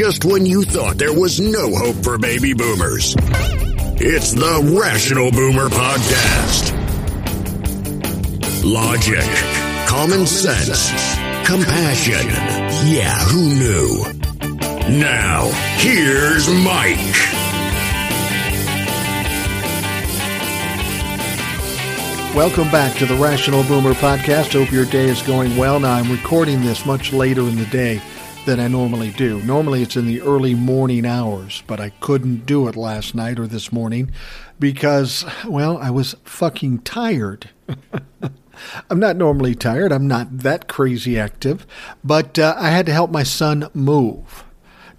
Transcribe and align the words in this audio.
just 0.00 0.24
when 0.24 0.46
you 0.46 0.62
thought 0.62 0.96
there 0.96 1.12
was 1.12 1.38
no 1.40 1.74
hope 1.74 2.02
for 2.02 2.16
baby 2.16 2.54
boomers. 2.54 3.14
It's 4.00 4.32
the 4.32 4.80
Rational 4.80 5.30
Boomer 5.30 5.68
Podcast. 5.68 6.72
Logic, 8.64 9.28
common 9.86 10.24
sense, 10.24 10.88
compassion. 11.46 12.26
Yeah, 12.90 13.14
who 13.26 13.54
knew? 13.58 14.98
Now, 14.98 15.50
here's 15.76 16.48
Mike. 16.48 16.96
Welcome 22.34 22.70
back 22.70 22.96
to 22.96 23.04
the 23.04 23.16
Rational 23.16 23.62
Boomer 23.64 23.92
Podcast. 23.92 24.54
Hope 24.54 24.72
your 24.72 24.86
day 24.86 25.10
is 25.10 25.20
going 25.20 25.58
well. 25.58 25.78
Now, 25.78 25.92
I'm 25.92 26.10
recording 26.10 26.62
this 26.62 26.86
much 26.86 27.12
later 27.12 27.42
in 27.42 27.56
the 27.56 27.66
day 27.66 28.00
than 28.46 28.58
I 28.58 28.68
normally 28.68 29.10
do. 29.10 29.42
Normally, 29.42 29.82
it's 29.82 29.96
in 29.96 30.06
the 30.06 30.22
early 30.22 30.54
morning 30.54 31.04
hours, 31.04 31.62
but 31.66 31.78
I 31.80 31.90
couldn't 32.00 32.46
do 32.46 32.68
it 32.68 32.76
last 32.76 33.14
night 33.14 33.38
or 33.38 33.46
this 33.46 33.72
morning 33.72 34.10
because, 34.58 35.24
well, 35.46 35.78
I 35.78 35.90
was 35.90 36.16
fucking 36.24 36.80
tired. 36.80 37.50
I'm 38.90 38.98
not 38.98 39.16
normally 39.16 39.54
tired. 39.54 39.92
I'm 39.92 40.06
not 40.06 40.38
that 40.38 40.68
crazy 40.68 41.18
active, 41.18 41.66
but 42.02 42.38
uh, 42.38 42.54
I 42.58 42.70
had 42.70 42.86
to 42.86 42.92
help 42.92 43.10
my 43.10 43.22
son 43.22 43.68
move. 43.74 44.44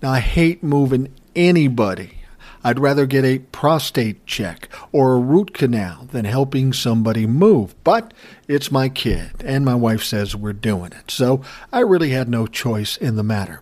Now, 0.01 0.11
I 0.11 0.19
hate 0.19 0.63
moving 0.63 1.13
anybody. 1.35 2.20
I'd 2.63 2.79
rather 2.79 3.05
get 3.05 3.25
a 3.25 3.39
prostate 3.39 4.25
check 4.25 4.69
or 4.91 5.13
a 5.13 5.19
root 5.19 5.53
canal 5.53 6.07
than 6.11 6.25
helping 6.25 6.73
somebody 6.73 7.25
move. 7.25 7.75
But 7.83 8.13
it's 8.47 8.71
my 8.71 8.89
kid, 8.89 9.31
and 9.43 9.65
my 9.65 9.75
wife 9.75 10.03
says 10.03 10.35
we're 10.35 10.53
doing 10.53 10.91
it. 10.91 11.11
So 11.11 11.41
I 11.71 11.79
really 11.79 12.09
had 12.11 12.29
no 12.29 12.47
choice 12.47 12.97
in 12.97 13.15
the 13.15 13.23
matter. 13.23 13.61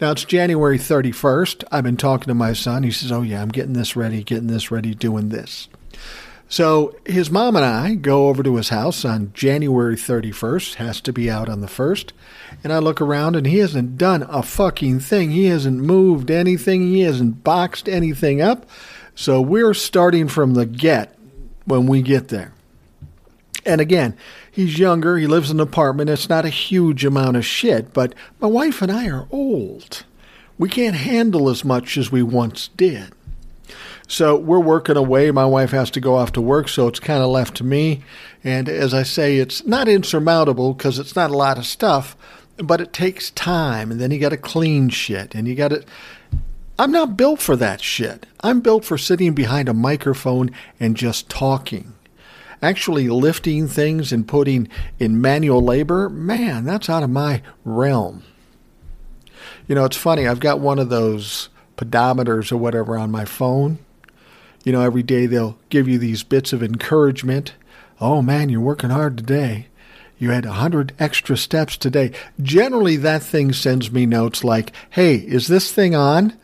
Now 0.00 0.12
it's 0.12 0.24
January 0.24 0.78
31st. 0.78 1.64
I've 1.70 1.84
been 1.84 1.96
talking 1.96 2.28
to 2.28 2.34
my 2.34 2.52
son. 2.54 2.82
He 2.82 2.90
says, 2.90 3.12
Oh, 3.12 3.22
yeah, 3.22 3.42
I'm 3.42 3.50
getting 3.50 3.74
this 3.74 3.96
ready, 3.96 4.24
getting 4.24 4.46
this 4.46 4.70
ready, 4.70 4.94
doing 4.94 5.28
this. 5.28 5.68
So 6.48 6.96
his 7.04 7.30
mom 7.30 7.56
and 7.56 7.64
I 7.64 7.94
go 7.94 8.28
over 8.28 8.42
to 8.42 8.56
his 8.56 8.70
house 8.70 9.04
on 9.04 9.32
January 9.34 9.96
31st, 9.96 10.74
has 10.76 11.00
to 11.02 11.12
be 11.12 11.30
out 11.30 11.48
on 11.48 11.60
the 11.60 11.66
1st. 11.66 12.12
And 12.64 12.72
I 12.72 12.78
look 12.78 13.02
around 13.02 13.36
and 13.36 13.46
he 13.46 13.58
hasn't 13.58 13.98
done 13.98 14.22
a 14.22 14.42
fucking 14.42 15.00
thing. 15.00 15.30
He 15.30 15.44
hasn't 15.44 15.82
moved 15.82 16.30
anything, 16.30 16.82
he 16.82 17.00
hasn't 17.00 17.44
boxed 17.44 17.88
anything 17.88 18.40
up. 18.40 18.66
So 19.14 19.42
we're 19.42 19.74
starting 19.74 20.26
from 20.28 20.54
the 20.54 20.64
get 20.64 21.18
when 21.66 21.86
we 21.86 22.00
get 22.00 22.28
there. 22.28 22.54
And 23.66 23.80
again, 23.82 24.16
he's 24.50 24.78
younger, 24.78 25.18
he 25.18 25.26
lives 25.26 25.50
in 25.50 25.60
an 25.60 25.66
apartment, 25.66 26.08
it's 26.08 26.30
not 26.30 26.46
a 26.46 26.50
huge 26.50 27.04
amount 27.04 27.36
of 27.36 27.44
shit, 27.44 27.92
but 27.92 28.14
my 28.40 28.48
wife 28.48 28.80
and 28.80 28.90
I 28.90 29.08
are 29.08 29.28
old. 29.30 30.04
We 30.56 30.70
can't 30.70 30.96
handle 30.96 31.50
as 31.50 31.64
much 31.64 31.98
as 31.98 32.10
we 32.10 32.22
once 32.22 32.68
did. 32.68 33.12
So 34.10 34.36
we're 34.36 34.58
working 34.58 34.96
away. 34.96 35.30
My 35.30 35.44
wife 35.44 35.70
has 35.72 35.90
to 35.90 36.00
go 36.00 36.16
off 36.16 36.32
to 36.32 36.40
work, 36.40 36.68
so 36.70 36.88
it's 36.88 36.98
kind 36.98 37.22
of 37.22 37.28
left 37.28 37.58
to 37.58 37.64
me. 37.64 38.02
And 38.42 38.66
as 38.66 38.94
I 38.94 39.02
say, 39.02 39.36
it's 39.36 39.66
not 39.66 39.86
insurmountable 39.86 40.72
because 40.72 40.98
it's 40.98 41.14
not 41.14 41.30
a 41.30 41.36
lot 41.36 41.58
of 41.58 41.66
stuff, 41.66 42.16
but 42.56 42.80
it 42.80 42.94
takes 42.94 43.30
time. 43.30 43.92
And 43.92 44.00
then 44.00 44.10
you 44.10 44.18
got 44.18 44.30
to 44.30 44.38
clean 44.38 44.88
shit, 44.88 45.34
and 45.34 45.46
you 45.46 45.54
got 45.54 45.68
to. 45.68 45.84
I'm 46.78 46.90
not 46.90 47.18
built 47.18 47.40
for 47.40 47.54
that 47.56 47.82
shit. 47.82 48.24
I'm 48.40 48.60
built 48.60 48.82
for 48.82 48.96
sitting 48.96 49.34
behind 49.34 49.68
a 49.68 49.74
microphone 49.74 50.52
and 50.80 50.96
just 50.96 51.28
talking. 51.28 51.92
Actually, 52.62 53.08
lifting 53.08 53.68
things 53.68 54.10
and 54.10 54.26
putting 54.26 54.68
in 54.98 55.20
manual 55.20 55.60
labor, 55.60 56.08
man, 56.08 56.64
that's 56.64 56.88
out 56.88 57.02
of 57.02 57.10
my 57.10 57.42
realm. 57.62 58.22
You 59.66 59.74
know, 59.74 59.84
it's 59.84 59.98
funny. 59.98 60.26
I've 60.26 60.40
got 60.40 60.60
one 60.60 60.78
of 60.78 60.88
those 60.88 61.50
pedometers 61.76 62.50
or 62.50 62.56
whatever 62.56 62.96
on 62.96 63.10
my 63.10 63.26
phone 63.26 63.78
you 64.68 64.72
know, 64.72 64.82
every 64.82 65.02
day 65.02 65.24
they'll 65.24 65.56
give 65.70 65.88
you 65.88 65.96
these 65.96 66.22
bits 66.22 66.52
of 66.52 66.62
encouragement. 66.62 67.54
Oh 68.02 68.20
man, 68.20 68.50
you're 68.50 68.60
working 68.60 68.90
hard 68.90 69.16
today. 69.16 69.68
You 70.18 70.28
had 70.28 70.44
a 70.44 70.48
100 70.48 70.92
extra 70.98 71.38
steps 71.38 71.78
today. 71.78 72.12
Generally, 72.42 72.98
that 72.98 73.22
thing 73.22 73.54
sends 73.54 73.90
me 73.90 74.04
notes 74.04 74.44
like, 74.44 74.72
hey, 74.90 75.14
is 75.14 75.46
this 75.46 75.72
thing 75.72 75.94
on? 75.94 76.36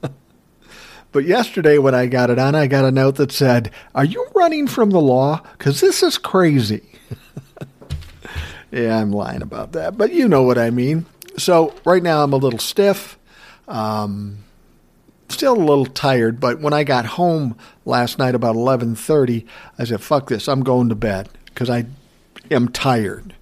but 1.12 1.24
yesterday, 1.26 1.76
when 1.76 1.94
I 1.94 2.06
got 2.06 2.30
it 2.30 2.38
on, 2.38 2.54
I 2.54 2.66
got 2.66 2.86
a 2.86 2.90
note 2.90 3.16
that 3.16 3.32
said, 3.32 3.70
Are 3.94 4.06
you 4.06 4.26
running 4.34 4.66
from 4.66 4.88
the 4.88 4.98
law? 5.02 5.42
Because 5.58 5.82
this 5.82 6.02
is 6.02 6.16
crazy. 6.16 6.88
yeah, 8.70 8.96
I'm 8.96 9.12
lying 9.12 9.42
about 9.42 9.72
that, 9.72 9.98
but 9.98 10.10
you 10.10 10.26
know 10.26 10.42
what 10.42 10.56
I 10.56 10.70
mean. 10.70 11.04
So, 11.36 11.74
right 11.84 12.02
now, 12.02 12.24
I'm 12.24 12.32
a 12.32 12.38
little 12.38 12.58
stiff. 12.58 13.18
Um, 13.68 14.38
still 15.30 15.56
a 15.56 15.58
little 15.58 15.86
tired, 15.86 16.40
but 16.40 16.60
when 16.60 16.72
I 16.72 16.84
got 16.84 17.06
home 17.06 17.56
last 17.84 18.18
night 18.18 18.34
about 18.34 18.56
11:30, 18.56 19.46
I 19.78 19.84
said, 19.84 20.00
"Fuck 20.00 20.28
this, 20.28 20.48
I'm 20.48 20.62
going 20.62 20.88
to 20.88 20.94
bed 20.94 21.28
because 21.46 21.70
I 21.70 21.86
am 22.50 22.68
tired." 22.68 23.34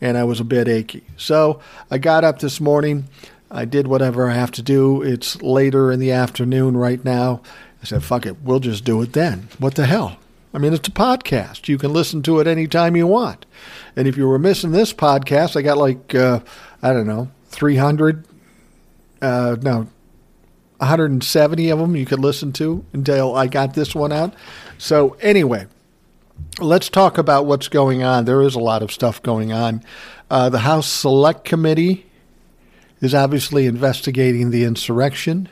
And 0.00 0.18
I 0.18 0.24
was 0.24 0.40
a 0.40 0.44
bit 0.44 0.68
achy. 0.68 1.04
So, 1.16 1.60
I 1.90 1.98
got 1.98 2.24
up 2.24 2.40
this 2.40 2.60
morning. 2.60 3.04
I 3.50 3.64
did 3.64 3.86
whatever 3.86 4.28
I 4.28 4.34
have 4.34 4.50
to 4.52 4.62
do. 4.62 5.00
It's 5.02 5.40
later 5.40 5.92
in 5.92 6.00
the 6.00 6.10
afternoon 6.10 6.76
right 6.76 7.02
now. 7.04 7.40
I 7.82 7.86
said, 7.86 8.02
"Fuck 8.02 8.26
it, 8.26 8.42
we'll 8.42 8.60
just 8.60 8.84
do 8.84 9.00
it 9.02 9.12
then." 9.12 9.48
What 9.58 9.76
the 9.76 9.86
hell? 9.86 10.18
I 10.52 10.58
mean, 10.58 10.72
it's 10.72 10.88
a 10.88 10.92
podcast. 10.92 11.68
You 11.68 11.78
can 11.78 11.92
listen 11.92 12.22
to 12.22 12.38
it 12.38 12.46
anytime 12.46 12.96
you 12.96 13.06
want. 13.06 13.44
And 13.96 14.06
if 14.06 14.16
you 14.16 14.28
were 14.28 14.38
missing 14.38 14.70
this 14.70 14.92
podcast, 14.92 15.56
I 15.56 15.62
got 15.62 15.78
like 15.78 16.14
uh, 16.14 16.40
I 16.82 16.92
don't 16.92 17.06
know, 17.06 17.30
300 17.48 18.26
uh, 19.24 19.56
no, 19.62 19.88
170 20.84 21.70
of 21.70 21.78
them 21.78 21.96
you 21.96 22.06
could 22.06 22.20
listen 22.20 22.52
to 22.52 22.84
until 22.92 23.34
I 23.34 23.46
got 23.46 23.74
this 23.74 23.94
one 23.94 24.12
out. 24.12 24.34
So, 24.78 25.16
anyway, 25.20 25.66
let's 26.60 26.88
talk 26.88 27.18
about 27.18 27.46
what's 27.46 27.68
going 27.68 28.02
on. 28.02 28.24
There 28.24 28.42
is 28.42 28.54
a 28.54 28.60
lot 28.60 28.82
of 28.82 28.92
stuff 28.92 29.22
going 29.22 29.52
on. 29.52 29.82
Uh, 30.30 30.48
the 30.48 30.60
House 30.60 30.86
Select 30.86 31.44
Committee 31.44 32.06
is 33.00 33.14
obviously 33.14 33.66
investigating 33.66 34.50
the 34.50 34.64
insurrection. 34.64 35.48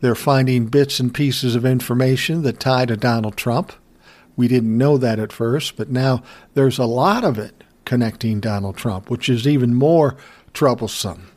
They're 0.00 0.14
finding 0.14 0.66
bits 0.66 1.00
and 1.00 1.14
pieces 1.14 1.54
of 1.54 1.64
information 1.64 2.42
that 2.42 2.60
tie 2.60 2.86
to 2.86 2.96
Donald 2.96 3.36
Trump. 3.36 3.72
We 4.36 4.48
didn't 4.48 4.76
know 4.76 4.98
that 4.98 5.18
at 5.18 5.32
first, 5.32 5.76
but 5.76 5.90
now 5.90 6.22
there's 6.54 6.78
a 6.78 6.84
lot 6.84 7.24
of 7.24 7.38
it 7.38 7.62
connecting 7.84 8.40
Donald 8.40 8.76
Trump, 8.76 9.10
which 9.10 9.28
is 9.28 9.46
even 9.46 9.74
more 9.74 10.16
troublesome 10.52 11.28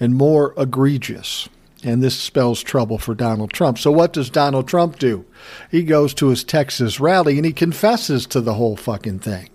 and 0.00 0.14
more 0.14 0.54
egregious. 0.56 1.48
And 1.84 2.02
this 2.02 2.18
spells 2.18 2.62
trouble 2.62 2.98
for 2.98 3.14
Donald 3.14 3.52
Trump. 3.52 3.78
So, 3.78 3.92
what 3.92 4.14
does 4.14 4.30
Donald 4.30 4.66
Trump 4.66 4.98
do? 4.98 5.26
He 5.70 5.84
goes 5.84 6.14
to 6.14 6.28
his 6.28 6.42
Texas 6.42 6.98
rally 6.98 7.36
and 7.36 7.44
he 7.44 7.52
confesses 7.52 8.26
to 8.28 8.40
the 8.40 8.54
whole 8.54 8.76
fucking 8.76 9.18
thing. 9.20 9.50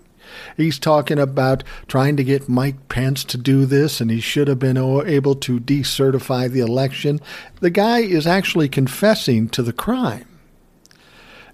He's 0.56 0.78
talking 0.78 1.18
about 1.18 1.64
trying 1.88 2.16
to 2.16 2.24
get 2.24 2.48
Mike 2.48 2.88
Pence 2.88 3.24
to 3.24 3.36
do 3.36 3.66
this, 3.66 4.00
and 4.00 4.10
he 4.10 4.20
should 4.20 4.48
have 4.48 4.58
been 4.58 4.76
able 4.76 5.34
to 5.34 5.60
decertify 5.60 6.48
the 6.48 6.60
election. 6.60 7.20
The 7.60 7.70
guy 7.70 8.00
is 8.00 8.26
actually 8.26 8.68
confessing 8.68 9.48
to 9.50 9.62
the 9.62 9.72
crime. 9.72 10.26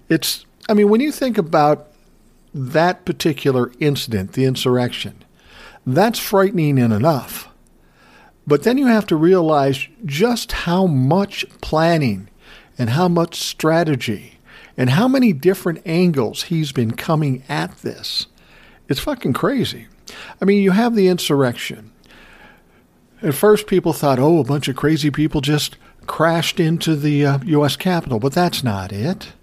It's, 0.09 0.45
I 0.69 0.73
mean, 0.73 0.89
when 0.89 1.01
you 1.01 1.11
think 1.11 1.37
about 1.37 1.87
that 2.53 3.05
particular 3.05 3.71
incident, 3.79 4.33
the 4.33 4.45
insurrection, 4.45 5.23
that's 5.85 6.19
frightening 6.19 6.77
in 6.77 6.91
enough. 6.91 7.46
But 8.47 8.63
then 8.63 8.77
you 8.77 8.87
have 8.87 9.05
to 9.07 9.17
realize 9.17 9.87
just 10.05 10.53
how 10.53 10.87
much 10.87 11.45
planning 11.61 12.29
and 12.77 12.91
how 12.91 13.09
much 13.09 13.35
strategy 13.35 14.39
and 14.77 14.91
how 14.91 15.07
many 15.07 15.33
different 15.33 15.81
angles 15.85 16.43
he's 16.43 16.71
been 16.71 16.91
coming 16.91 17.43
at 17.49 17.77
this. 17.79 18.27
It's 18.87 19.01
fucking 19.01 19.33
crazy. 19.33 19.87
I 20.41 20.45
mean, 20.45 20.63
you 20.63 20.71
have 20.71 20.95
the 20.95 21.09
insurrection. 21.09 21.91
At 23.21 23.35
first, 23.35 23.67
people 23.67 23.91
thought, 23.91 24.19
oh, 24.19 24.39
a 24.39 24.43
bunch 24.45 24.69
of 24.69 24.77
crazy 24.77 25.11
people 25.11 25.41
just 25.41 25.75
crashed 26.05 26.59
into 26.59 26.95
the 26.95 27.25
uh, 27.25 27.39
U.S. 27.43 27.75
Capitol, 27.75 28.19
but 28.19 28.31
that's 28.31 28.63
not 28.63 28.93
it 28.93 29.33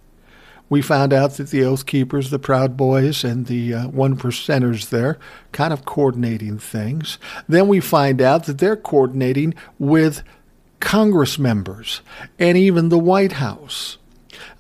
we 0.69 0.83
found 0.83 1.13
out 1.13 1.33
that 1.35 1.51
the 1.51 1.65
Oath 1.65 1.87
Keepers, 1.87 2.31
the 2.31 2.39
Proud 2.39 2.77
Boys, 2.77 3.23
and 3.23 3.47
the 3.47 3.75
uh, 3.75 3.89
One 3.89 4.17
Percenters 4.17 4.89
there 4.89 5.19
kind 5.53 5.73
of 5.73 5.85
coordinating 5.85 6.59
things. 6.59 7.19
Then 7.49 7.69
we 7.69 7.81
find 7.81 8.21
out 8.21 8.45
that 8.45 8.59
they're 8.59 8.77
coordinating 8.77 9.55
with 9.79 10.23
Congress 10.81 11.39
members 11.39 12.01
and 12.39 12.57
even 12.59 12.89
the 12.89 12.99
White 12.99 13.33
House. 13.33 13.99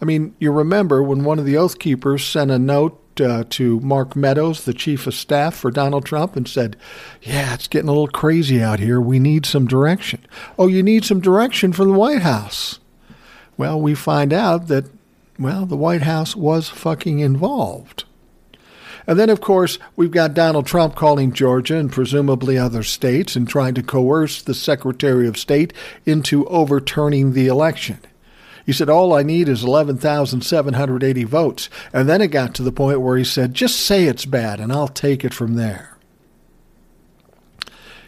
I 0.01 0.05
mean, 0.05 0.35
you 0.39 0.53
remember 0.53 1.03
when 1.03 1.25
one 1.25 1.39
of 1.39 1.45
the 1.45 1.57
Oath 1.57 1.79
Keepers 1.79 2.25
sent 2.25 2.51
a 2.51 2.59
note 2.59 3.01
uh, 3.21 3.45
to 3.51 3.81
Mark 3.81 4.17
Meadows, 4.17 4.65
the 4.65 4.75
chief 4.75 5.07
of 5.07 5.15
staff 5.15 5.55
for 5.55 5.71
Donald 5.71 6.05
Trump, 6.05 6.37
and 6.37 6.49
said, 6.49 6.77
Yeah, 7.23 7.55
it's 7.55 7.69
getting 7.69 7.89
a 7.89 7.93
little 7.93 8.09
crazy 8.09 8.63
out 8.63 8.81
here. 8.81 9.01
We 9.01 9.19
need 9.19 9.47
some 9.47 9.67
direction. 9.67 10.25
Oh, 10.59 10.67
you 10.67 10.83
need 10.83 11.05
some 11.05 11.21
direction 11.21 11.73
from 11.73 11.93
the 11.93 11.99
White 11.99 12.23
House. 12.23 12.81
Well, 13.57 13.81
we 13.81 13.95
find 13.95 14.33
out 14.33 14.67
that 14.69 14.87
well, 15.39 15.67
the 15.67 15.77
White 15.77 16.03
House 16.03 16.37
was 16.37 16.69
fucking 16.69 17.19
involved. 17.21 18.05
And 19.07 19.19
then, 19.19 19.29
of 19.29 19.41
course, 19.41 19.79
we've 19.97 20.11
got 20.11 20.35
Donald 20.35 20.67
Trump 20.67 20.95
calling 20.95 21.33
Georgia 21.33 21.77
and 21.77 21.93
presumably 21.93 22.57
other 22.57 22.83
states 22.83 23.37
and 23.37 23.47
trying 23.47 23.75
to 23.75 23.83
coerce 23.83 24.41
the 24.41 24.55
Secretary 24.55 25.29
of 25.29 25.37
State 25.37 25.73
into 26.07 26.47
overturning 26.47 27.33
the 27.33 27.47
election. 27.47 27.99
He 28.65 28.73
said, 28.73 28.89
All 28.89 29.13
I 29.13 29.23
need 29.23 29.49
is 29.49 29.63
11,780 29.63 31.25
votes. 31.25 31.69
And 31.93 32.09
then 32.09 32.23
it 32.23 32.29
got 32.29 32.55
to 32.55 32.63
the 32.63 32.73
point 32.73 33.03
where 33.03 33.19
he 33.19 33.25
said, 33.25 33.53
Just 33.53 33.81
say 33.81 34.05
it's 34.05 34.25
bad 34.25 34.59
and 34.59 34.73
I'll 34.73 34.89
take 34.89 35.25
it 35.25 35.35
from 35.35 35.55
there. 35.55 35.99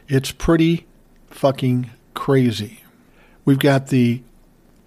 It's 0.09 0.33
pretty 0.33 0.87
fucking 1.29 1.91
crazy. 2.15 2.83
We've 3.45 3.59
got 3.59 3.89
the 3.89 4.23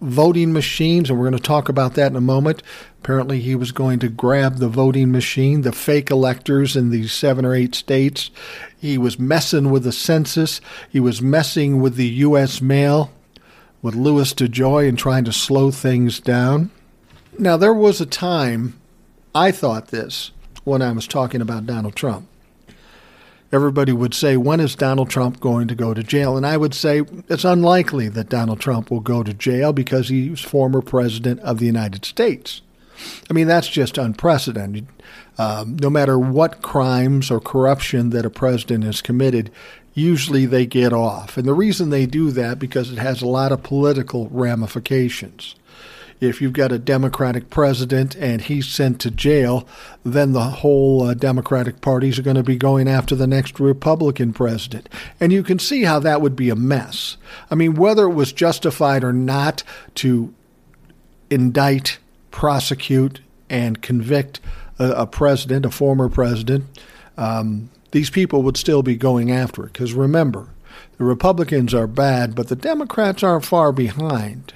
voting 0.02 0.54
machines, 0.54 1.10
and 1.10 1.20
we're 1.20 1.30
going 1.30 1.38
to 1.38 1.44
talk 1.44 1.70
about 1.70 1.96
that 1.96 2.12
in 2.12 2.16
a 2.16 2.22
moment. 2.22 2.64
Apparently, 3.02 3.40
he 3.40 3.56
was 3.56 3.72
going 3.72 4.00
to 4.00 4.10
grab 4.10 4.58
the 4.58 4.70
voting 4.70 5.12
machine, 5.12 5.62
the 5.62 5.72
fake 5.72 6.10
electors 6.10 6.76
in 6.76 6.90
these 6.90 7.12
seven 7.12 7.46
or 7.46 7.54
eight 7.54 7.76
states. 7.76 8.32
He 8.78 8.98
was 8.98 9.20
messing 9.20 9.70
with 9.70 9.84
the 9.84 9.92
census. 9.92 10.62
He 10.90 11.00
was 11.00 11.22
messing 11.22 11.82
with 11.82 11.96
the 11.96 12.08
U.S. 12.08 12.62
mail 12.62 13.12
with 13.82 13.96
Louis 13.96 14.34
DeJoy 14.34 14.88
and 14.88 14.98
trying 14.98 15.26
to 15.26 15.34
slow 15.34 15.72
things 15.72 16.20
down. 16.20 16.72
Now, 17.38 17.58
there 17.58 17.74
was 17.74 18.02
a 18.02 18.06
time 18.06 18.80
I 19.34 19.52
thought 19.52 19.88
this 19.88 20.32
when 20.64 20.82
I 20.82 20.92
was 20.92 21.08
talking 21.08 21.42
about 21.42 21.66
Donald 21.66 21.96
Trump. 21.96 22.29
Everybody 23.52 23.92
would 23.92 24.14
say, 24.14 24.38
When 24.38 24.60
is 24.60 24.76
Donald 24.76 25.10
Trump 25.10 25.40
going 25.40 25.68
to 25.68 25.76
go 25.76 25.94
to 25.94 26.04
jail? 26.04 26.38
And 26.38 26.46
I 26.46 26.58
would 26.58 26.74
say, 26.74 27.02
It's 27.28 27.44
unlikely 27.44 28.08
that 28.10 28.30
Donald 28.30 28.60
Trump 28.60 28.92
will 28.92 29.00
go 29.00 29.24
to 29.24 29.34
jail 29.34 29.74
because 29.74 30.10
he's 30.10 30.42
former 30.42 30.82
president 30.82 31.40
of 31.42 31.60
the 31.60 31.66
United 31.66 32.06
States. 32.06 32.62
I 33.30 33.34
mean, 33.34 33.48
that's 33.48 33.70
just 33.70 33.98
unprecedented. 33.98 34.88
Um, 35.38 35.78
no 35.78 35.90
matter 35.90 36.20
what 36.20 36.62
crimes 36.62 37.32
or 37.32 37.40
corruption 37.40 38.10
that 38.10 38.26
a 38.26 38.30
president 38.30 38.84
has 38.84 39.02
committed, 39.02 39.52
usually 39.94 40.46
they 40.46 40.66
get 40.66 40.94
off. 40.94 41.38
And 41.38 41.48
the 41.48 41.54
reason 41.54 41.90
they 41.90 42.06
do 42.06 42.32
that 42.32 42.60
because 42.60 42.92
it 42.92 42.98
has 42.98 43.22
a 43.22 43.28
lot 43.28 43.52
of 43.52 43.64
political 43.64 44.28
ramifications. 44.30 45.56
If 46.20 46.42
you've 46.42 46.54
got 46.54 46.72
a 46.72 46.80
Democratic 46.80 47.50
president 47.50 48.16
and 48.16 48.42
he's 48.42 48.68
sent 48.68 49.00
to 49.02 49.12
jail, 49.12 49.68
then 50.04 50.34
the 50.34 50.42
whole 50.42 51.04
uh, 51.04 51.14
Democratic 51.14 51.80
parties 51.80 52.20
are 52.20 52.24
going 52.24 52.36
to 52.36 52.44
be 52.44 52.58
going 52.58 52.90
after 52.90 53.16
the 53.16 53.28
next 53.28 53.60
Republican 53.60 54.34
president. 54.34 54.90
And 55.20 55.32
you 55.32 55.44
can 55.44 55.60
see 55.60 55.84
how 55.84 56.00
that 56.00 56.22
would 56.22 56.36
be 56.36 56.50
a 56.50 56.56
mess. 56.56 57.16
I 57.50 57.56
mean, 57.56 57.76
whether 57.76 58.04
it 58.04 58.14
was 58.14 58.34
justified 58.34 59.04
or 59.04 59.14
not 59.14 59.64
to 59.96 60.34
indict, 61.30 62.00
prosecute, 62.32 63.22
and 63.50 63.82
convict 63.82 64.42
a, 64.78 64.90
a 64.92 65.08
president, 65.08 65.66
a 65.66 65.72
former 65.72 66.10
president, 66.10 66.66
um, 67.18 67.70
these 67.92 68.10
people 68.10 68.44
would 68.44 68.58
still 68.58 68.84
be 68.84 68.96
going 68.96 69.32
after 69.32 69.66
it. 69.66 69.74
Because 69.74 69.94
remember, 69.94 70.50
the 70.98 71.04
Republicans 71.04 71.74
are 71.74 71.88
bad, 71.88 72.36
but 72.36 72.50
the 72.50 72.56
Democrats 72.56 73.24
aren't 73.24 73.46
far 73.46 73.72
behind, 73.72 74.54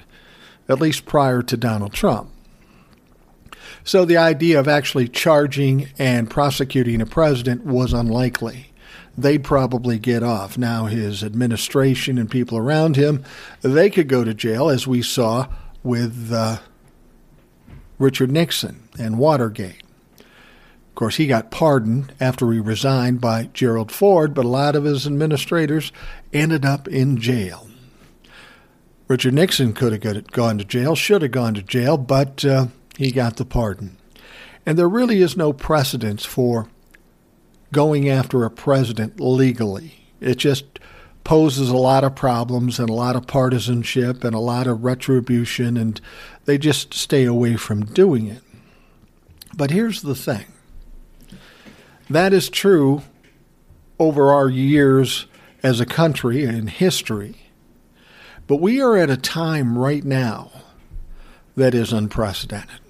at 0.68 0.80
least 0.80 1.06
prior 1.06 1.42
to 1.42 1.56
Donald 1.56 1.92
Trump. 1.92 2.30
So 3.84 4.04
the 4.04 4.16
idea 4.16 4.58
of 4.58 4.66
actually 4.66 5.08
charging 5.08 5.88
and 5.98 6.30
prosecuting 6.30 7.00
a 7.00 7.06
president 7.06 7.64
was 7.64 7.92
unlikely. 7.92 8.72
They'd 9.16 9.44
probably 9.44 9.98
get 9.98 10.22
off. 10.22 10.58
Now, 10.58 10.86
his 10.86 11.22
administration 11.22 12.18
and 12.18 12.30
people 12.30 12.58
around 12.58 12.96
him, 12.96 13.24
they 13.62 13.90
could 13.90 14.08
go 14.08 14.24
to 14.24 14.34
jail, 14.34 14.70
as 14.70 14.86
we 14.86 15.02
saw 15.02 15.48
with 15.82 16.32
uh, 16.32 16.58
Richard 17.98 18.32
Nixon 18.32 18.88
and 18.98 19.18
Watergate. 19.18 19.82
Of 20.18 20.94
course, 20.94 21.16
he 21.16 21.26
got 21.26 21.50
pardoned 21.50 22.14
after 22.20 22.50
he 22.52 22.60
resigned 22.60 23.20
by 23.20 23.50
Gerald 23.52 23.92
Ford, 23.92 24.32
but 24.32 24.44
a 24.44 24.48
lot 24.48 24.76
of 24.76 24.84
his 24.84 25.06
administrators 25.06 25.92
ended 26.32 26.64
up 26.64 26.88
in 26.88 27.18
jail. 27.18 27.68
Richard 29.06 29.34
Nixon 29.34 29.74
could 29.74 29.92
have 29.92 30.30
gone 30.30 30.58
to 30.58 30.64
jail, 30.64 30.94
should 30.94 31.22
have 31.22 31.30
gone 31.30 31.54
to 31.54 31.62
jail, 31.62 31.98
but 31.98 32.44
uh, 32.44 32.68
he 32.96 33.10
got 33.10 33.36
the 33.36 33.44
pardon. 33.44 33.96
And 34.64 34.78
there 34.78 34.88
really 34.88 35.20
is 35.20 35.36
no 35.36 35.52
precedence 35.52 36.24
for 36.24 36.68
going 37.72 38.08
after 38.08 38.44
a 38.44 38.50
president 38.50 39.20
legally. 39.20 40.06
It 40.20 40.36
just 40.36 40.78
poses 41.22 41.68
a 41.68 41.76
lot 41.76 42.04
of 42.04 42.14
problems 42.14 42.78
and 42.78 42.88
a 42.88 42.94
lot 42.94 43.16
of 43.16 43.26
partisanship 43.26 44.24
and 44.24 44.34
a 44.34 44.40
lot 44.40 44.66
of 44.66 44.84
retribution, 44.84 45.76
and 45.76 46.00
they 46.44 46.56
just 46.56 46.94
stay 46.94 47.24
away 47.24 47.56
from 47.56 47.84
doing 47.84 48.26
it. 48.26 48.42
But 49.56 49.70
here's 49.70 50.02
the 50.02 50.14
thing 50.14 50.46
that 52.08 52.32
is 52.32 52.48
true 52.50 53.02
over 53.98 54.32
our 54.32 54.48
years 54.48 55.26
as 55.62 55.80
a 55.80 55.86
country 55.86 56.44
and 56.44 56.68
history. 56.68 57.43
But 58.46 58.56
we 58.56 58.80
are 58.80 58.96
at 58.96 59.10
a 59.10 59.16
time 59.16 59.78
right 59.78 60.04
now 60.04 60.50
that 61.56 61.74
is 61.74 61.92
unprecedented. 61.92 62.80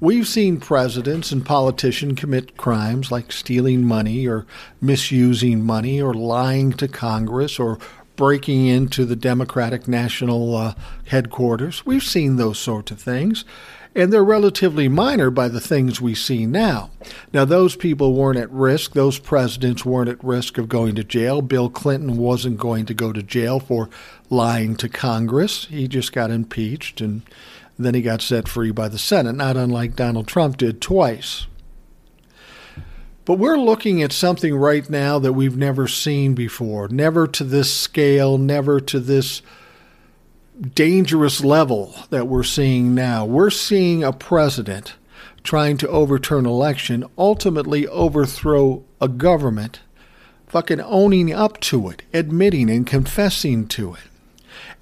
We've 0.00 0.28
seen 0.28 0.60
presidents 0.60 1.32
and 1.32 1.44
politicians 1.44 2.20
commit 2.20 2.56
crimes 2.56 3.10
like 3.10 3.32
stealing 3.32 3.82
money 3.82 4.28
or 4.28 4.46
misusing 4.80 5.64
money 5.64 6.00
or 6.00 6.14
lying 6.14 6.72
to 6.74 6.86
Congress 6.86 7.58
or 7.58 7.78
breaking 8.14 8.66
into 8.66 9.04
the 9.04 9.16
Democratic 9.16 9.88
National 9.88 10.54
uh, 10.54 10.74
headquarters. 11.06 11.84
We've 11.84 12.02
seen 12.02 12.36
those 12.36 12.60
sorts 12.60 12.92
of 12.92 13.00
things 13.00 13.44
and 13.98 14.12
they're 14.12 14.22
relatively 14.22 14.88
minor 14.88 15.30
by 15.30 15.48
the 15.48 15.60
things 15.60 16.00
we 16.00 16.14
see 16.14 16.46
now. 16.46 16.90
Now, 17.32 17.44
those 17.44 17.74
people 17.74 18.12
weren't 18.12 18.38
at 18.38 18.50
risk. 18.52 18.92
Those 18.92 19.18
presidents 19.18 19.84
weren't 19.84 20.08
at 20.08 20.22
risk 20.22 20.56
of 20.56 20.68
going 20.68 20.94
to 20.94 21.04
jail. 21.04 21.42
Bill 21.42 21.68
Clinton 21.68 22.16
wasn't 22.16 22.58
going 22.58 22.86
to 22.86 22.94
go 22.94 23.12
to 23.12 23.22
jail 23.24 23.58
for 23.58 23.88
lying 24.30 24.76
to 24.76 24.88
Congress. 24.88 25.66
He 25.66 25.88
just 25.88 26.12
got 26.12 26.30
impeached 26.30 27.00
and 27.00 27.22
then 27.78 27.94
he 27.94 28.02
got 28.02 28.20
set 28.20 28.48
free 28.48 28.70
by 28.72 28.88
the 28.88 28.98
Senate, 28.98 29.34
not 29.34 29.56
unlike 29.56 29.96
Donald 29.96 30.26
Trump 30.26 30.56
did 30.56 30.80
twice. 30.80 31.46
But 33.24 33.38
we're 33.38 33.58
looking 33.58 34.02
at 34.02 34.12
something 34.12 34.56
right 34.56 34.88
now 34.88 35.18
that 35.18 35.34
we've 35.34 35.56
never 35.56 35.86
seen 35.86 36.34
before, 36.34 36.88
never 36.88 37.26
to 37.26 37.44
this 37.44 37.72
scale, 37.72 38.38
never 38.38 38.80
to 38.80 38.98
this 38.98 39.42
dangerous 40.74 41.44
level 41.44 41.94
that 42.10 42.26
we're 42.26 42.42
seeing 42.42 42.94
now. 42.94 43.24
We're 43.24 43.50
seeing 43.50 44.02
a 44.02 44.12
president 44.12 44.94
trying 45.44 45.76
to 45.78 45.88
overturn 45.88 46.46
election, 46.46 47.04
ultimately 47.16 47.86
overthrow 47.88 48.82
a 49.00 49.08
government, 49.08 49.80
fucking 50.46 50.80
owning 50.80 51.32
up 51.32 51.60
to 51.60 51.90
it, 51.90 52.02
admitting 52.12 52.70
and 52.70 52.86
confessing 52.86 53.68
to 53.68 53.94
it. 53.94 54.00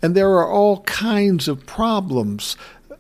And 0.02 0.14
there 0.14 0.31
are 0.31 0.50
all 0.50 0.81
kinds 0.82 1.49
of 1.49 1.67
problems 1.67 2.56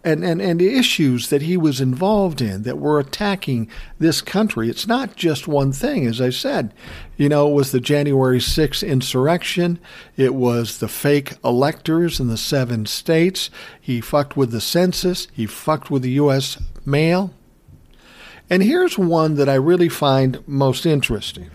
and, 0.06 0.24
and, 0.24 0.40
and 0.40 0.62
issues 0.62 1.30
that 1.30 1.42
he 1.42 1.56
was 1.56 1.80
involved 1.80 2.40
in 2.40 2.62
that 2.62 2.78
were 2.78 3.00
attacking 3.00 3.68
this 3.98 4.22
country. 4.22 4.70
It's 4.70 4.86
not 4.86 5.16
just 5.16 5.48
one 5.48 5.72
thing, 5.72 6.06
as 6.06 6.20
I 6.20 6.30
said. 6.30 6.72
You 7.16 7.28
know, 7.28 7.48
it 7.48 7.54
was 7.54 7.72
the 7.72 7.80
January 7.80 8.38
6th 8.38 8.86
insurrection, 8.86 9.80
it 10.16 10.32
was 10.36 10.78
the 10.78 10.86
fake 10.86 11.32
electors 11.44 12.20
in 12.20 12.28
the 12.28 12.36
seven 12.36 12.86
states. 12.86 13.50
He 13.80 14.00
fucked 14.00 14.36
with 14.36 14.52
the 14.52 14.60
census, 14.60 15.26
he 15.32 15.44
fucked 15.44 15.90
with 15.90 16.02
the 16.02 16.10
U.S. 16.10 16.62
mail. 16.84 17.34
And 18.48 18.62
here's 18.62 18.96
one 18.96 19.34
that 19.34 19.48
I 19.48 19.54
really 19.54 19.88
find 19.88 20.40
most 20.46 20.86
interesting. 20.86 21.50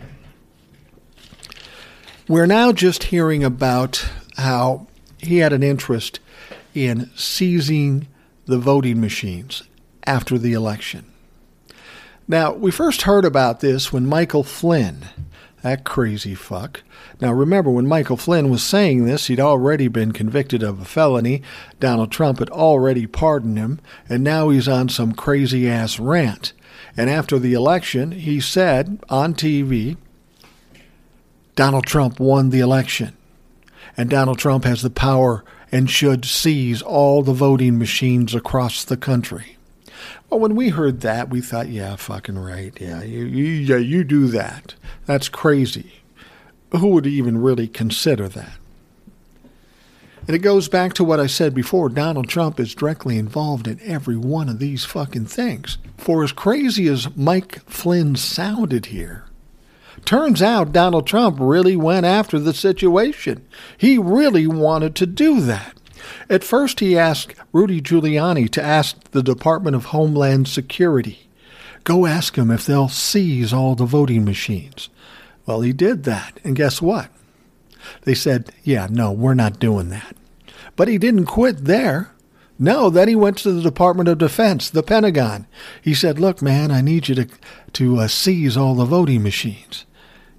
We're 2.27 2.47
now 2.47 2.73
just 2.73 3.03
hearing 3.03 3.45
about 3.45 4.09
how 4.35 4.87
he 5.21 5.37
had 5.37 5.53
an 5.53 5.63
interest 5.63 6.19
in 6.73 7.09
seizing 7.15 8.07
the 8.45 8.57
voting 8.57 8.99
machines 8.99 9.63
after 10.05 10.37
the 10.37 10.53
election. 10.53 11.05
Now, 12.27 12.53
we 12.53 12.71
first 12.71 13.03
heard 13.03 13.25
about 13.25 13.59
this 13.59 13.91
when 13.91 14.05
Michael 14.05 14.43
Flynn, 14.43 15.05
that 15.61 15.83
crazy 15.83 16.33
fuck. 16.33 16.81
Now, 17.19 17.31
remember, 17.33 17.69
when 17.69 17.87
Michael 17.87 18.17
Flynn 18.17 18.49
was 18.49 18.63
saying 18.63 19.05
this, 19.05 19.27
he'd 19.27 19.39
already 19.39 19.87
been 19.87 20.11
convicted 20.11 20.63
of 20.63 20.79
a 20.79 20.85
felony. 20.85 21.43
Donald 21.79 22.11
Trump 22.11 22.39
had 22.39 22.49
already 22.49 23.05
pardoned 23.05 23.57
him, 23.57 23.79
and 24.09 24.23
now 24.23 24.49
he's 24.49 24.67
on 24.67 24.89
some 24.89 25.13
crazy 25.13 25.69
ass 25.69 25.99
rant. 25.99 26.53
And 26.97 27.09
after 27.09 27.37
the 27.37 27.53
election, 27.53 28.11
he 28.11 28.39
said 28.39 28.99
on 29.09 29.33
TV, 29.33 29.97
Donald 31.55 31.85
Trump 31.85 32.19
won 32.19 32.49
the 32.49 32.59
election. 32.59 33.15
And 33.97 34.09
Donald 34.09 34.39
Trump 34.39 34.63
has 34.65 34.81
the 34.81 34.89
power 34.89 35.43
and 35.71 35.89
should 35.89 36.25
seize 36.25 36.81
all 36.81 37.23
the 37.23 37.33
voting 37.33 37.77
machines 37.77 38.35
across 38.35 38.83
the 38.83 38.97
country. 38.97 39.57
Well, 40.29 40.39
when 40.39 40.55
we 40.55 40.69
heard 40.69 41.01
that, 41.01 41.29
we 41.29 41.41
thought, 41.41 41.69
yeah, 41.69 41.95
fucking 41.95 42.39
right. 42.39 42.73
Yeah, 42.79 43.03
you, 43.03 43.25
you, 43.25 43.43
yeah, 43.45 43.77
you 43.77 44.03
do 44.03 44.27
that. 44.27 44.75
That's 45.05 45.29
crazy. 45.29 46.01
Who 46.71 46.87
would 46.89 47.05
even 47.05 47.41
really 47.41 47.67
consider 47.67 48.29
that? 48.29 48.53
And 50.27 50.35
it 50.35 50.39
goes 50.39 50.69
back 50.69 50.93
to 50.93 51.03
what 51.03 51.19
I 51.19 51.27
said 51.27 51.53
before 51.53 51.89
Donald 51.89 52.29
Trump 52.29 52.59
is 52.59 52.75
directly 52.75 53.17
involved 53.17 53.67
in 53.67 53.81
every 53.81 54.15
one 54.15 54.47
of 54.47 54.59
these 54.59 54.85
fucking 54.85 55.25
things. 55.25 55.77
For 55.97 56.23
as 56.23 56.31
crazy 56.31 56.87
as 56.87 57.13
Mike 57.17 57.61
Flynn 57.65 58.15
sounded 58.15 58.87
here, 58.87 59.25
turns 60.05 60.41
out 60.41 60.71
Donald 60.71 61.07
Trump 61.07 61.37
really 61.39 61.75
went 61.75 62.05
after 62.05 62.39
the 62.39 62.53
situation. 62.53 63.45
He 63.77 63.97
really 63.97 64.47
wanted 64.47 64.95
to 64.95 65.05
do 65.05 65.41
that. 65.41 65.77
At 66.29 66.43
first, 66.43 66.79
he 66.79 66.97
asked 66.97 67.35
Rudy 67.51 67.81
Giuliani 67.81 68.49
to 68.51 68.63
ask 68.63 69.11
the 69.11 69.23
Department 69.23 69.75
of 69.75 69.85
Homeland 69.85 70.47
Security 70.47 71.27
go 71.83 72.05
ask 72.05 72.35
them 72.35 72.51
if 72.51 72.65
they'll 72.65 72.89
seize 72.89 73.53
all 73.53 73.75
the 73.75 73.85
voting 73.85 74.23
machines. 74.25 74.89
Well, 75.45 75.61
he 75.61 75.73
did 75.73 76.03
that. 76.03 76.39
And 76.43 76.55
guess 76.55 76.81
what? 76.81 77.09
They 78.03 78.13
said, 78.13 78.51
yeah, 78.63 78.87
no, 78.89 79.11
we're 79.11 79.33
not 79.33 79.59
doing 79.59 79.89
that. 79.89 80.15
But 80.75 80.87
he 80.87 80.97
didn't 80.97 81.25
quit 81.25 81.65
there. 81.65 82.11
No, 82.59 82.89
then 82.91 83.07
he 83.07 83.15
went 83.15 83.39
to 83.39 83.51
the 83.51 83.61
Department 83.61 84.07
of 84.07 84.19
Defense, 84.19 84.69
the 84.69 84.83
Pentagon. 84.83 85.47
He 85.81 85.95
said, 85.95 86.19
look, 86.19 86.41
man, 86.41 86.69
I 86.69 86.81
need 86.81 87.09
you 87.09 87.15
to, 87.15 87.27
to 87.73 87.97
uh, 87.97 88.07
seize 88.07 88.55
all 88.55 88.75
the 88.75 88.85
voting 88.85 89.23
machines. 89.23 89.85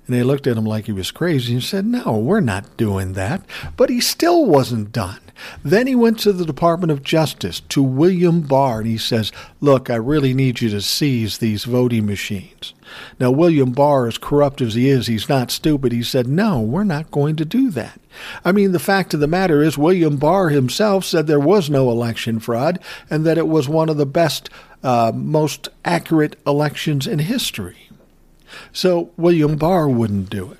And 0.06 0.16
they 0.16 0.22
looked 0.22 0.46
at 0.46 0.56
him 0.56 0.64
like 0.64 0.86
he 0.86 0.92
was 0.92 1.10
crazy 1.10 1.52
and 1.52 1.62
said, 1.62 1.86
No, 1.86 2.18
we're 2.18 2.40
not 2.40 2.76
doing 2.76 3.12
that. 3.12 3.42
But 3.76 3.88
he 3.88 4.00
still 4.00 4.46
wasn't 4.46 4.92
done. 4.92 5.20
Then 5.64 5.86
he 5.86 5.94
went 5.94 6.18
to 6.20 6.32
the 6.32 6.44
Department 6.44 6.90
of 6.90 7.02
Justice, 7.02 7.60
to 7.68 7.82
William 7.82 8.42
Barr, 8.42 8.80
and 8.80 8.86
he 8.86 8.98
says, 8.98 9.32
Look, 9.60 9.90
I 9.90 9.94
really 9.96 10.34
need 10.34 10.60
you 10.60 10.68
to 10.70 10.80
seize 10.80 11.38
these 11.38 11.64
voting 11.64 12.06
machines. 12.06 12.74
Now, 13.18 13.30
William 13.30 13.72
Barr, 13.72 14.06
as 14.06 14.18
corrupt 14.18 14.60
as 14.60 14.74
he 14.74 14.88
is, 14.88 15.06
he's 15.06 15.28
not 15.28 15.50
stupid. 15.50 15.92
He 15.92 16.02
said, 16.02 16.26
No, 16.26 16.60
we're 16.60 16.84
not 16.84 17.10
going 17.10 17.36
to 17.36 17.44
do 17.44 17.70
that. 17.70 18.00
I 18.44 18.52
mean, 18.52 18.72
the 18.72 18.78
fact 18.78 19.14
of 19.14 19.20
the 19.20 19.26
matter 19.26 19.62
is, 19.62 19.78
William 19.78 20.16
Barr 20.16 20.50
himself 20.50 21.04
said 21.04 21.26
there 21.26 21.40
was 21.40 21.70
no 21.70 21.90
election 21.90 22.40
fraud 22.40 22.78
and 23.08 23.24
that 23.24 23.38
it 23.38 23.48
was 23.48 23.68
one 23.68 23.88
of 23.88 23.96
the 23.96 24.06
best, 24.06 24.50
uh, 24.82 25.12
most 25.14 25.68
accurate 25.84 26.36
elections 26.46 27.06
in 27.06 27.20
history. 27.20 27.81
So 28.72 29.10
William 29.16 29.56
Barr 29.56 29.88
wouldn't 29.88 30.30
do 30.30 30.52
it. 30.52 30.58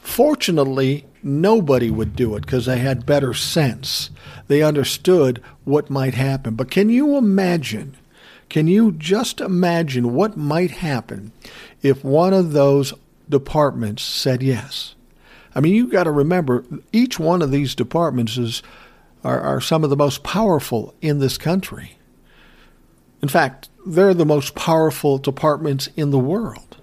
Fortunately, 0.00 1.04
nobody 1.22 1.90
would 1.90 2.16
do 2.16 2.34
it 2.34 2.40
because 2.40 2.66
they 2.66 2.78
had 2.78 3.04
better 3.04 3.34
sense. 3.34 4.10
They 4.46 4.62
understood 4.62 5.42
what 5.64 5.90
might 5.90 6.14
happen. 6.14 6.54
But 6.54 6.70
can 6.70 6.88
you 6.88 7.16
imagine? 7.16 7.96
Can 8.48 8.66
you 8.66 8.92
just 8.92 9.40
imagine 9.40 10.14
what 10.14 10.36
might 10.36 10.70
happen 10.70 11.32
if 11.82 12.02
one 12.02 12.32
of 12.32 12.52
those 12.52 12.94
departments 13.28 14.02
said 14.02 14.42
yes? 14.42 14.94
I 15.54 15.60
mean, 15.60 15.74
you've 15.74 15.92
got 15.92 16.04
to 16.04 16.10
remember, 16.10 16.64
each 16.92 17.18
one 17.18 17.42
of 17.42 17.50
these 17.50 17.74
departments 17.74 18.38
is, 18.38 18.62
are, 19.22 19.40
are 19.40 19.60
some 19.60 19.84
of 19.84 19.90
the 19.90 19.96
most 19.96 20.22
powerful 20.22 20.94
in 21.02 21.18
this 21.18 21.36
country. 21.36 21.98
In 23.20 23.28
fact, 23.28 23.68
they're 23.86 24.14
the 24.14 24.24
most 24.24 24.54
powerful 24.54 25.18
departments 25.18 25.88
in 25.96 26.10
the 26.10 26.18
world. 26.18 26.77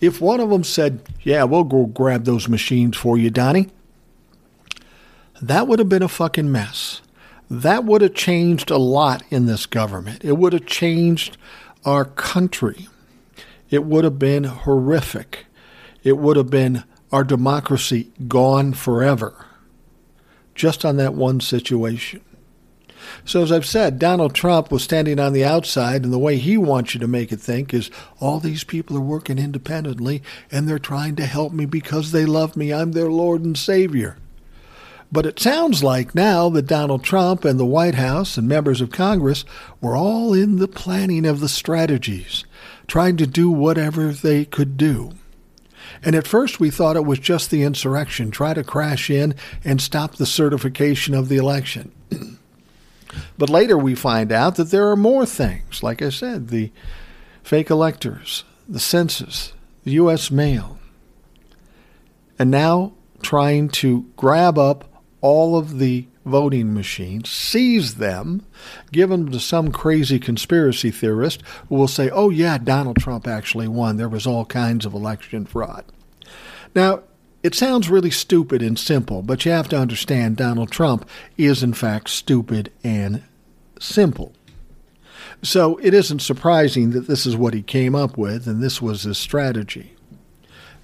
If 0.00 0.20
one 0.20 0.40
of 0.40 0.50
them 0.50 0.64
said, 0.64 1.02
Yeah, 1.22 1.44
we'll 1.44 1.64
go 1.64 1.86
grab 1.86 2.24
those 2.24 2.48
machines 2.48 2.96
for 2.96 3.18
you, 3.18 3.30
Donnie, 3.30 3.68
that 5.40 5.66
would 5.66 5.78
have 5.78 5.88
been 5.88 6.02
a 6.02 6.08
fucking 6.08 6.50
mess. 6.50 7.00
That 7.50 7.84
would 7.84 8.02
have 8.02 8.14
changed 8.14 8.70
a 8.70 8.78
lot 8.78 9.22
in 9.30 9.46
this 9.46 9.66
government. 9.66 10.24
It 10.24 10.32
would 10.38 10.52
have 10.52 10.66
changed 10.66 11.36
our 11.84 12.04
country. 12.04 12.88
It 13.70 13.84
would 13.84 14.04
have 14.04 14.18
been 14.18 14.44
horrific. 14.44 15.46
It 16.02 16.16
would 16.18 16.36
have 16.36 16.50
been 16.50 16.84
our 17.12 17.24
democracy 17.24 18.10
gone 18.28 18.72
forever 18.72 19.46
just 20.54 20.84
on 20.84 20.96
that 20.96 21.14
one 21.14 21.40
situation. 21.40 22.20
So, 23.24 23.42
as 23.42 23.52
I've 23.52 23.66
said, 23.66 23.98
Donald 23.98 24.34
Trump 24.34 24.70
was 24.70 24.82
standing 24.82 25.18
on 25.18 25.32
the 25.32 25.44
outside, 25.44 26.04
and 26.04 26.12
the 26.12 26.18
way 26.18 26.36
he 26.36 26.56
wants 26.56 26.94
you 26.94 27.00
to 27.00 27.08
make 27.08 27.32
it 27.32 27.40
think 27.40 27.72
is 27.72 27.90
all 28.20 28.40
these 28.40 28.64
people 28.64 28.96
are 28.96 29.00
working 29.00 29.38
independently 29.38 30.22
and 30.50 30.68
they're 30.68 30.78
trying 30.78 31.16
to 31.16 31.26
help 31.26 31.52
me 31.52 31.66
because 31.66 32.12
they 32.12 32.24
love 32.24 32.56
me. 32.56 32.72
I'm 32.72 32.92
their 32.92 33.10
Lord 33.10 33.42
and 33.42 33.56
Savior. 33.56 34.16
But 35.12 35.26
it 35.26 35.40
sounds 35.40 35.82
like 35.82 36.14
now 36.14 36.48
that 36.50 36.66
Donald 36.66 37.02
Trump 37.02 37.44
and 37.44 37.58
the 37.58 37.66
White 37.66 37.96
House 37.96 38.36
and 38.36 38.46
members 38.46 38.80
of 38.80 38.92
Congress 38.92 39.44
were 39.80 39.96
all 39.96 40.32
in 40.32 40.56
the 40.56 40.68
planning 40.68 41.26
of 41.26 41.40
the 41.40 41.48
strategies, 41.48 42.44
trying 42.86 43.16
to 43.16 43.26
do 43.26 43.50
whatever 43.50 44.12
they 44.12 44.44
could 44.44 44.76
do. 44.76 45.12
And 46.02 46.14
at 46.14 46.28
first 46.28 46.60
we 46.60 46.70
thought 46.70 46.96
it 46.96 47.04
was 47.04 47.18
just 47.18 47.50
the 47.50 47.64
insurrection, 47.64 48.30
try 48.30 48.54
to 48.54 48.62
crash 48.62 49.10
in 49.10 49.34
and 49.64 49.82
stop 49.82 50.14
the 50.14 50.26
certification 50.26 51.14
of 51.14 51.28
the 51.28 51.36
election. 51.36 51.90
But 53.38 53.50
later 53.50 53.76
we 53.76 53.94
find 53.94 54.32
out 54.32 54.56
that 54.56 54.70
there 54.70 54.88
are 54.90 54.96
more 54.96 55.26
things. 55.26 55.82
Like 55.82 56.02
I 56.02 56.10
said, 56.10 56.48
the 56.48 56.70
fake 57.42 57.70
electors, 57.70 58.44
the 58.68 58.80
census, 58.80 59.52
the 59.84 59.92
U.S. 59.92 60.30
mail. 60.30 60.78
And 62.38 62.50
now 62.50 62.92
trying 63.22 63.68
to 63.68 64.06
grab 64.16 64.58
up 64.58 64.86
all 65.20 65.58
of 65.58 65.78
the 65.78 66.06
voting 66.24 66.72
machines, 66.74 67.30
seize 67.30 67.96
them, 67.96 68.46
give 68.92 69.10
them 69.10 69.30
to 69.30 69.40
some 69.40 69.72
crazy 69.72 70.18
conspiracy 70.18 70.90
theorist 70.90 71.42
who 71.68 71.74
will 71.74 71.88
say, 71.88 72.10
oh, 72.10 72.30
yeah, 72.30 72.58
Donald 72.58 72.96
Trump 72.96 73.26
actually 73.26 73.68
won. 73.68 73.96
There 73.96 74.08
was 74.08 74.26
all 74.26 74.44
kinds 74.44 74.86
of 74.86 74.94
election 74.94 75.46
fraud. 75.46 75.84
Now, 76.74 77.02
it 77.42 77.54
sounds 77.54 77.88
really 77.88 78.10
stupid 78.10 78.62
and 78.62 78.78
simple, 78.78 79.22
but 79.22 79.44
you 79.44 79.52
have 79.52 79.68
to 79.68 79.78
understand 79.78 80.36
Donald 80.36 80.70
Trump 80.70 81.08
is, 81.38 81.62
in 81.62 81.72
fact, 81.72 82.10
stupid 82.10 82.70
and 82.84 83.22
simple. 83.78 84.34
So 85.42 85.78
it 85.78 85.94
isn't 85.94 86.20
surprising 86.20 86.90
that 86.90 87.06
this 87.06 87.24
is 87.24 87.36
what 87.36 87.54
he 87.54 87.62
came 87.62 87.94
up 87.94 88.18
with 88.18 88.46
and 88.46 88.62
this 88.62 88.82
was 88.82 89.04
his 89.04 89.16
strategy. 89.16 89.94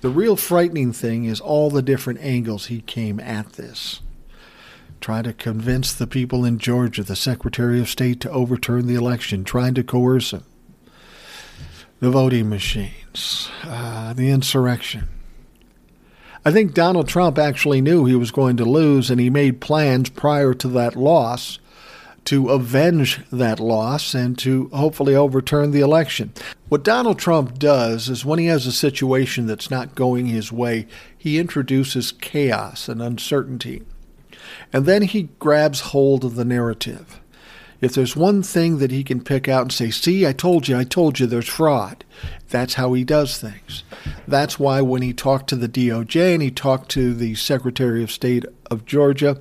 The 0.00 0.08
real 0.08 0.36
frightening 0.36 0.92
thing 0.92 1.24
is 1.24 1.40
all 1.40 1.68
the 1.68 1.82
different 1.82 2.20
angles 2.20 2.66
he 2.66 2.80
came 2.80 3.20
at 3.20 3.54
this. 3.54 4.00
Trying 5.00 5.24
to 5.24 5.34
convince 5.34 5.92
the 5.92 6.06
people 6.06 6.44
in 6.44 6.58
Georgia, 6.58 7.02
the 7.02 7.16
Secretary 7.16 7.80
of 7.80 7.88
State, 7.88 8.20
to 8.20 8.30
overturn 8.30 8.86
the 8.86 8.94
election, 8.94 9.44
trying 9.44 9.74
to 9.74 9.84
coerce 9.84 10.30
him. 10.30 10.44
The 12.00 12.10
voting 12.10 12.48
machines, 12.48 13.50
uh, 13.64 14.14
the 14.14 14.30
insurrection. 14.30 15.08
I 16.46 16.52
think 16.52 16.74
Donald 16.74 17.08
Trump 17.08 17.38
actually 17.38 17.80
knew 17.80 18.04
he 18.04 18.14
was 18.14 18.30
going 18.30 18.56
to 18.58 18.64
lose, 18.64 19.10
and 19.10 19.18
he 19.18 19.30
made 19.30 19.60
plans 19.60 20.08
prior 20.08 20.54
to 20.54 20.68
that 20.68 20.94
loss 20.94 21.58
to 22.26 22.50
avenge 22.50 23.20
that 23.32 23.58
loss 23.58 24.14
and 24.14 24.38
to 24.38 24.68
hopefully 24.68 25.16
overturn 25.16 25.72
the 25.72 25.80
election. 25.80 26.32
What 26.68 26.84
Donald 26.84 27.18
Trump 27.18 27.58
does 27.58 28.08
is 28.08 28.24
when 28.24 28.38
he 28.38 28.46
has 28.46 28.64
a 28.64 28.70
situation 28.70 29.48
that's 29.48 29.72
not 29.72 29.96
going 29.96 30.26
his 30.26 30.52
way, 30.52 30.86
he 31.18 31.40
introduces 31.40 32.12
chaos 32.12 32.88
and 32.88 33.02
uncertainty. 33.02 33.82
And 34.72 34.86
then 34.86 35.02
he 35.02 35.30
grabs 35.40 35.80
hold 35.80 36.24
of 36.24 36.36
the 36.36 36.44
narrative. 36.44 37.20
If 37.80 37.94
there's 37.94 38.16
one 38.16 38.42
thing 38.42 38.78
that 38.78 38.90
he 38.90 39.04
can 39.04 39.22
pick 39.22 39.48
out 39.48 39.62
and 39.62 39.72
say, 39.72 39.90
see, 39.90 40.26
I 40.26 40.32
told 40.32 40.66
you, 40.66 40.76
I 40.76 40.84
told 40.84 41.18
you 41.18 41.26
there's 41.26 41.48
fraud, 41.48 42.04
that's 42.48 42.74
how 42.74 42.94
he 42.94 43.04
does 43.04 43.38
things. 43.38 43.84
That's 44.26 44.58
why 44.58 44.80
when 44.80 45.02
he 45.02 45.12
talked 45.12 45.48
to 45.50 45.56
the 45.56 45.68
DOJ 45.68 46.34
and 46.34 46.42
he 46.42 46.50
talked 46.50 46.90
to 46.92 47.12
the 47.12 47.34
Secretary 47.34 48.02
of 48.02 48.10
State 48.10 48.44
of 48.70 48.86
Georgia, 48.86 49.40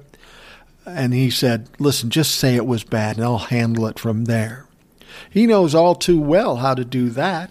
and 0.85 1.13
he 1.13 1.29
said, 1.29 1.69
Listen, 1.79 2.09
just 2.09 2.35
say 2.35 2.55
it 2.55 2.67
was 2.67 2.83
bad 2.83 3.17
and 3.17 3.25
I'll 3.25 3.37
handle 3.37 3.87
it 3.87 3.97
from 3.97 4.25
there. 4.25 4.67
He 5.29 5.47
knows 5.47 5.73
all 5.73 5.95
too 5.95 6.19
well 6.19 6.57
how 6.57 6.75
to 6.75 6.85
do 6.85 7.09
that. 7.11 7.49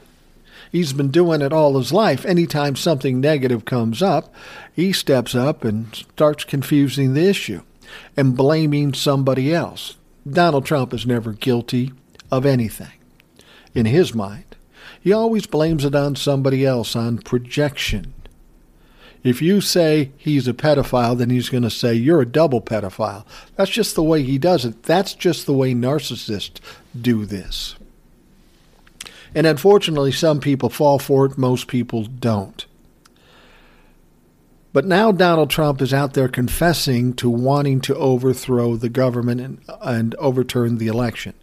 He's 0.70 0.92
been 0.92 1.10
doing 1.10 1.40
it 1.40 1.52
all 1.52 1.78
his 1.78 1.92
life. 1.92 2.26
Anytime 2.26 2.76
something 2.76 3.20
negative 3.20 3.64
comes 3.64 4.02
up, 4.02 4.34
he 4.72 4.92
steps 4.92 5.34
up 5.34 5.64
and 5.64 5.94
starts 5.94 6.44
confusing 6.44 7.14
the 7.14 7.28
issue 7.28 7.62
and 8.16 8.36
blaming 8.36 8.92
somebody 8.92 9.54
else. 9.54 9.96
Donald 10.28 10.64
Trump 10.64 10.95
is 10.95 11.07
never 11.07 11.33
guilty 11.33 11.93
of 12.31 12.47
anything 12.47 12.93
in 13.75 13.87
his 13.87 14.14
mind. 14.14 14.57
He 15.00 15.12
always 15.12 15.47
blames 15.47 15.85
it 15.85 15.95
on 15.95 16.16
somebody 16.16 16.64
else, 16.64 16.97
on 16.97 17.19
projection. 17.19 18.14
If 19.23 19.40
you 19.40 19.61
say 19.61 20.12
he's 20.16 20.47
a 20.49 20.52
pedophile, 20.54 21.16
then 21.16 21.31
he's 21.31 21.49
going 21.49 21.62
to 21.62 21.71
say 21.71 21.95
you're 21.95 22.21
a 22.21 22.26
double 22.26 22.61
pedophile. 22.61 23.25
That's 23.57 23.71
just 23.71 23.95
the 23.95 24.02
way 24.02 24.23
he 24.23 24.38
does 24.38 24.64
it. 24.64 24.83
That's 24.83 25.14
just 25.14 25.47
the 25.47 25.54
way 25.54 25.75
narcissists 25.75 26.61
do 26.99 27.25
this. 27.25 27.76
And 29.35 29.47
unfortunately, 29.47 30.12
some 30.12 30.40
people 30.40 30.69
fall 30.69 30.99
for 30.99 31.26
it, 31.26 31.37
most 31.37 31.69
people 31.69 32.04
don't. 32.04 32.64
But 34.75 34.85
now 34.85 35.12
Donald 35.12 35.50
Trump 35.50 35.81
is 35.81 35.95
out 35.95 36.14
there 36.14 36.26
confessing 36.26 37.14
to 37.14 37.31
wanting 37.31 37.81
to 37.83 37.95
overthrow 37.95 38.75
the 38.75 38.88
government 38.88 39.40
and, 39.40 39.61
and 39.81 40.16
overturn 40.16 40.78
the 40.78 40.88
election. 40.88 41.35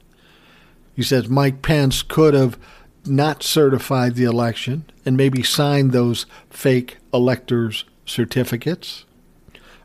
He 0.98 1.02
says 1.02 1.30
Mike 1.30 1.62
Pence 1.62 2.04
could 2.04 2.34
have 2.34 2.60
not 3.06 3.42
certified 3.42 4.16
the 4.16 4.26
election 4.26 4.84
and 5.06 5.16
maybe 5.16 5.44
signed 5.44 5.94
those 5.94 6.26
fake 6.50 6.98
electors' 7.14 7.86
certificates. 8.06 9.06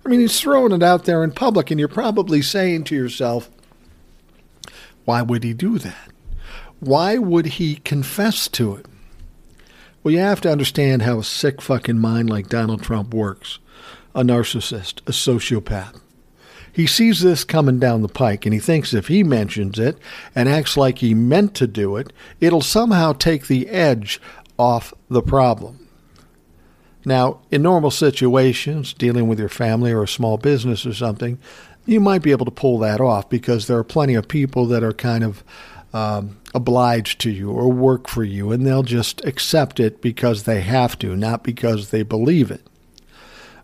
I 0.04 0.08
mean, 0.08 0.18
he's 0.18 0.40
throwing 0.40 0.72
it 0.72 0.82
out 0.82 1.04
there 1.04 1.22
in 1.22 1.30
public, 1.30 1.70
and 1.70 1.78
you're 1.78 1.88
probably 1.88 2.42
saying 2.42 2.82
to 2.84 2.96
yourself, 2.96 3.48
why 5.04 5.22
would 5.22 5.44
he 5.44 5.54
do 5.54 5.78
that? 5.78 6.10
Why 6.80 7.16
would 7.16 7.46
he 7.46 7.76
confess 7.76 8.48
to 8.48 8.74
it? 8.74 8.86
Well, 10.06 10.14
you 10.14 10.20
have 10.20 10.40
to 10.42 10.52
understand 10.52 11.02
how 11.02 11.18
a 11.18 11.24
sick 11.24 11.60
fucking 11.60 11.98
mind 11.98 12.30
like 12.30 12.48
Donald 12.48 12.80
Trump 12.80 13.12
works 13.12 13.58
a 14.14 14.22
narcissist, 14.22 15.00
a 15.00 15.10
sociopath. 15.10 16.00
He 16.72 16.86
sees 16.86 17.22
this 17.22 17.42
coming 17.42 17.80
down 17.80 18.02
the 18.02 18.08
pike 18.08 18.46
and 18.46 18.54
he 18.54 18.60
thinks 18.60 18.94
if 18.94 19.08
he 19.08 19.24
mentions 19.24 19.80
it 19.80 19.98
and 20.32 20.48
acts 20.48 20.76
like 20.76 20.98
he 20.98 21.12
meant 21.12 21.56
to 21.56 21.66
do 21.66 21.96
it, 21.96 22.12
it'll 22.40 22.60
somehow 22.60 23.14
take 23.14 23.48
the 23.48 23.68
edge 23.68 24.20
off 24.56 24.94
the 25.10 25.22
problem. 25.22 25.88
Now, 27.04 27.40
in 27.50 27.62
normal 27.62 27.90
situations, 27.90 28.94
dealing 28.94 29.26
with 29.26 29.40
your 29.40 29.48
family 29.48 29.90
or 29.90 30.04
a 30.04 30.08
small 30.08 30.38
business 30.38 30.86
or 30.86 30.94
something, 30.94 31.36
you 31.84 31.98
might 31.98 32.22
be 32.22 32.30
able 32.30 32.44
to 32.44 32.52
pull 32.52 32.78
that 32.78 33.00
off 33.00 33.28
because 33.28 33.66
there 33.66 33.78
are 33.78 33.84
plenty 33.84 34.14
of 34.14 34.28
people 34.28 34.66
that 34.66 34.84
are 34.84 34.92
kind 34.92 35.24
of 35.24 35.42
um, 35.96 36.36
obliged 36.54 37.18
to 37.22 37.30
you 37.30 37.50
or 37.50 37.72
work 37.72 38.06
for 38.06 38.22
you, 38.22 38.52
and 38.52 38.66
they'll 38.66 38.82
just 38.82 39.24
accept 39.24 39.80
it 39.80 40.02
because 40.02 40.42
they 40.42 40.60
have 40.60 40.98
to, 40.98 41.16
not 41.16 41.42
because 41.42 41.88
they 41.88 42.02
believe 42.02 42.50
it. 42.50 42.60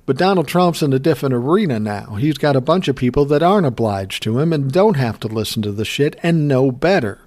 But 0.07 0.17
Donald 0.17 0.49
Trump's 0.49 0.83
in 0.83 0.95
a 0.95 0.99
different 0.99 1.35
arena 1.35 1.79
now. 1.79 2.15
He's 2.15 2.39
got 2.39 2.57
a 2.57 2.63
bunch 2.63 2.89
of 2.89 2.97
people 2.97 3.27
that 3.27 3.43
aren't 3.43 3.67
obliged 3.67 4.23
to 4.23 4.39
him 4.39 4.51
and 4.51 4.73
don't 4.73 4.97
have 4.97 5.21
to 5.21 5.29
listen 5.29 5.61
to 5.61 5.73
the 5.73 5.85
shit 5.85 6.19
and 6.23 6.49
know 6.49 6.73
better. 6.73 7.21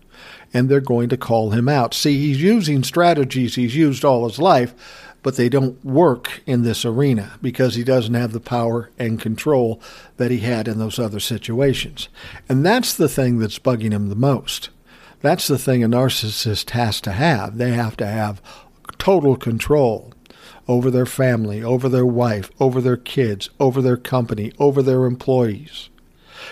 And 0.52 0.70
they're 0.70 0.82
going 0.82 1.10
to 1.10 1.18
call 1.18 1.52
him 1.52 1.70
out. 1.70 1.94
See, 1.94 2.18
he's 2.18 2.42
using 2.42 2.84
strategies 2.84 3.56
he's 3.56 3.76
used 3.76 4.04
all 4.04 4.28
his 4.28 4.40
life 4.40 4.74
but 5.22 5.38
they 5.38 5.50
don't 5.50 5.84
work 5.84 6.44
in 6.46 6.62
this 6.62 6.86
arena 6.86 7.32
because 7.42 7.74
he 7.74 7.84
doesn't 7.84 8.14
have 8.14 8.32
the 8.32 8.40
power 8.40 8.92
and 9.00 9.20
control 9.20 9.82
that 10.18 10.30
he 10.30 10.42
had 10.42 10.68
in 10.68 10.78
those 10.78 11.00
other 11.00 11.20
situations. 11.20 12.10
And 12.48 12.64
that's 12.64 12.94
the 12.94 13.10
thing 13.10 13.40
that's 13.40 13.58
bugging 13.58 13.92
him 13.92 14.10
the 14.10 14.16
most. 14.16 14.70
That's 15.22 15.48
the 15.48 15.58
thing 15.58 15.84
a 15.84 15.88
narcissist 15.88 16.72
has 16.72 17.02
to 17.02 17.12
have. 17.12 17.58
They 17.58 17.72
have 17.72 17.98
to 17.98 18.06
have 18.06 18.42
total 18.98 19.36
control 19.36 20.14
over 20.68 20.90
their 20.90 21.06
family, 21.06 21.64
over 21.64 21.90
their 21.90 22.06
wife, 22.06 22.50
over 22.60 22.82
their 22.82 22.98
kids, 22.98 23.50
over 23.60 23.82
their 23.82 23.98
company, 23.98 24.52
over 24.60 24.82
their 24.82 25.06
employees. 25.06 25.90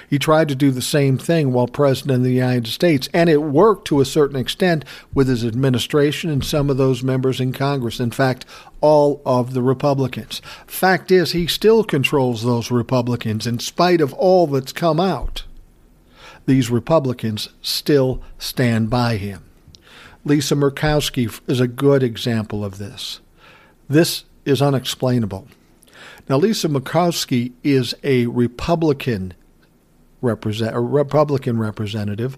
He 0.10 0.18
tried 0.18 0.48
to 0.50 0.56
do 0.56 0.72
the 0.72 0.82
same 0.82 1.18
thing 1.18 1.52
while 1.52 1.68
president 1.68 2.18
of 2.18 2.24
the 2.24 2.34
United 2.34 2.68
States, 2.68 3.10
and 3.14 3.30
it 3.30 3.42
worked 3.42 3.88
to 3.88 4.02
a 4.02 4.06
certain 4.06 4.38
extent 4.38 4.86
with 5.14 5.28
his 5.28 5.46
administration 5.46 6.30
and 6.30 6.44
some 6.44 6.70
of 6.70 6.78
those 6.78 7.04
members 7.04 7.40
in 7.40 7.54
Congress. 7.54 8.00
In 8.00 8.12
fact, 8.12 8.46
all 8.82 9.22
of 9.26 9.54
the 9.54 9.62
Republicans. 9.62 10.42
Fact 10.66 11.12
is, 11.12 11.32
he 11.32 11.48
still 11.48 11.84
controls 11.84 12.44
those 12.44 12.72
Republicans 12.72 13.46
in 13.46 13.60
spite 13.60 14.02
of 14.02 14.14
all 14.14 14.48
that's 14.48 14.72
come 14.72 15.00
out. 15.00 15.44
These 16.46 16.70
Republicans 16.70 17.50
still 17.62 18.22
stand 18.38 18.90
by 18.90 19.18
him. 19.18 19.44
Lisa 20.26 20.56
Murkowski 20.56 21.40
is 21.48 21.60
a 21.60 21.68
good 21.68 22.04
example 22.04 22.64
of 22.64 22.78
this. 22.78 23.20
This 23.90 24.24
is 24.46 24.62
unexplainable. 24.62 25.48
Now, 26.30 26.38
Lisa 26.38 26.70
Murkowski 26.70 27.52
is 27.64 27.94
a 28.04 28.28
Republican 28.28 29.34
represent 30.24 30.76
a 30.76 30.80
Republican 30.80 31.60
representative 31.60 32.38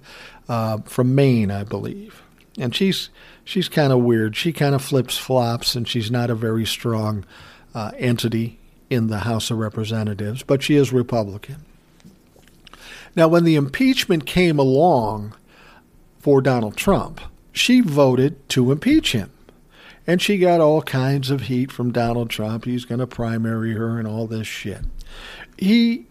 uh, 0.50 0.80
from 0.86 1.16
Maine, 1.16 1.52
I 1.52 1.64
believe, 1.64 2.22
and 2.58 2.76
she's 2.76 3.10
she's 3.44 3.70
kind 3.70 3.94
of 3.94 4.00
weird. 4.00 4.36
She 4.36 4.52
kind 4.52 4.76
of 4.76 4.82
flips 4.82 5.18
flops, 5.18 5.76
and 5.76 5.88
she's 5.88 6.12
not 6.12 6.30
a 6.30 6.36
very 6.36 6.66
strong 6.66 7.24
uh, 7.74 7.92
entity 7.98 8.60
in 8.90 9.08
the 9.08 9.20
House 9.20 9.52
of 9.52 9.60
Representatives, 9.60 10.44
but 10.44 10.64
she 10.64 10.76
is 10.76 10.92
Republican. 10.92 11.58
Now, 13.16 13.28
when 13.28 13.46
the 13.46 13.56
impeachment 13.56 14.26
came 14.26 14.60
along 14.60 15.34
for 16.20 16.42
Donald 16.42 16.76
Trump, 16.76 17.22
she 17.52 17.80
voted 17.80 18.48
to 18.50 18.72
impeach 18.72 19.14
him. 19.14 19.32
And 20.08 20.22
she 20.22 20.38
got 20.38 20.60
all 20.60 20.82
kinds 20.82 21.32
of 21.32 21.42
heat 21.42 21.72
from 21.72 21.92
Donald 21.92 22.30
Trump. 22.30 22.66
He's 22.66 22.86
going 22.86 23.00
to 23.00 23.08
primary 23.08 23.74
her 23.74 23.98
and 23.98 24.08
all 24.08 24.28
this 24.28 24.46
shit. 24.46 24.82
He 25.58 26.08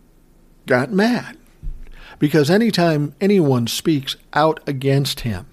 got 0.67 0.91
mad 0.91 1.37
because 2.19 2.51
anytime 2.51 3.15
anyone 3.21 3.67
speaks 3.67 4.17
out 4.33 4.61
against 4.67 5.21
him, 5.21 5.47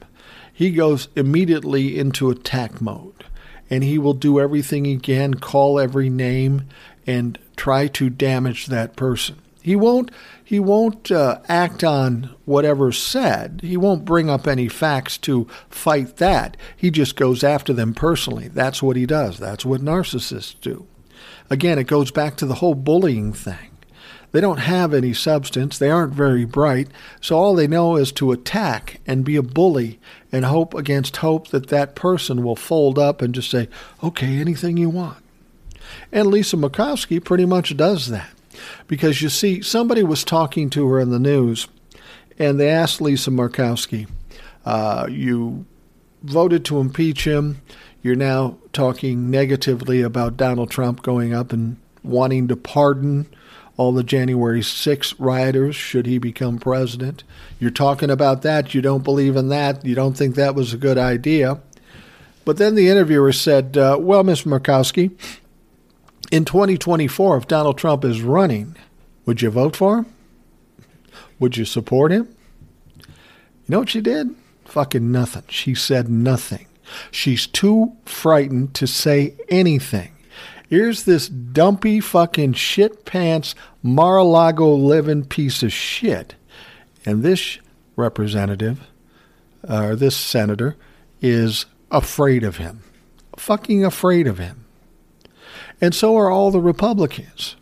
he 0.54 0.72
goes 0.72 1.10
immediately 1.16 2.00
into 2.00 2.30
attack 2.30 2.82
mode 2.82 3.26
and 3.70 3.84
he 3.84 3.98
will 3.98 4.14
do 4.14 4.40
everything 4.40 4.86
he 4.86 4.98
can, 4.98 5.36
call 5.36 5.80
every 5.80 6.10
name, 6.10 6.68
and 7.08 7.40
try 7.56 7.88
to 7.88 8.10
damage 8.10 8.68
that 8.68 8.96
person. 8.96 9.41
He 9.62 9.76
won't. 9.76 10.12
He 10.44 10.60
won't 10.60 11.12
uh, 11.12 11.40
act 11.48 11.84
on 11.84 12.36
whatever's 12.46 12.98
said. 12.98 13.62
He 13.64 13.78
won't 13.78 14.06
bring 14.06 14.30
up 14.30 14.48
any 14.48 14.68
facts 14.68 15.18
to 15.20 15.48
fight 15.70 16.18
that. 16.18 16.58
He 16.76 16.92
just 16.92 17.16
goes 17.16 17.44
after 17.44 17.72
them 17.72 17.94
personally. 17.94 18.48
That's 18.48 18.84
what 18.84 18.98
he 18.98 19.06
does. 19.06 19.40
That's 19.40 19.66
what 19.66 19.82
narcissists 19.82 20.60
do. 20.60 20.88
Again, 21.50 21.80
it 21.80 21.88
goes 21.88 22.12
back 22.12 22.36
to 22.38 22.46
the 22.46 22.56
whole 22.56 22.76
bullying 22.76 23.34
thing. 23.34 23.72
They 24.32 24.42
don't 24.42 24.60
have 24.60 24.94
any 24.94 25.14
substance. 25.14 25.78
They 25.78 25.90
aren't 25.90 26.14
very 26.14 26.46
bright. 26.46 26.88
So 27.20 27.38
all 27.38 27.54
they 27.54 27.68
know 27.68 27.98
is 27.98 28.12
to 28.14 28.32
attack 28.32 29.02
and 29.06 29.26
be 29.26 29.36
a 29.36 29.44
bully 29.44 30.00
and 30.32 30.46
hope 30.46 30.74
against 30.74 31.18
hope 31.18 31.50
that 31.50 31.68
that 31.68 31.96
person 31.96 32.44
will 32.44 32.56
fold 32.56 32.98
up 32.98 33.22
and 33.22 33.36
just 33.36 33.52
say, 33.52 33.68
okay, 34.02 34.38
anything 34.38 34.78
you 34.78 34.90
want. 34.90 35.18
And 36.12 36.28
Lisa 36.28 36.56
Murkowski 36.56 37.24
pretty 37.24 37.46
much 37.46 37.76
does 37.76 38.08
that. 38.08 38.32
Because 38.88 39.22
you 39.22 39.30
see, 39.30 39.62
somebody 39.62 40.04
was 40.04 40.24
talking 40.24 40.70
to 40.72 40.88
her 40.90 41.00
in 41.00 41.10
the 41.12 41.20
news 41.20 41.68
and 42.38 42.60
they 42.60 42.70
asked 42.70 43.02
Lisa 43.02 43.30
Murkowski, 43.30 44.08
uh, 44.66 45.08
you 45.10 45.66
voted 46.24 46.66
to 46.66 46.80
impeach 46.80 47.26
him. 47.26 47.62
You're 48.02 48.16
now 48.16 48.58
talking 48.74 49.30
negatively 49.30 50.02
about 50.02 50.38
Donald 50.38 50.72
Trump 50.72 51.04
going 51.04 51.34
up 51.34 51.54
and 51.54 51.78
wanting 52.04 52.48
to 52.48 52.56
pardon 52.56 53.28
all 53.78 53.92
the 53.92 54.04
January 54.04 54.62
6 54.62 55.20
rioters 55.20 55.76
should 55.76 56.06
he 56.06 56.18
become 56.18 56.60
president. 56.60 57.24
You're 57.60 57.72
talking 57.72 58.10
about 58.10 58.42
that. 58.42 58.74
You 58.74 58.82
don't 58.82 59.04
believe 59.04 59.36
in 59.36 59.50
that. 59.50 59.86
You 59.86 59.96
don't 59.96 60.18
think 60.18 60.36
that 60.36 60.56
was 60.56 60.74
a 60.74 60.78
good 60.78 60.98
idea. 60.98 61.62
But 62.44 62.58
then 62.58 62.76
the 62.76 62.90
interviewer 62.90 63.32
said, 63.32 63.78
uh, 63.78 63.98
Well, 64.00 64.24
Ms. 64.24 64.44
Murkowski, 64.44 65.12
in 66.32 66.46
2024, 66.46 67.38
if 67.38 67.48
Donald 67.48 67.78
Trump 67.78 68.06
is 68.06 68.22
running, 68.22 68.76
would 69.26 69.42
you 69.42 69.50
vote 69.50 69.76
for 69.76 70.00
him? 70.00 70.06
Would 71.40 71.58
you 71.58 71.66
support 71.66 72.12
him? 72.12 72.36
You 72.98 73.06
know 73.68 73.80
what 73.80 73.90
she 73.90 74.02
did? 74.02 74.36
Fucking 74.66 75.12
nothing. 75.12 75.44
She 75.50 75.76
said 75.76 76.10
nothing. 76.10 76.68
She's 77.12 77.48
too 77.48 77.98
frightened 78.06 78.74
to 78.76 78.88
say 78.88 79.36
anything. 79.50 80.14
Here's 80.70 81.04
this 81.04 81.28
dumpy 81.28 82.00
fucking 82.00 82.54
shit 82.54 83.04
pants 83.04 83.56
Mar-a-Lago 83.84 84.74
living 84.74 85.26
piece 85.26 85.64
of 85.64 85.74
shit. 85.74 86.36
And 87.06 87.24
this 87.24 87.60
representative, 87.98 88.80
or 89.68 89.92
uh, 89.92 89.96
this 89.96 90.16
senator, 90.16 90.78
is 91.22 91.66
afraid 91.90 92.44
of 92.44 92.58
him. 92.58 92.84
Fucking 93.38 93.84
afraid 93.84 94.28
of 94.28 94.38
him. 94.38 94.61
And 95.82 95.94
so 95.96 96.16
are 96.16 96.30
all 96.30 96.52
the 96.52 96.62
Republicans. 96.62 97.56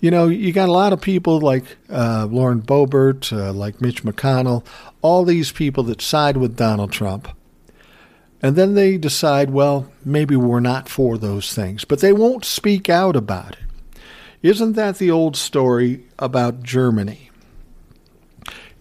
You 0.00 0.10
know, 0.10 0.26
you 0.28 0.52
got 0.52 0.68
a 0.68 0.72
lot 0.72 0.92
of 0.92 1.00
people 1.00 1.40
like 1.40 1.64
uh, 1.88 2.26
Lauren 2.30 2.60
Boebert, 2.60 3.32
uh, 3.32 3.52
like 3.52 3.80
Mitch 3.80 4.02
McConnell, 4.02 4.66
all 5.00 5.24
these 5.24 5.52
people 5.52 5.84
that 5.84 6.02
side 6.02 6.36
with 6.36 6.56
Donald 6.56 6.92
Trump 6.92 7.28
and 8.44 8.56
then 8.56 8.74
they 8.74 8.98
decide, 8.98 9.48
well, 9.48 9.90
maybe 10.04 10.36
we're 10.36 10.60
not 10.60 10.86
for 10.86 11.16
those 11.16 11.54
things, 11.54 11.86
but 11.86 12.00
they 12.00 12.12
won't 12.12 12.44
speak 12.44 12.90
out 12.90 13.16
about 13.16 13.52
it. 13.52 14.00
Isn't 14.42 14.74
that 14.74 14.98
the 14.98 15.10
old 15.10 15.34
story 15.34 16.04
about 16.18 16.62
Germany? 16.62 17.30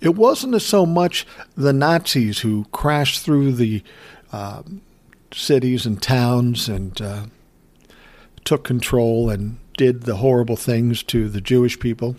It 0.02 0.16
wasn't 0.16 0.62
so 0.62 0.86
much 0.86 1.26
the 1.56 1.72
Nazis 1.72 2.40
who 2.40 2.66
crashed 2.74 3.22
through 3.22 3.54
the 3.54 3.82
uh, 4.34 4.64
cities 5.32 5.86
and 5.86 6.02
towns 6.02 6.68
and 6.68 7.02
uh, 7.02 7.26
took 8.46 8.64
control 8.64 9.30
and 9.30 9.58
did 9.78 10.04
the 10.04 10.18
horrible 10.18 10.56
things 10.56 11.04
to 11.04 11.30
the 11.30 11.42
Jewish 11.42 11.80
people. 11.80 12.16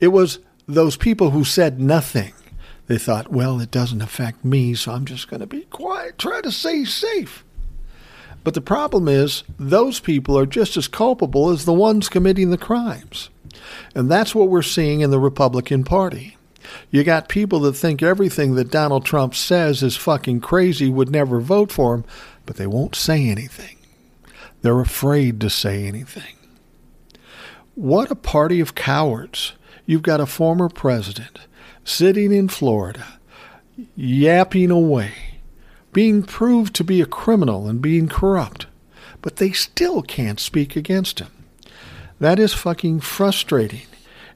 It 0.00 0.08
was 0.08 0.38
those 0.66 0.96
people 0.96 1.30
who 1.30 1.44
said 1.44 1.80
nothing 1.80 2.32
they 2.88 2.98
thought, 2.98 3.30
well, 3.30 3.60
it 3.60 3.70
doesn't 3.70 4.00
affect 4.00 4.44
me, 4.44 4.74
so 4.74 4.92
I'm 4.92 5.04
just 5.04 5.28
going 5.28 5.40
to 5.40 5.46
be 5.46 5.60
quiet, 5.64 6.18
try 6.18 6.40
to 6.40 6.50
stay 6.50 6.84
safe. 6.86 7.44
But 8.42 8.54
the 8.54 8.62
problem 8.62 9.08
is, 9.08 9.44
those 9.58 10.00
people 10.00 10.38
are 10.38 10.46
just 10.46 10.76
as 10.78 10.88
culpable 10.88 11.50
as 11.50 11.66
the 11.66 11.72
ones 11.72 12.08
committing 12.08 12.50
the 12.50 12.56
crimes. 12.56 13.28
And 13.94 14.10
that's 14.10 14.34
what 14.34 14.48
we're 14.48 14.62
seeing 14.62 15.00
in 15.00 15.10
the 15.10 15.20
Republican 15.20 15.84
Party. 15.84 16.38
You 16.90 17.04
got 17.04 17.28
people 17.28 17.60
that 17.60 17.74
think 17.74 18.02
everything 18.02 18.54
that 18.54 18.70
Donald 18.70 19.04
Trump 19.04 19.34
says 19.34 19.82
is 19.82 19.96
fucking 19.96 20.40
crazy, 20.40 20.88
would 20.88 21.10
never 21.10 21.40
vote 21.40 21.70
for 21.70 21.94
him, 21.94 22.04
but 22.46 22.56
they 22.56 22.66
won't 22.66 22.94
say 22.94 23.28
anything. 23.28 23.76
They're 24.62 24.80
afraid 24.80 25.40
to 25.40 25.50
say 25.50 25.86
anything. 25.86 26.34
What 27.74 28.10
a 28.10 28.16
party 28.16 28.60
of 28.60 28.74
cowards. 28.74 29.52
You've 29.86 30.02
got 30.02 30.20
a 30.20 30.26
former 30.26 30.68
president 30.68 31.38
sitting 31.84 32.32
in 32.32 32.48
Florida, 32.48 33.18
yapping 33.96 34.70
away, 34.70 35.12
being 35.92 36.22
proved 36.22 36.74
to 36.74 36.84
be 36.84 37.00
a 37.00 37.06
criminal 37.06 37.68
and 37.68 37.80
being 37.80 38.08
corrupt, 38.08 38.66
but 39.22 39.36
they 39.36 39.52
still 39.52 40.02
can't 40.02 40.40
speak 40.40 40.76
against 40.76 41.20
him. 41.20 41.30
That 42.20 42.38
is 42.38 42.52
fucking 42.52 43.00
frustrating. 43.00 43.86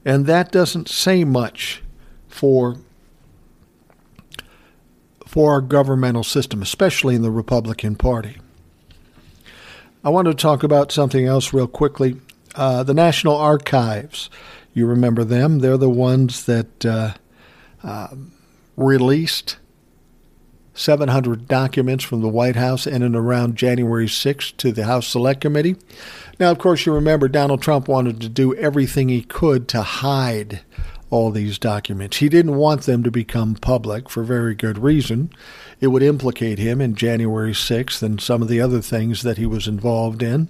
And 0.05 0.25
that 0.25 0.51
doesn't 0.51 0.89
say 0.89 1.23
much 1.23 1.81
for 2.27 2.77
for 5.25 5.51
our 5.51 5.61
governmental 5.61 6.23
system, 6.23 6.61
especially 6.61 7.15
in 7.15 7.23
the 7.23 7.31
Republican 7.31 7.95
Party. 7.95 8.37
I 10.03 10.09
want 10.09 10.27
to 10.27 10.33
talk 10.33 10.63
about 10.63 10.91
something 10.91 11.25
else 11.25 11.53
real 11.53 11.67
quickly. 11.67 12.19
Uh, 12.55 12.83
the 12.83 12.93
National 12.93 13.37
Archives, 13.37 14.29
you 14.73 14.85
remember 14.85 15.23
them? 15.23 15.59
They're 15.59 15.77
the 15.77 15.89
ones 15.89 16.45
that 16.45 16.85
uh, 16.85 17.13
uh, 17.83 18.09
released 18.75 19.57
700 20.73 21.47
documents 21.47 22.03
from 22.03 22.21
the 22.21 22.27
White 22.27 22.57
House 22.57 22.85
in 22.85 23.01
and 23.01 23.15
around 23.15 23.55
January 23.55 24.07
6th 24.07 24.57
to 24.57 24.73
the 24.73 24.83
House 24.83 25.07
Select 25.07 25.39
Committee. 25.39 25.77
Now, 26.37 26.51
of 26.51 26.57
course, 26.57 26.85
you 26.85 26.93
remember 26.93 27.29
Donald 27.29 27.61
Trump 27.61 27.87
wanted 27.87 28.19
to 28.21 28.29
do 28.29 28.53
everything 28.55 29.07
he 29.07 29.21
could 29.21 29.69
to 29.69 29.83
hide 29.83 30.61
all 31.13 31.29
these 31.29 31.59
documents. 31.59 32.17
He 32.17 32.27
didn't 32.27 32.55
want 32.55 32.81
them 32.81 33.03
to 33.03 33.11
become 33.11 33.53
public 33.53 34.09
for 34.09 34.23
very 34.23 34.55
good 34.55 34.79
reason. 34.79 35.29
It 35.79 35.87
would 35.87 36.01
implicate 36.01 36.57
him 36.57 36.81
in 36.81 36.95
January 36.95 37.51
6th 37.51 38.01
and 38.01 38.19
some 38.19 38.41
of 38.41 38.47
the 38.47 38.59
other 38.59 38.81
things 38.81 39.21
that 39.21 39.37
he 39.37 39.45
was 39.45 39.67
involved 39.67 40.23
in. 40.23 40.49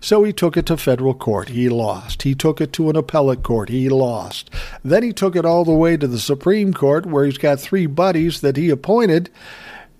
So 0.00 0.22
he 0.22 0.32
took 0.32 0.56
it 0.56 0.66
to 0.66 0.76
federal 0.76 1.14
court. 1.14 1.48
He 1.48 1.68
lost. 1.68 2.22
He 2.22 2.36
took 2.36 2.60
it 2.60 2.72
to 2.74 2.90
an 2.90 2.94
appellate 2.94 3.42
court. 3.42 3.70
He 3.70 3.88
lost. 3.88 4.50
Then 4.84 5.02
he 5.02 5.12
took 5.12 5.34
it 5.34 5.44
all 5.44 5.64
the 5.64 5.72
way 5.72 5.96
to 5.96 6.06
the 6.06 6.20
Supreme 6.20 6.72
Court, 6.72 7.06
where 7.06 7.24
he's 7.24 7.36
got 7.36 7.58
three 7.58 7.86
buddies 7.86 8.40
that 8.40 8.56
he 8.56 8.70
appointed, 8.70 9.30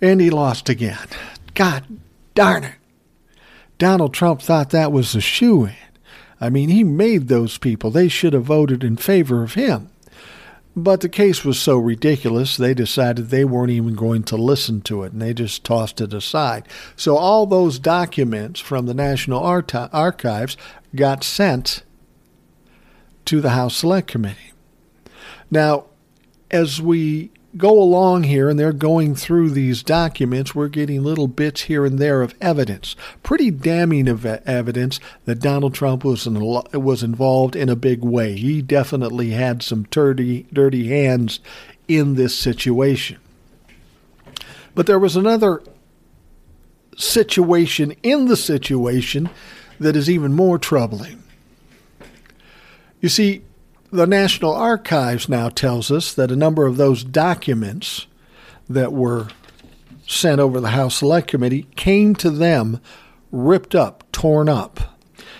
and 0.00 0.20
he 0.20 0.30
lost 0.30 0.68
again. 0.68 1.08
God 1.54 1.82
darn 2.36 2.62
it. 2.62 2.74
Donald 3.78 4.14
Trump 4.14 4.40
thought 4.40 4.70
that 4.70 4.92
was 4.92 5.16
a 5.16 5.20
shoe 5.20 5.64
in. 5.64 5.74
I 6.40 6.50
mean, 6.50 6.68
he 6.68 6.84
made 6.84 7.26
those 7.26 7.58
people. 7.58 7.90
They 7.90 8.06
should 8.06 8.32
have 8.32 8.44
voted 8.44 8.84
in 8.84 8.96
favor 8.96 9.42
of 9.42 9.54
him. 9.54 9.90
But 10.76 11.02
the 11.02 11.08
case 11.08 11.44
was 11.44 11.58
so 11.58 11.78
ridiculous, 11.78 12.56
they 12.56 12.74
decided 12.74 13.28
they 13.28 13.44
weren't 13.44 13.70
even 13.70 13.94
going 13.94 14.24
to 14.24 14.36
listen 14.36 14.80
to 14.82 15.04
it, 15.04 15.12
and 15.12 15.22
they 15.22 15.32
just 15.32 15.62
tossed 15.62 16.00
it 16.00 16.12
aside. 16.12 16.66
So 16.96 17.16
all 17.16 17.46
those 17.46 17.78
documents 17.78 18.58
from 18.58 18.86
the 18.86 18.94
National 18.94 19.40
Archives 19.40 20.56
got 20.94 21.22
sent 21.22 21.84
to 23.26 23.40
the 23.40 23.50
House 23.50 23.76
Select 23.76 24.08
Committee. 24.08 24.52
Now, 25.48 25.86
as 26.50 26.82
we 26.82 27.30
go 27.56 27.80
along 27.80 28.24
here 28.24 28.48
and 28.48 28.58
they're 28.58 28.72
going 28.72 29.14
through 29.14 29.50
these 29.50 29.82
documents, 29.82 30.54
we're 30.54 30.68
getting 30.68 31.02
little 31.02 31.28
bits 31.28 31.62
here 31.62 31.84
and 31.84 31.98
there 31.98 32.22
of 32.22 32.34
evidence, 32.40 32.96
pretty 33.22 33.50
damning 33.50 34.08
of 34.08 34.24
evidence 34.26 35.00
that 35.24 35.40
Donald 35.40 35.74
Trump 35.74 36.04
was 36.04 36.26
in, 36.26 36.40
was 36.40 37.02
involved 37.02 37.54
in 37.56 37.68
a 37.68 37.76
big 37.76 38.02
way. 38.02 38.36
He 38.36 38.62
definitely 38.62 39.30
had 39.30 39.62
some 39.62 39.84
dirty 39.84 40.46
dirty 40.52 40.88
hands 40.88 41.40
in 41.86 42.14
this 42.14 42.36
situation. 42.36 43.18
But 44.74 44.86
there 44.86 44.98
was 44.98 45.16
another 45.16 45.62
situation 46.96 47.92
in 48.02 48.26
the 48.26 48.36
situation 48.36 49.30
that 49.78 49.96
is 49.96 50.08
even 50.08 50.32
more 50.32 50.58
troubling. 50.58 51.22
You 53.00 53.08
see, 53.08 53.42
the 53.94 54.06
National 54.08 54.52
Archives 54.52 55.28
now 55.28 55.48
tells 55.48 55.88
us 55.88 56.12
that 56.14 56.32
a 56.32 56.36
number 56.36 56.66
of 56.66 56.76
those 56.76 57.04
documents 57.04 58.08
that 58.68 58.92
were 58.92 59.28
sent 60.04 60.40
over 60.40 60.58
the 60.58 60.70
House 60.70 60.96
Select 60.96 61.28
Committee 61.28 61.68
came 61.76 62.16
to 62.16 62.28
them 62.28 62.80
ripped 63.30 63.72
up, 63.72 64.02
torn 64.10 64.48
up. 64.48 64.98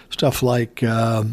Stuff 0.09 0.41
like 0.41 0.85
uh, 0.85 1.25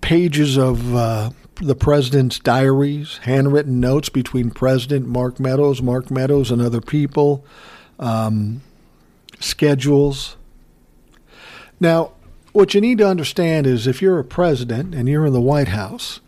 pages 0.00 0.58
of 0.58 0.92
uh, 0.92 1.30
the 1.62 1.76
president's 1.76 2.40
diaries, 2.40 3.18
handwritten 3.18 3.78
notes 3.78 4.08
between 4.08 4.50
President 4.50 5.06
Mark 5.06 5.38
Meadows, 5.38 5.80
Mark 5.80 6.10
Meadows, 6.10 6.50
and 6.50 6.60
other 6.60 6.80
people, 6.80 7.44
um, 8.00 8.60
schedules. 9.38 10.36
Now, 11.78 12.10
what 12.52 12.74
you 12.74 12.80
need 12.80 12.98
to 12.98 13.08
understand 13.08 13.66
is 13.66 13.86
if 13.86 14.00
you're 14.00 14.18
a 14.18 14.24
president 14.24 14.94
and 14.94 15.08
you're 15.08 15.26
in 15.26 15.32
the 15.32 15.40
White 15.40 15.68
House, 15.68 16.20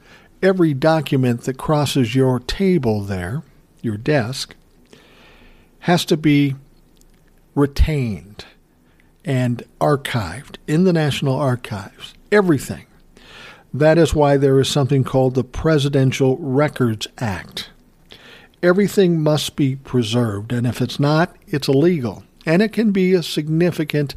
every 0.43 0.75
document 0.75 1.43
that 1.43 1.59
crosses 1.59 2.15
your 2.15 2.41
table 2.41 3.01
there, 3.01 3.43
your 3.83 3.97
desk, 3.97 4.55
has 5.81 6.05
to 6.05 6.17
be 6.17 6.57
retained 7.55 8.45
and 9.25 9.63
archived 9.81 10.57
in 10.67 10.85
the 10.85 10.93
National 10.93 11.37
Archives. 11.37 12.15
Everything. 12.31 12.87
That 13.73 13.99
is 13.99 14.15
why 14.15 14.37
there 14.37 14.59
is 14.61 14.69
something 14.69 15.05
called 15.05 15.35
the 15.35 15.45
Presidential 15.45 16.37
Records 16.39 17.07
Act. 17.19 17.71
Everything 18.63 19.23
must 19.23 19.57
be 19.57 19.77
preserved, 19.77 20.53
and 20.53 20.67
if 20.67 20.83
it's 20.83 21.01
not, 21.01 21.35
it's 21.47 21.69
illegal. 21.69 22.25
And 22.45 22.63
it 22.63 22.73
can 22.73 22.91
be 22.91 23.15
a 23.15 23.23
significant 23.23 24.15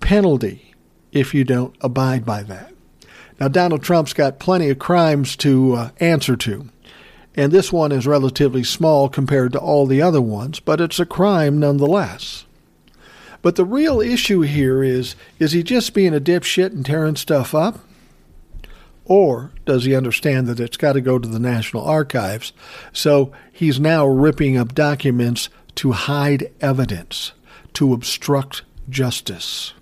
penalty 0.00 0.71
if 1.12 1.34
you 1.34 1.44
don't 1.44 1.74
abide 1.80 2.24
by 2.24 2.42
that. 2.42 2.72
Now, 3.38 3.48
Donald 3.48 3.82
Trump's 3.82 4.12
got 4.12 4.38
plenty 4.38 4.70
of 4.70 4.78
crimes 4.78 5.36
to 5.36 5.74
uh, 5.74 5.90
answer 5.98 6.36
to, 6.36 6.68
and 7.34 7.50
this 7.50 7.72
one 7.72 7.92
is 7.92 8.06
relatively 8.06 8.62
small 8.62 9.08
compared 9.08 9.52
to 9.52 9.58
all 9.58 9.86
the 9.86 10.02
other 10.02 10.20
ones, 10.20 10.60
but 10.60 10.80
it's 10.80 11.00
a 11.00 11.06
crime 11.06 11.58
nonetheless. 11.58 12.44
But 13.40 13.56
the 13.56 13.64
real 13.64 14.00
issue 14.00 14.42
here 14.42 14.82
is 14.82 15.16
is 15.38 15.52
he 15.52 15.62
just 15.62 15.94
being 15.94 16.14
a 16.14 16.20
dipshit 16.20 16.66
and 16.66 16.86
tearing 16.86 17.16
stuff 17.16 17.54
up? 17.54 17.80
Or 19.04 19.50
does 19.64 19.84
he 19.84 19.96
understand 19.96 20.46
that 20.46 20.60
it's 20.60 20.76
got 20.76 20.92
to 20.92 21.00
go 21.00 21.18
to 21.18 21.28
the 21.28 21.40
National 21.40 21.84
Archives? 21.84 22.52
So 22.92 23.32
he's 23.52 23.80
now 23.80 24.06
ripping 24.06 24.56
up 24.56 24.74
documents 24.74 25.48
to 25.76 25.92
hide 25.92 26.52
evidence, 26.60 27.32
to 27.74 27.92
obstruct 27.92 28.62
justice. 28.88 29.72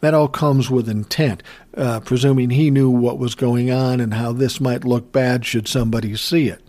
That 0.00 0.14
all 0.14 0.28
comes 0.28 0.70
with 0.70 0.88
intent, 0.88 1.42
uh, 1.76 2.00
presuming 2.00 2.50
he 2.50 2.70
knew 2.70 2.88
what 2.88 3.18
was 3.18 3.34
going 3.34 3.70
on 3.70 4.00
and 4.00 4.14
how 4.14 4.32
this 4.32 4.60
might 4.60 4.84
look 4.84 5.10
bad 5.10 5.44
should 5.44 5.66
somebody 5.66 6.14
see 6.16 6.48
it. 6.48 6.62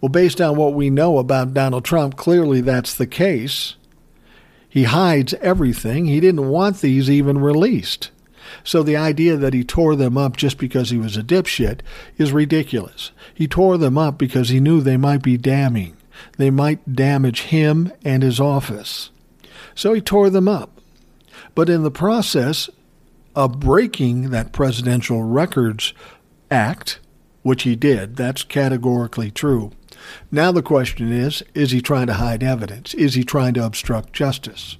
Well, 0.00 0.08
based 0.08 0.40
on 0.40 0.56
what 0.56 0.74
we 0.74 0.90
know 0.90 1.18
about 1.18 1.54
Donald 1.54 1.84
Trump, 1.84 2.16
clearly 2.16 2.60
that's 2.60 2.94
the 2.94 3.06
case. 3.06 3.76
He 4.68 4.84
hides 4.84 5.32
everything. 5.34 6.06
He 6.06 6.20
didn't 6.20 6.48
want 6.48 6.80
these 6.80 7.08
even 7.08 7.38
released. 7.38 8.10
So 8.62 8.82
the 8.82 8.96
idea 8.96 9.36
that 9.36 9.54
he 9.54 9.64
tore 9.64 9.96
them 9.96 10.18
up 10.18 10.36
just 10.36 10.58
because 10.58 10.90
he 10.90 10.98
was 10.98 11.16
a 11.16 11.22
dipshit 11.22 11.80
is 12.18 12.32
ridiculous. 12.32 13.10
He 13.32 13.48
tore 13.48 13.78
them 13.78 13.96
up 13.96 14.18
because 14.18 14.48
he 14.48 14.60
knew 14.60 14.80
they 14.80 14.96
might 14.96 15.22
be 15.22 15.36
damning. 15.36 15.96
They 16.36 16.50
might 16.50 16.94
damage 16.94 17.42
him 17.42 17.92
and 18.04 18.22
his 18.22 18.40
office. 18.40 19.10
So 19.74 19.92
he 19.92 20.00
tore 20.00 20.30
them 20.30 20.48
up. 20.48 20.75
But 21.56 21.68
in 21.68 21.82
the 21.82 21.90
process 21.90 22.70
of 23.34 23.58
breaking 23.58 24.30
that 24.30 24.52
Presidential 24.52 25.24
Records 25.24 25.92
Act, 26.52 27.00
which 27.42 27.64
he 27.64 27.74
did, 27.74 28.14
that's 28.14 28.44
categorically 28.44 29.32
true. 29.32 29.72
Now 30.30 30.52
the 30.52 30.62
question 30.62 31.10
is 31.10 31.42
is 31.54 31.72
he 31.72 31.80
trying 31.80 32.06
to 32.06 32.14
hide 32.14 32.44
evidence? 32.44 32.94
Is 32.94 33.14
he 33.14 33.24
trying 33.24 33.54
to 33.54 33.64
obstruct 33.66 34.12
justice? 34.12 34.76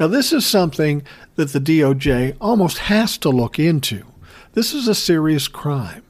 Now, 0.00 0.06
this 0.06 0.32
is 0.32 0.46
something 0.46 1.02
that 1.34 1.52
the 1.52 1.60
DOJ 1.60 2.36
almost 2.40 2.78
has 2.78 3.18
to 3.18 3.28
look 3.28 3.58
into. 3.58 4.04
This 4.54 4.72
is 4.72 4.88
a 4.88 4.94
serious 4.94 5.48
crime. 5.48 6.02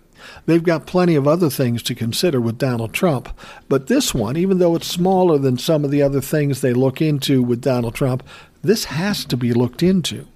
They've 0.47 0.63
got 0.63 0.87
plenty 0.87 1.15
of 1.15 1.27
other 1.27 1.51
things 1.51 1.83
to 1.85 1.95
consider 1.95 2.41
with 2.41 2.59
Donald 2.59 2.93
Trump, 2.93 3.29
but 3.69 3.87
this 3.87 4.15
one, 4.15 4.37
even 4.37 4.59
though 4.59 4.75
it's 4.77 4.87
smaller 4.87 5.39
than 5.39 5.59
some 5.59 5.85
of 5.85 5.91
the 5.91 6.03
other 6.03 6.21
things 6.21 6.61
they 6.61 6.73
look 6.73 7.01
into 7.01 7.43
with 7.43 7.61
Donald 7.61 7.95
Trump, 7.95 8.23
this 8.63 8.87
has 8.87 9.25
to 9.27 9.37
be 9.37 9.53
looked 9.53 9.83
into. 9.83 10.27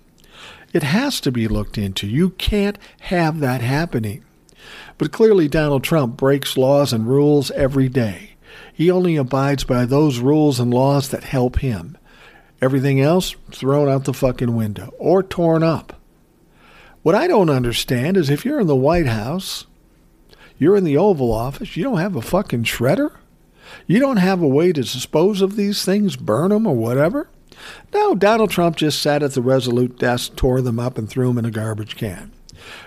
It 0.73 0.83
has 0.83 1.21
to 1.21 1.33
be 1.33 1.49
looked 1.49 1.77
into. 1.77 2.07
You 2.07 2.31
can't 2.31 2.79
have 3.01 3.41
that 3.41 3.61
happening. 3.61 4.25
But 4.97 5.13
clearly, 5.13 5.49
Donald 5.49 5.85
Trump 5.85 6.17
breaks 6.17 6.57
laws 6.57 6.93
and 6.93 7.07
rules 7.07 7.51
every 7.51 7.89
day. 7.89 8.33
He 8.73 8.91
only 8.91 9.17
abides 9.17 9.65
by 9.65 9.85
those 9.85 10.21
rules 10.21 10.61
and 10.61 10.73
laws 10.73 11.09
that 11.09 11.25
help 11.25 11.59
him. 11.59 11.99
Everything 12.61 13.01
else 13.01 13.35
thrown 13.51 13.89
out 13.89 14.05
the 14.05 14.15
fucking 14.15 14.55
window 14.55 14.95
or 14.99 15.23
torn 15.23 15.63
up. 15.63 16.01
What 17.03 17.17
I 17.17 17.27
don't 17.27 17.51
understand 17.51 18.17
is 18.17 18.31
if 18.31 18.45
you're 18.45 18.61
in 18.61 18.69
the 18.69 18.77
White 18.77 19.07
House, 19.07 19.67
you're 20.59 20.77
in 20.77 20.85
the 20.85 20.97
Oval 20.97 21.33
Office, 21.33 21.77
you 21.77 21.83
don't 21.83 21.99
have 21.99 22.15
a 22.15 22.23
fucking 22.23 22.63
shredder? 22.63 23.17
You 23.87 23.99
don't 23.99 24.19
have 24.19 24.41
a 24.41 24.47
way 24.47 24.73
to 24.73 24.83
dispose 24.83 25.43
of 25.43 25.57
these 25.57 25.85
things, 25.85 26.15
burn 26.15 26.51
them 26.51 26.67
or 26.67 26.77
whatever? 26.77 27.29
No, 27.93 28.15
Donald 28.15 28.51
Trump 28.51 28.77
just 28.77 29.01
sat 29.01 29.23
at 29.23 29.33
the 29.33 29.43
Resolute 29.43 29.99
desk, 29.99 30.37
tore 30.37 30.61
them 30.61 30.79
up, 30.79 30.99
and 30.99 31.09
threw 31.09 31.29
them 31.29 31.39
in 31.39 31.45
a 31.45 31.51
garbage 31.51 31.97
can. 31.97 32.33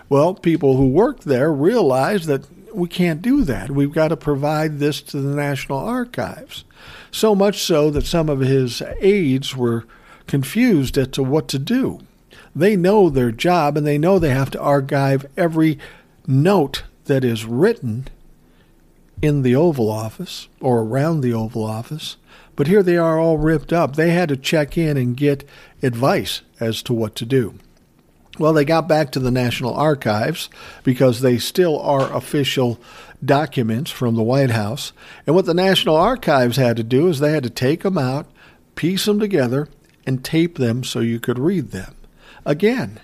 Well, 0.10 0.34
people 0.34 0.78
who 0.78 0.88
worked 0.88 1.24
there 1.24 1.52
realized 1.52 2.28
that 2.28 2.46
we 2.74 2.88
can't 2.88 3.22
do 3.22 3.44
that. 3.44 3.72
We've 3.72 3.94
got 3.94 4.10
to 4.10 4.18
provide 4.18 4.80
this 4.80 5.02
to 5.04 5.22
the 5.22 5.36
National 5.36 5.80
Archives. 5.80 6.66
So 7.12 7.34
much 7.34 7.62
so 7.62 7.90
that 7.92 8.06
some 8.06 8.30
of 8.30 8.40
his 8.42 8.82
aides 9.00 9.56
were 9.56 9.86
confused 10.28 10.98
as 10.98 11.08
to 11.10 11.24
what 11.24 11.48
to 11.50 11.60
do. 11.60 12.02
They 12.56 12.76
know 12.76 13.10
their 13.10 13.32
job 13.32 13.78
and 13.78 13.86
they 13.86 13.98
know 13.98 14.20
they 14.20 14.30
have 14.30 14.52
to 14.52 14.62
archive 14.62 15.26
every 15.38 15.78
note 16.28 16.84
that 17.06 17.24
is 17.24 17.46
written 17.46 18.08
in 19.26 19.42
the 19.42 19.56
Oval 19.56 19.90
Office 19.90 20.48
or 20.62 20.82
around 20.82 21.22
the 21.22 21.34
Oval 21.34 21.64
Office. 21.64 22.18
But 22.56 22.68
here 22.68 22.84
they 22.84 22.98
are 22.98 23.20
all 23.20 23.38
ripped 23.38 23.74
up. 23.74 23.96
They 23.96 24.12
had 24.12 24.30
to 24.30 24.38
check 24.38 24.78
in 24.78 24.96
and 24.96 25.18
get 25.18 25.48
advice 25.82 26.42
as 26.60 26.82
to 26.84 26.94
what 26.94 27.16
to 27.16 27.26
do. 27.26 27.56
Well, 28.38 28.54
they 28.54 28.66
got 28.66 28.88
back 28.88 29.12
to 29.12 29.20
the 29.20 29.32
National 29.32 29.74
Archives 29.74 30.50
because 30.84 31.22
they 31.22 31.38
still 31.38 31.80
are 31.80 32.14
official 32.14 32.80
documents 33.24 33.92
from 33.92 34.16
the 34.16 34.24
White 34.24 34.52
House. 34.52 34.92
And 35.26 35.36
what 35.36 35.46
the 35.46 35.54
National 35.54 35.96
Archives 35.96 36.58
had 36.58 36.78
to 36.78 36.84
do 36.84 37.08
is 37.08 37.20
they 37.20 37.32
had 37.32 37.44
to 37.44 37.50
take 37.50 37.84
them 37.84 37.98
out, 37.98 38.28
piece 38.76 39.06
them 39.06 39.20
together, 39.20 39.70
and 40.06 40.24
tape 40.24 40.58
them 40.58 40.84
so 40.84 41.00
you 41.00 41.20
could 41.20 41.40
read 41.40 41.72
them. 41.72 41.96
Again, 42.46 43.00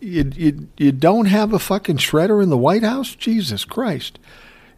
you, 0.00 0.30
you, 0.34 0.68
you 0.76 0.92
don't 0.92 1.26
have 1.26 1.52
a 1.52 1.58
fucking 1.58 1.96
shredder 1.96 2.42
in 2.42 2.50
the 2.50 2.58
White 2.58 2.82
House? 2.82 3.14
Jesus 3.14 3.64
Christ. 3.64 4.18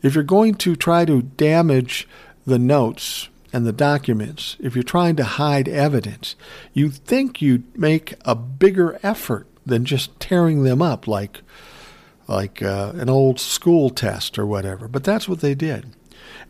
If 0.02 0.14
you're 0.14 0.24
going 0.24 0.54
to 0.56 0.76
try 0.76 1.04
to 1.04 1.22
damage 1.22 2.09
the 2.46 2.59
notes 2.59 3.28
and 3.52 3.66
the 3.66 3.72
documents, 3.72 4.56
if 4.61 4.74
you're 4.74 4.82
trying 4.82 5.16
to 5.16 5.24
hide 5.24 5.68
evidence, 5.68 6.37
you 6.72 6.90
think 6.90 7.40
you'd 7.40 7.76
make 7.78 8.14
a 8.24 8.35
bigger 8.35 8.98
effort 9.02 9.46
than 9.64 9.85
just 9.85 10.18
tearing 10.20 10.62
them 10.62 10.80
up 10.80 11.06
like 11.06 11.42
like 12.28 12.61
uh, 12.61 12.92
an 12.96 13.09
old 13.09 13.38
school 13.38 13.88
test 13.88 14.37
or 14.37 14.44
whatever. 14.44 14.88
But 14.88 15.04
that's 15.04 15.28
what 15.28 15.40
they 15.40 15.54
did. 15.54 15.87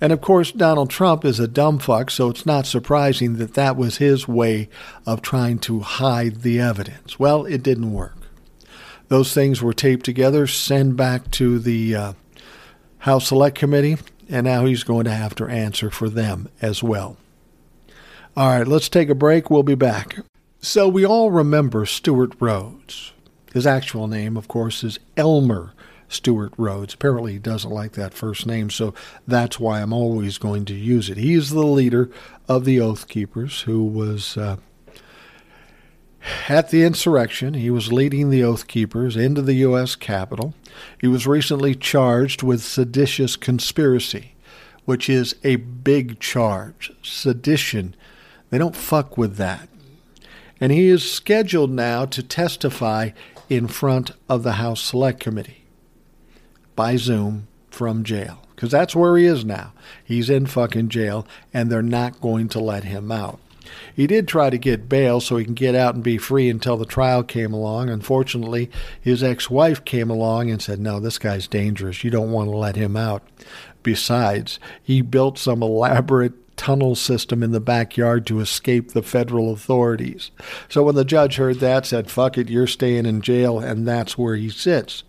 And 0.00 0.12
of 0.12 0.20
course, 0.20 0.52
Donald 0.52 0.90
Trump 0.90 1.24
is 1.24 1.38
a 1.38 1.48
dumb 1.48 1.78
fuck, 1.78 2.10
so 2.10 2.30
it's 2.30 2.46
not 2.46 2.66
surprising 2.66 3.36
that 3.36 3.54
that 3.54 3.76
was 3.76 3.98
his 3.98 4.26
way 4.26 4.68
of 5.04 5.22
trying 5.22 5.58
to 5.60 5.80
hide 5.80 6.42
the 6.42 6.60
evidence. 6.60 7.18
Well, 7.18 7.44
it 7.46 7.62
didn't 7.62 7.92
work. 7.92 8.16
Those 9.08 9.32
things 9.32 9.62
were 9.62 9.72
taped 9.72 10.04
together, 10.04 10.46
sent 10.46 10.96
back 10.96 11.30
to 11.32 11.58
the 11.58 11.94
uh, 11.94 12.12
House 12.98 13.28
Select 13.28 13.56
Committee, 13.56 13.96
and 14.28 14.44
now 14.44 14.64
he's 14.64 14.84
going 14.84 15.04
to 15.04 15.12
have 15.12 15.34
to 15.36 15.46
answer 15.46 15.90
for 15.90 16.08
them 16.08 16.48
as 16.60 16.82
well. 16.82 17.16
All 18.36 18.58
right, 18.58 18.66
let's 18.66 18.88
take 18.88 19.08
a 19.08 19.14
break. 19.14 19.50
We'll 19.50 19.62
be 19.62 19.74
back. 19.74 20.16
So, 20.60 20.88
we 20.88 21.06
all 21.06 21.30
remember 21.30 21.86
Stewart 21.86 22.34
Rhodes. 22.40 23.12
His 23.52 23.66
actual 23.66 24.08
name, 24.08 24.36
of 24.36 24.48
course, 24.48 24.84
is 24.84 24.98
Elmer 25.16 25.72
Stewart 26.08 26.52
Rhodes. 26.56 26.94
Apparently, 26.94 27.34
he 27.34 27.38
doesn't 27.38 27.70
like 27.70 27.92
that 27.92 28.14
first 28.14 28.46
name, 28.46 28.70
so 28.70 28.92
that's 29.26 29.58
why 29.58 29.80
I'm 29.80 29.92
always 29.92 30.38
going 30.38 30.64
to 30.66 30.74
use 30.74 31.08
it. 31.08 31.16
He 31.16 31.34
is 31.34 31.50
the 31.50 31.64
leader 31.64 32.10
of 32.48 32.64
the 32.64 32.80
Oath 32.80 33.08
Keepers, 33.08 33.62
who 33.62 33.84
was 33.84 34.36
uh, 34.36 34.56
at 36.48 36.70
the 36.70 36.82
insurrection. 36.82 37.54
He 37.54 37.70
was 37.70 37.92
leading 37.92 38.30
the 38.30 38.42
Oath 38.42 38.66
Keepers 38.66 39.16
into 39.16 39.42
the 39.42 39.54
U.S. 39.54 39.94
Capitol. 39.94 40.54
He 41.00 41.06
was 41.06 41.26
recently 41.26 41.74
charged 41.74 42.42
with 42.42 42.62
seditious 42.62 43.36
conspiracy, 43.36 44.34
which 44.84 45.08
is 45.08 45.36
a 45.44 45.56
big 45.56 46.20
charge. 46.20 46.92
Sedition, 47.02 47.94
they 48.50 48.58
don't 48.58 48.76
fuck 48.76 49.16
with 49.16 49.36
that. 49.36 49.68
And 50.60 50.72
he 50.72 50.88
is 50.88 51.10
scheduled 51.10 51.70
now 51.70 52.06
to 52.06 52.22
testify 52.22 53.10
in 53.48 53.68
front 53.68 54.12
of 54.28 54.42
the 54.42 54.52
House 54.52 54.80
Select 54.80 55.20
Committee 55.20 55.64
by 56.74 56.96
Zoom 56.96 57.48
from 57.70 58.04
jail. 58.04 58.42
Because 58.54 58.70
that's 58.70 58.96
where 58.96 59.18
he 59.18 59.26
is 59.26 59.44
now. 59.44 59.74
He's 60.02 60.30
in 60.30 60.46
fucking 60.46 60.88
jail, 60.88 61.26
and 61.52 61.70
they're 61.70 61.82
not 61.82 62.22
going 62.22 62.48
to 62.50 62.60
let 62.60 62.84
him 62.84 63.12
out. 63.12 63.38
He 63.94 64.06
did 64.06 64.28
try 64.28 64.50
to 64.50 64.58
get 64.58 64.88
bail 64.88 65.20
so 65.20 65.36
he 65.36 65.44
can 65.44 65.54
get 65.54 65.74
out 65.74 65.94
and 65.94 66.04
be 66.04 66.18
free 66.18 66.48
until 66.48 66.76
the 66.76 66.86
trial 66.86 67.22
came 67.22 67.52
along. 67.52 67.88
Unfortunately, 67.88 68.70
his 69.00 69.22
ex 69.22 69.50
wife 69.50 69.84
came 69.84 70.10
along 70.10 70.50
and 70.50 70.60
said, 70.60 70.80
No, 70.80 71.00
this 71.00 71.18
guy's 71.18 71.48
dangerous. 71.48 72.04
You 72.04 72.10
don't 72.10 72.32
want 72.32 72.50
to 72.50 72.56
let 72.56 72.76
him 72.76 72.96
out. 72.96 73.22
Besides, 73.82 74.58
he 74.82 75.00
built 75.00 75.38
some 75.38 75.62
elaborate 75.62 76.56
tunnel 76.56 76.94
system 76.94 77.42
in 77.42 77.52
the 77.52 77.60
backyard 77.60 78.26
to 78.26 78.40
escape 78.40 78.92
the 78.92 79.02
federal 79.02 79.52
authorities. 79.52 80.30
So 80.68 80.82
when 80.82 80.94
the 80.94 81.04
judge 81.04 81.36
heard 81.36 81.60
that, 81.60 81.86
said, 81.86 82.10
Fuck 82.10 82.38
it, 82.38 82.48
you're 82.48 82.66
staying 82.66 83.06
in 83.06 83.20
jail, 83.20 83.58
and 83.58 83.86
that's 83.86 84.18
where 84.18 84.36
he 84.36 84.48
sits. 84.48 85.04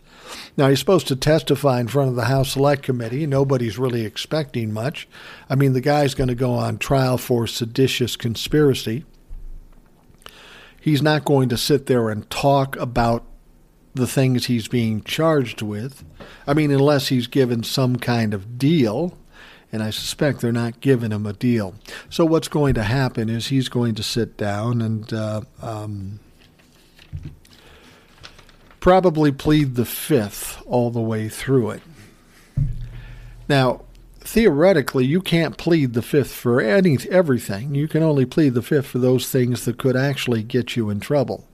Now, 0.56 0.70
he's 0.70 0.80
supposed 0.80 1.08
to 1.08 1.16
testify 1.16 1.80
in 1.80 1.88
front 1.88 2.10
of 2.10 2.16
the 2.16 2.26
House 2.26 2.54
Select 2.54 2.84
Committee. 2.84 3.26
Nobody's 3.26 3.78
really 3.78 4.06
expecting 4.06 4.74
much. 4.74 5.08
I 5.50 5.56
mean, 5.56 5.74
the 5.74 5.82
guy's 5.82 6.16
going 6.16 6.30
to 6.30 6.36
go 6.36 6.52
on 6.52 6.78
trial 6.78 7.18
for 7.18 7.48
seditious 7.48 8.16
conspiracy. 8.16 9.06
He's 10.80 11.02
not 11.02 11.26
going 11.26 11.50
to 11.50 11.58
sit 11.58 11.86
there 11.86 12.10
and 12.10 12.30
talk 12.30 12.76
about 12.78 13.26
the 13.94 14.08
things 14.08 14.46
he's 14.46 14.68
being 14.68 15.02
charged 15.04 15.62
with. 15.62 16.04
I 16.46 16.54
mean, 16.54 16.72
unless 16.72 17.10
he's 17.10 17.28
given 17.28 17.64
some 17.64 17.98
kind 17.98 18.34
of 18.34 18.58
deal, 18.58 19.18
and 19.72 19.84
I 19.84 19.90
suspect 19.90 20.40
they're 20.40 20.52
not 20.52 20.80
giving 20.80 21.12
him 21.12 21.26
a 21.26 21.34
deal. 21.34 21.76
So, 22.10 22.26
what's 22.26 22.48
going 22.48 22.74
to 22.76 22.84
happen 22.84 23.28
is 23.28 23.48
he's 23.48 23.70
going 23.70 23.96
to 23.96 24.04
sit 24.04 24.38
down 24.38 24.82
and 24.82 25.12
uh, 25.12 25.42
um, 25.62 26.20
probably 28.88 29.34
plead 29.34 29.76
the 29.76 29.84
fifth 29.84 30.64
all 30.66 30.90
the 30.90 31.02
way 31.02 31.28
through 31.28 31.72
it. 31.72 31.82
Now, 33.50 33.82
theoretically, 34.22 35.06
you 35.06 35.20
can't 35.20 35.58
plead 35.58 35.92
the 35.92 36.02
fifth 36.02 36.32
for 36.34 36.62
any 36.62 36.98
everything. 37.12 37.76
You 37.76 37.90
can 37.90 38.02
only 38.02 38.26
plead 38.26 38.54
the 38.54 38.62
fifth 38.62 38.86
for 38.86 39.00
those 39.00 39.30
things 39.30 39.66
that 39.66 39.78
could 39.78 39.98
actually 39.98 40.42
get 40.42 40.78
you 40.78 40.90
in 40.90 41.02
trouble. 41.02 41.50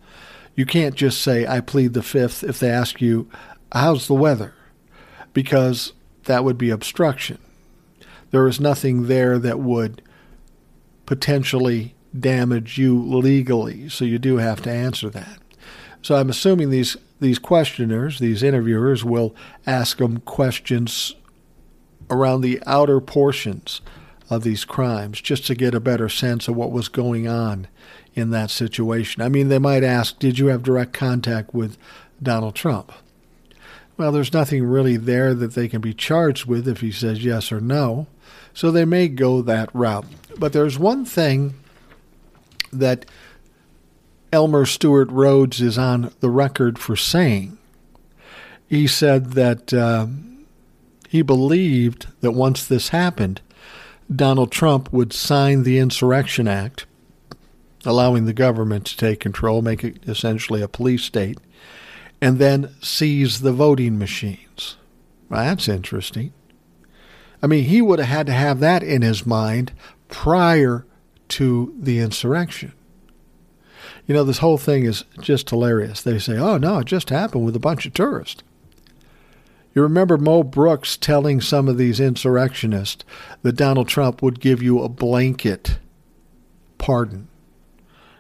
You 0.54 0.68
can't 0.68 0.94
just 0.94 1.24
say, 1.24 1.48
I 1.48 1.60
plead 1.60 1.96
the 1.96 2.04
fifth 2.04 2.44
if 2.44 2.60
they 2.60 2.70
ask 2.70 3.02
you, 3.02 3.28
How's 3.72 4.06
the 4.06 4.14
weather? 4.14 4.54
Because 5.34 5.94
that 6.26 6.44
would 6.44 6.60
be 6.60 6.70
obstruction. 6.70 7.40
There 8.30 8.48
is 8.48 8.60
nothing 8.60 9.08
there 9.08 9.40
that 9.40 9.58
would 9.58 10.04
potentially 11.08 11.96
damage 12.16 12.78
you 12.78 12.96
legally, 12.96 13.90
so 13.90 14.06
you 14.06 14.20
do 14.20 14.38
have 14.38 14.62
to 14.62 14.72
answer 14.72 15.10
that. 15.10 15.40
So 16.04 16.16
I'm 16.16 16.30
assuming 16.30 16.70
these 16.70 16.96
these 17.24 17.40
questioners, 17.40 18.20
these 18.20 18.44
interviewers, 18.44 19.04
will 19.04 19.36
ask 19.66 19.98
them 19.98 20.20
questions 20.20 21.16
around 22.10 22.42
the 22.42 22.62
outer 22.66 23.00
portions 23.00 23.82
of 24.30 24.44
these 24.44 24.66
crimes 24.66 25.22
just 25.22 25.48
to 25.48 25.56
get 25.56 25.74
a 25.74 25.80
better 25.80 26.10
sense 26.10 26.48
of 26.48 26.56
what 26.56 26.72
was 26.72 26.88
going 26.88 27.28
on 27.28 27.68
in 28.14 28.30
that 28.30 28.52
situation. 28.52 29.22
I 29.22 29.30
mean, 29.30 29.50
they 29.50 29.60
might 29.60 29.84
ask, 29.84 30.20
Did 30.20 30.38
you 30.38 30.48
have 30.48 30.64
direct 30.64 30.94
contact 30.94 31.54
with 31.54 31.78
Donald 32.22 32.56
Trump? 32.56 32.92
Well, 33.98 34.12
there's 34.12 34.34
nothing 34.34 34.66
really 34.66 34.98
there 34.98 35.34
that 35.34 35.54
they 35.54 35.68
can 35.68 35.82
be 35.82 35.94
charged 35.94 36.46
with 36.46 36.68
if 36.68 36.82
he 36.82 36.92
says 36.92 37.24
yes 37.24 37.52
or 37.52 37.62
no. 37.62 38.08
So 38.54 38.72
they 38.72 38.86
may 38.86 39.08
go 39.08 39.42
that 39.42 39.70
route. 39.74 40.06
But 40.38 40.54
there's 40.54 40.80
one 40.80 41.06
thing 41.06 41.56
that 42.72 43.06
Elmer 44.34 44.66
Stewart 44.66 45.12
Rhodes 45.12 45.62
is 45.62 45.78
on 45.78 46.12
the 46.20 46.30
record 46.30 46.80
for 46.80 46.96
saying. 46.96 47.56
He 48.68 48.88
said 48.88 49.34
that 49.34 49.72
uh, 49.72 50.08
he 51.08 51.22
believed 51.22 52.08
that 52.22 52.32
once 52.32 52.66
this 52.66 52.90
happened, 52.90 53.42
Donald 54.14 54.52
Trump 54.52 54.92
would 54.92 55.14
sign 55.14 55.62
the 55.62 55.78
Insurrection 55.78 56.48
Act, 56.48 56.88
allowing 57.86 58.26
the 58.26 58.34
government 58.34 58.88
to 58.88 58.98
take 58.98 59.20
control, 59.20 59.62
make 59.62 59.84
it 59.84 60.04
essentially 60.08 60.64
a 60.64 60.68
police 60.68 61.04
state, 61.04 61.38
and 62.20 62.40
then 62.40 62.74
seize 62.82 63.42
the 63.42 63.54
voting 63.54 64.00
machines. 64.00 64.78
Well, 65.30 65.44
that's 65.44 65.68
interesting. 65.68 66.34
I 67.44 67.46
mean, 67.46 67.66
he 67.66 67.84
would 67.84 68.00
have 68.00 68.08
had 68.08 68.26
to 68.26 68.34
have 68.34 68.62
that 68.62 68.82
in 68.82 69.04
his 69.04 69.28
mind 69.28 69.74
prior 70.08 70.88
to 71.28 71.76
the 71.78 72.00
insurrection. 72.00 72.74
You 74.06 74.14
know, 74.14 74.24
this 74.24 74.40
whole 74.40 74.58
thing 74.58 74.86
is 74.86 75.06
just 75.22 75.50
hilarious. 75.50 76.02
They 76.02 76.20
say, 76.20 76.38
oh, 76.38 76.58
no, 76.58 76.80
it 76.80 76.86
just 76.86 77.10
happened 77.10 77.46
with 77.46 77.56
a 77.56 77.60
bunch 77.60 77.86
of 77.86 77.94
tourists. 77.94 78.44
You 79.74 79.82
remember 79.82 80.18
Mo 80.18 80.44
Brooks 80.44 80.98
telling 80.98 81.42
some 81.42 81.68
of 81.68 81.78
these 81.78 82.00
insurrectionists 82.00 83.04
that 83.42 83.56
Donald 83.56 83.88
Trump 83.88 84.22
would 84.22 84.40
give 84.40 84.62
you 84.62 84.82
a 84.82 84.90
blanket 84.90 85.80
pardon. 86.78 87.30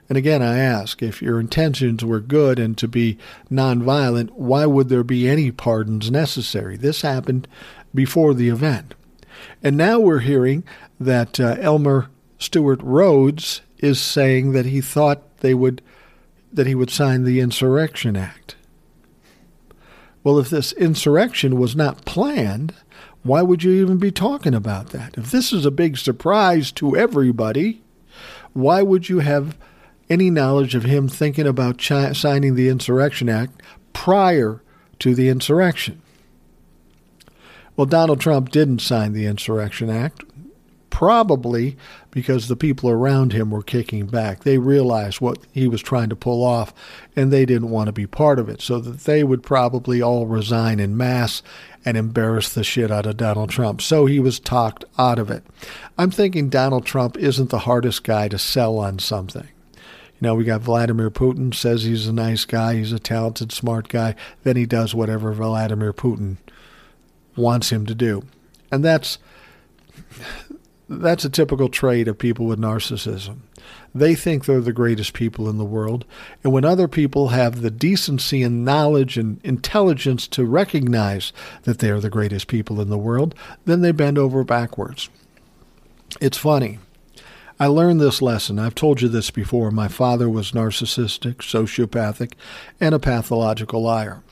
And 0.09 0.17
again, 0.17 0.41
I 0.41 0.57
ask 0.57 1.01
if 1.03 1.21
your 1.21 1.39
intentions 1.39 2.03
were 2.03 2.19
good 2.19 2.59
and 2.59 2.77
to 2.77 2.87
be 2.87 3.17
nonviolent, 3.51 4.31
why 4.31 4.65
would 4.65 4.89
there 4.89 5.03
be 5.03 5.27
any 5.27 5.51
pardons 5.51 6.09
necessary? 6.09 6.77
This 6.77 7.01
happened 7.01 7.47
before 7.93 8.33
the 8.33 8.49
event. 8.49 8.95
And 9.61 9.77
now 9.77 9.99
we're 9.99 10.19
hearing 10.19 10.63
that 10.99 11.39
uh, 11.39 11.57
Elmer 11.59 12.09
Stewart 12.37 12.81
Rhodes 12.81 13.61
is 13.79 13.99
saying 13.99 14.53
that 14.53 14.65
he 14.65 14.81
thought 14.81 15.32
they 15.43 15.53
would 15.53 15.83
that 16.51 16.65
he 16.65 16.73
would 16.73 16.89
sign 16.89 17.23
the 17.23 17.39
Insurrection 17.39 18.15
Act. 18.15 18.55
Well, 20.23 20.39
if 20.39 20.49
this 20.49 20.71
insurrection 20.73 21.59
was 21.59 21.75
not 21.75 22.05
planned, 22.05 22.73
why 23.23 23.41
would 23.41 23.63
you 23.63 23.71
even 23.71 23.97
be 23.97 24.11
talking 24.11 24.53
about 24.53 24.89
that? 24.89 25.17
If 25.17 25.31
this 25.31 25.51
is 25.51 25.65
a 25.65 25.71
big 25.71 25.97
surprise 25.97 26.71
to 26.73 26.95
everybody, 26.95 27.81
why 28.53 28.81
would 28.81 29.09
you 29.09 29.19
have 29.19 29.57
any 30.09 30.29
knowledge 30.29 30.75
of 30.75 30.83
him 30.83 31.07
thinking 31.07 31.47
about 31.47 31.83
chi- 31.83 32.13
signing 32.13 32.55
the 32.55 32.69
Insurrection 32.69 33.27
Act 33.29 33.61
prior 33.91 34.61
to 34.99 35.15
the 35.15 35.27
insurrection? 35.29 36.01
Well, 37.75 37.87
Donald 37.87 38.21
Trump 38.21 38.49
didn't 38.49 38.79
sign 38.79 39.13
the 39.13 39.25
Insurrection 39.25 39.89
Act, 39.89 40.23
probably 40.93 41.75
because 42.11 42.47
the 42.47 42.55
people 42.55 42.87
around 42.87 43.33
him 43.33 43.49
were 43.49 43.63
kicking 43.63 44.05
back. 44.05 44.43
They 44.43 44.59
realized 44.59 45.19
what 45.19 45.39
he 45.51 45.67
was 45.67 45.81
trying 45.81 46.09
to 46.09 46.15
pull 46.15 46.45
off, 46.45 46.71
and 47.15 47.33
they 47.33 47.47
didn't 47.47 47.71
want 47.71 47.87
to 47.87 47.91
be 47.91 48.05
part 48.05 48.37
of 48.37 48.47
it, 48.47 48.61
so 48.61 48.77
that 48.77 48.99
they 48.99 49.23
would 49.23 49.41
probably 49.41 50.03
all 50.03 50.27
resign 50.27 50.79
in 50.79 50.95
mass 50.95 51.41
and 51.83 51.97
embarrass 51.97 52.53
the 52.53 52.63
shit 52.63 52.91
out 52.91 53.07
of 53.07 53.17
Donald 53.17 53.49
Trump. 53.49 53.81
So 53.81 54.05
he 54.05 54.19
was 54.19 54.39
talked 54.39 54.85
out 54.99 55.17
of 55.17 55.31
it. 55.31 55.43
I'm 55.97 56.11
thinking 56.11 56.49
Donald 56.49 56.85
Trump 56.85 57.17
isn't 57.17 57.49
the 57.49 57.59
hardest 57.59 58.03
guy 58.03 58.27
to 58.27 58.37
sell 58.37 58.77
on 58.77 58.99
something. 58.99 59.47
You 59.73 59.81
know, 60.21 60.35
we 60.35 60.43
got 60.43 60.61
Vladimir 60.61 61.09
Putin 61.09 61.55
says 61.55 61.83
he's 61.83 62.05
a 62.05 62.13
nice 62.13 62.45
guy, 62.45 62.75
he's 62.75 62.91
a 62.91 62.99
talented, 62.99 63.51
smart 63.51 63.89
guy. 63.89 64.13
Then 64.43 64.57
he 64.57 64.67
does 64.67 64.93
whatever 64.93 65.33
Vladimir 65.33 65.91
Putin 65.91 66.37
wants 67.35 67.71
him 67.71 67.87
to 67.87 67.95
do. 67.95 68.21
And 68.71 68.85
that's 68.85 69.17
that's 70.89 71.25
a 71.25 71.29
typical 71.29 71.69
trait 71.69 72.07
of 72.07 72.17
people 72.17 72.45
with 72.45 72.59
narcissism. 72.59 73.37
They 73.95 74.15
think 74.15 74.45
they're 74.45 74.61
the 74.61 74.73
greatest 74.73 75.13
people 75.13 75.49
in 75.49 75.57
the 75.57 75.65
world, 75.65 76.05
and 76.43 76.51
when 76.51 76.65
other 76.65 76.87
people 76.87 77.29
have 77.29 77.61
the 77.61 77.71
decency 77.71 78.43
and 78.43 78.65
knowledge 78.65 79.17
and 79.17 79.39
intelligence 79.43 80.27
to 80.29 80.45
recognize 80.45 81.31
that 81.63 81.79
they 81.79 81.89
are 81.89 81.99
the 81.99 82.09
greatest 82.09 82.47
people 82.47 82.81
in 82.81 82.89
the 82.89 82.97
world, 82.97 83.35
then 83.65 83.81
they 83.81 83.91
bend 83.91 84.17
over 84.17 84.43
backwards. 84.43 85.09
It's 86.19 86.37
funny. 86.37 86.79
I 87.59 87.67
learned 87.67 88.01
this 88.01 88.21
lesson. 88.21 88.59
I've 88.59 88.75
told 88.75 89.01
you 89.01 89.07
this 89.07 89.31
before. 89.31 89.71
My 89.71 89.87
father 89.87 90.29
was 90.29 90.51
narcissistic, 90.51 91.35
sociopathic, 91.35 92.33
and 92.81 92.93
a 92.93 92.99
pathological 92.99 93.83
liar. 93.83 94.23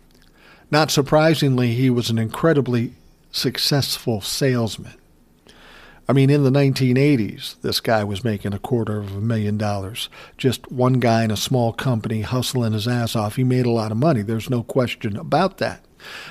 Not 0.72 0.92
surprisingly, 0.92 1.74
he 1.74 1.90
was 1.90 2.10
an 2.10 2.18
incredibly 2.18 2.94
successful 3.32 4.22
salesman. 4.22 4.94
I 6.08 6.14
mean, 6.14 6.30
in 6.30 6.44
the 6.44 6.52
1980s, 6.52 7.62
this 7.62 7.80
guy 7.80 8.04
was 8.04 8.24
making 8.24 8.54
a 8.54 8.60
quarter 8.60 9.00
of 9.00 9.16
a 9.16 9.22
million 9.22 9.58
dollars. 9.58 10.10
Just 10.38 10.72
one 10.72 10.94
guy 10.94 11.24
in 11.24 11.32
a 11.32 11.38
small 11.38 11.72
company 11.74 12.22
hustling 12.22 12.74
his 12.74 12.88
ass 12.88 13.16
off. 13.16 13.36
He 13.36 13.44
made 13.44 13.66
a 13.66 13.72
lot 13.72 13.92
of 13.92 13.98
money. 13.98 14.22
There's 14.22 14.50
no 14.50 14.64
question 14.64 15.16
about 15.16 15.58
that. 15.60 15.86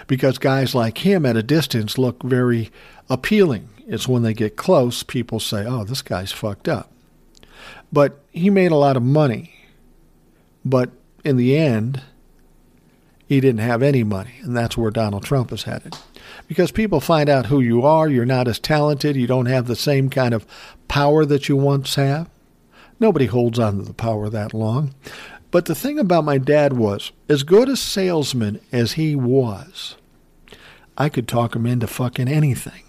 Because 0.06 0.38
guys 0.38 0.74
like 0.74 0.98
him 0.98 1.24
at 1.24 1.36
a 1.36 1.42
distance 1.42 1.96
look 1.96 2.22
very 2.22 2.70
appealing. 3.08 3.68
It's 3.86 4.08
when 4.08 4.22
they 4.22 4.34
get 4.34 4.56
close, 4.56 5.02
people 5.02 5.40
say, 5.40 5.64
oh, 5.64 5.84
this 5.84 6.02
guy's 6.02 6.32
fucked 6.32 6.68
up. 6.68 6.90
But 7.92 8.20
he 8.32 8.50
made 8.50 8.72
a 8.72 8.76
lot 8.76 8.96
of 8.96 9.02
money. 9.02 9.54
But 10.64 10.90
in 11.24 11.36
the 11.36 11.56
end, 11.56 12.02
he 13.26 13.40
didn't 13.40 13.60
have 13.60 13.82
any 13.82 14.02
money. 14.02 14.34
And 14.42 14.56
that's 14.56 14.76
where 14.76 14.90
Donald 14.90 15.22
Trump 15.22 15.52
is 15.52 15.62
headed 15.62 15.96
because 16.46 16.70
people 16.72 17.00
find 17.00 17.28
out 17.28 17.46
who 17.46 17.60
you 17.60 17.82
are. 17.82 18.08
You're 18.08 18.24
not 18.24 18.48
as 18.48 18.58
talented. 18.58 19.16
You 19.16 19.26
don't 19.26 19.46
have 19.46 19.66
the 19.66 19.76
same 19.76 20.10
kind 20.10 20.34
of 20.34 20.46
power 20.88 21.24
that 21.24 21.48
you 21.48 21.56
once 21.56 21.94
have. 21.94 22.28
Nobody 22.98 23.26
holds 23.26 23.58
on 23.58 23.78
to 23.78 23.82
the 23.82 23.94
power 23.94 24.28
that 24.28 24.52
long. 24.52 24.94
But 25.50 25.64
the 25.64 25.74
thing 25.74 25.98
about 25.98 26.24
my 26.24 26.38
dad 26.38 26.74
was, 26.74 27.12
as 27.28 27.42
good 27.42 27.68
a 27.68 27.76
salesman 27.76 28.60
as 28.70 28.92
he 28.92 29.16
was, 29.16 29.96
I 30.96 31.08
could 31.08 31.26
talk 31.26 31.56
him 31.56 31.66
into 31.66 31.86
fucking 31.86 32.28
anything. 32.28 32.82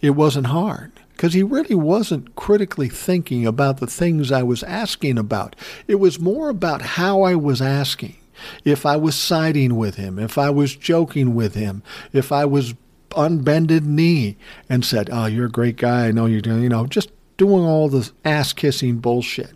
It 0.00 0.10
wasn't 0.10 0.46
hard 0.46 0.92
because 1.10 1.34
he 1.34 1.42
really 1.42 1.74
wasn't 1.74 2.34
critically 2.34 2.88
thinking 2.88 3.46
about 3.46 3.78
the 3.78 3.86
things 3.86 4.32
I 4.32 4.42
was 4.42 4.62
asking 4.62 5.18
about. 5.18 5.54
It 5.86 5.96
was 5.96 6.20
more 6.20 6.48
about 6.48 6.82
how 6.82 7.22
I 7.22 7.34
was 7.34 7.60
asking 7.60 8.16
if 8.64 8.86
I 8.86 8.96
was 8.96 9.14
siding 9.14 9.76
with 9.76 9.96
him, 9.96 10.18
if 10.18 10.38
I 10.38 10.50
was 10.50 10.76
joking 10.76 11.34
with 11.34 11.54
him, 11.54 11.82
if 12.12 12.32
I 12.32 12.44
was 12.44 12.74
on 13.14 13.38
bended 13.38 13.86
knee 13.86 14.36
and 14.68 14.84
said, 14.84 15.08
"Oh, 15.10 15.26
you're 15.26 15.46
a 15.46 15.50
great 15.50 15.76
guy. 15.76 16.06
I 16.06 16.12
know 16.12 16.26
you're 16.26 16.40
doing," 16.40 16.62
you 16.62 16.68
know, 16.68 16.86
just 16.86 17.10
doing 17.36 17.64
all 17.64 17.88
the 17.88 18.10
ass 18.24 18.52
kissing 18.52 18.98
bullshit. 18.98 19.52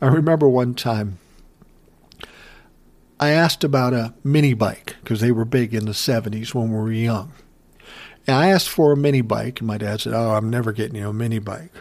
I 0.00 0.06
remember 0.06 0.48
one 0.48 0.74
time 0.74 1.18
I 3.20 3.30
asked 3.30 3.62
about 3.62 3.92
a 3.92 4.14
mini 4.24 4.54
bike 4.54 4.96
because 5.00 5.20
they 5.20 5.30
were 5.30 5.44
big 5.44 5.74
in 5.74 5.86
the 5.86 5.94
70s 5.94 6.54
when 6.54 6.70
we 6.70 6.76
were 6.76 6.92
young. 6.92 7.32
And 8.26 8.36
I 8.36 8.48
asked 8.48 8.68
for 8.68 8.92
a 8.92 8.96
mini 8.96 9.20
bike, 9.20 9.60
and 9.60 9.66
my 9.66 9.78
dad 9.78 10.00
said, 10.00 10.12
"Oh, 10.12 10.32
I'm 10.32 10.50
never 10.50 10.72
getting 10.72 10.96
you 10.96 11.08
a 11.08 11.12
mini 11.12 11.38
bike." 11.38 11.72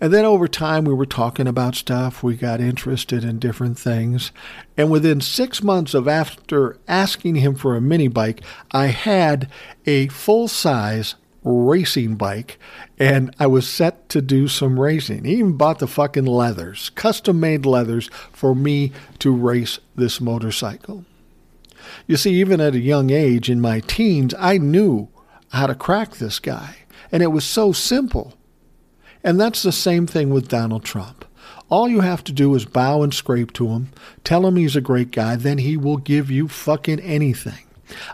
And 0.00 0.12
then 0.12 0.24
over 0.24 0.48
time, 0.48 0.84
we 0.84 0.94
were 0.94 1.06
talking 1.06 1.46
about 1.46 1.74
stuff. 1.74 2.22
We 2.22 2.36
got 2.36 2.60
interested 2.60 3.24
in 3.24 3.38
different 3.38 3.78
things. 3.78 4.32
And 4.76 4.90
within 4.90 5.20
six 5.20 5.62
months 5.62 5.94
of 5.94 6.08
after 6.08 6.76
asking 6.88 7.36
him 7.36 7.54
for 7.54 7.76
a 7.76 7.80
mini 7.80 8.08
bike, 8.08 8.42
I 8.70 8.86
had 8.86 9.50
a 9.86 10.08
full 10.08 10.48
size 10.48 11.14
racing 11.42 12.16
bike 12.16 12.58
and 12.98 13.34
I 13.38 13.46
was 13.46 13.66
set 13.66 14.08
to 14.10 14.20
do 14.20 14.46
some 14.48 14.78
racing. 14.78 15.24
He 15.24 15.34
even 15.34 15.56
bought 15.56 15.78
the 15.78 15.86
fucking 15.86 16.26
leathers, 16.26 16.90
custom 16.90 17.40
made 17.40 17.64
leathers 17.64 18.10
for 18.32 18.54
me 18.54 18.92
to 19.20 19.34
race 19.34 19.78
this 19.96 20.20
motorcycle. 20.20 21.04
You 22.06 22.16
see, 22.16 22.34
even 22.34 22.60
at 22.60 22.74
a 22.74 22.80
young 22.80 23.10
age 23.10 23.48
in 23.48 23.60
my 23.60 23.80
teens, 23.80 24.34
I 24.38 24.58
knew 24.58 25.08
how 25.52 25.66
to 25.66 25.74
crack 25.74 26.16
this 26.16 26.38
guy. 26.38 26.76
And 27.10 27.22
it 27.22 27.28
was 27.28 27.44
so 27.44 27.72
simple. 27.72 28.34
And 29.22 29.40
that's 29.40 29.62
the 29.62 29.72
same 29.72 30.06
thing 30.06 30.30
with 30.30 30.48
Donald 30.48 30.84
Trump. 30.84 31.24
All 31.68 31.88
you 31.88 32.00
have 32.00 32.24
to 32.24 32.32
do 32.32 32.54
is 32.54 32.64
bow 32.64 33.02
and 33.02 33.14
scrape 33.14 33.52
to 33.54 33.68
him, 33.68 33.90
tell 34.24 34.46
him 34.46 34.56
he's 34.56 34.76
a 34.76 34.80
great 34.80 35.12
guy, 35.12 35.36
then 35.36 35.58
he 35.58 35.76
will 35.76 35.98
give 35.98 36.30
you 36.30 36.48
fucking 36.48 37.00
anything. 37.00 37.64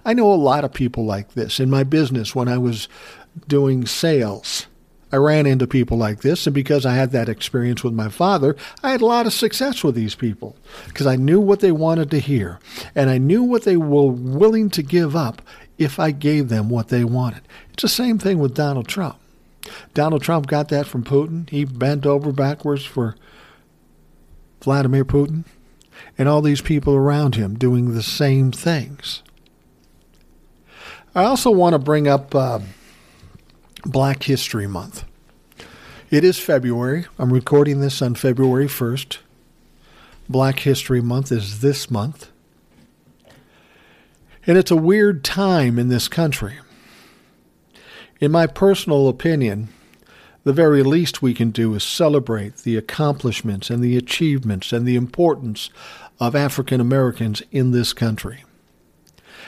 I 0.04 0.14
know 0.14 0.32
a 0.32 0.34
lot 0.34 0.64
of 0.64 0.72
people 0.72 1.04
like 1.04 1.32
this. 1.32 1.58
In 1.58 1.70
my 1.70 1.82
business, 1.82 2.34
when 2.34 2.48
I 2.48 2.58
was 2.58 2.88
doing 3.48 3.86
sales, 3.86 4.66
I 5.12 5.16
ran 5.16 5.46
into 5.46 5.66
people 5.66 5.96
like 5.96 6.20
this, 6.20 6.46
and 6.46 6.54
because 6.54 6.84
I 6.84 6.94
had 6.94 7.12
that 7.12 7.28
experience 7.28 7.84
with 7.84 7.94
my 7.94 8.08
father, 8.08 8.56
I 8.82 8.90
had 8.90 9.00
a 9.00 9.06
lot 9.06 9.26
of 9.26 9.32
success 9.32 9.84
with 9.84 9.94
these 9.94 10.14
people 10.14 10.56
because 10.86 11.06
I 11.06 11.16
knew 11.16 11.40
what 11.40 11.60
they 11.60 11.72
wanted 11.72 12.10
to 12.10 12.18
hear, 12.18 12.58
and 12.94 13.08
I 13.08 13.18
knew 13.18 13.42
what 13.42 13.62
they 13.62 13.76
were 13.76 14.10
willing 14.10 14.68
to 14.70 14.82
give 14.82 15.14
up 15.14 15.40
if 15.78 16.00
I 16.00 16.10
gave 16.10 16.48
them 16.48 16.68
what 16.68 16.88
they 16.88 17.04
wanted. 17.04 17.42
It's 17.72 17.82
the 17.82 17.88
same 17.88 18.18
thing 18.18 18.38
with 18.38 18.54
Donald 18.54 18.88
Trump. 18.88 19.18
Donald 19.94 20.22
Trump 20.22 20.46
got 20.46 20.68
that 20.68 20.86
from 20.86 21.04
Putin. 21.04 21.48
He 21.50 21.64
bent 21.64 22.06
over 22.06 22.32
backwards 22.32 22.84
for 22.84 23.16
Vladimir 24.60 25.04
Putin 25.04 25.44
and 26.18 26.28
all 26.28 26.42
these 26.42 26.60
people 26.60 26.94
around 26.94 27.34
him 27.34 27.56
doing 27.56 27.94
the 27.94 28.02
same 28.02 28.52
things. 28.52 29.22
I 31.14 31.24
also 31.24 31.50
want 31.50 31.72
to 31.72 31.78
bring 31.78 32.06
up 32.06 32.34
uh, 32.34 32.60
Black 33.84 34.24
History 34.24 34.66
Month. 34.66 35.04
It 36.10 36.24
is 36.24 36.38
February. 36.38 37.06
I'm 37.18 37.32
recording 37.32 37.80
this 37.80 38.02
on 38.02 38.14
February 38.14 38.66
1st. 38.66 39.18
Black 40.28 40.60
History 40.60 41.00
Month 41.00 41.32
is 41.32 41.60
this 41.60 41.90
month. 41.90 42.30
And 44.46 44.56
it's 44.56 44.70
a 44.70 44.76
weird 44.76 45.24
time 45.24 45.78
in 45.78 45.88
this 45.88 46.06
country. 46.06 46.58
In 48.18 48.32
my 48.32 48.46
personal 48.46 49.08
opinion, 49.08 49.68
the 50.44 50.54
very 50.54 50.82
least 50.82 51.20
we 51.20 51.34
can 51.34 51.50
do 51.50 51.74
is 51.74 51.84
celebrate 51.84 52.58
the 52.58 52.76
accomplishments 52.76 53.68
and 53.68 53.82
the 53.82 53.96
achievements 53.96 54.72
and 54.72 54.86
the 54.86 54.96
importance 54.96 55.68
of 56.18 56.34
African 56.34 56.80
Americans 56.80 57.42
in 57.50 57.72
this 57.72 57.92
country. 57.92 58.44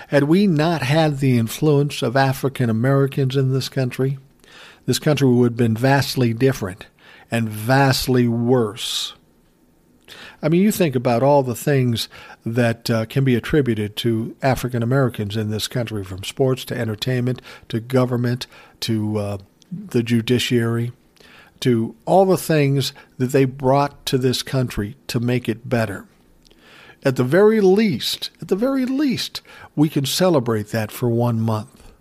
Had 0.09 0.25
we 0.25 0.47
not 0.47 0.83
had 0.83 1.19
the 1.19 1.39
influence 1.39 2.03
of 2.03 2.17
African 2.17 2.69
Americans 2.69 3.37
in 3.37 3.53
this 3.53 3.71
country, 3.71 4.19
this 4.85 4.99
country 4.99 5.29
would 5.29 5.53
have 5.53 5.57
been 5.57 5.77
vastly 5.77 6.35
different 6.35 6.87
and 7.31 7.49
vastly 7.49 8.29
worse. 8.29 9.15
I 10.41 10.49
mean, 10.49 10.63
you 10.63 10.71
think 10.71 10.95
about 10.95 11.23
all 11.23 11.43
the 11.43 11.55
things 11.55 12.09
that 12.47 12.89
uh, 12.89 13.07
can 13.07 13.25
be 13.25 13.35
attributed 13.35 13.97
to 13.97 14.37
African 14.41 14.83
Americans 14.83 15.37
in 15.37 15.51
this 15.51 15.67
country, 15.67 16.05
from 16.05 16.23
sports 16.23 16.65
to 16.67 16.79
entertainment 16.79 17.43
to 17.69 17.81
government 17.81 18.47
to 18.81 19.19
uh, 19.19 19.39
the 19.71 20.03
judiciary 20.03 20.93
to 21.61 21.97
all 22.05 22.25
the 22.25 22.37
things 22.37 22.93
that 23.19 23.33
they 23.33 23.45
brought 23.45 24.07
to 24.07 24.19
this 24.19 24.43
country 24.43 24.97
to 25.09 25.19
make 25.19 25.49
it 25.49 25.69
better. 25.69 26.07
At 27.05 27.17
the 27.17 27.25
very 27.25 27.61
least, 27.61 28.31
at 28.41 28.49
the 28.49 28.57
very 28.57 28.85
least, 28.87 29.41
we 29.77 29.89
can 29.89 30.05
celebrate 30.05 30.69
that 30.69 30.91
for 30.91 31.09
one 31.09 31.41
month. 31.41 31.93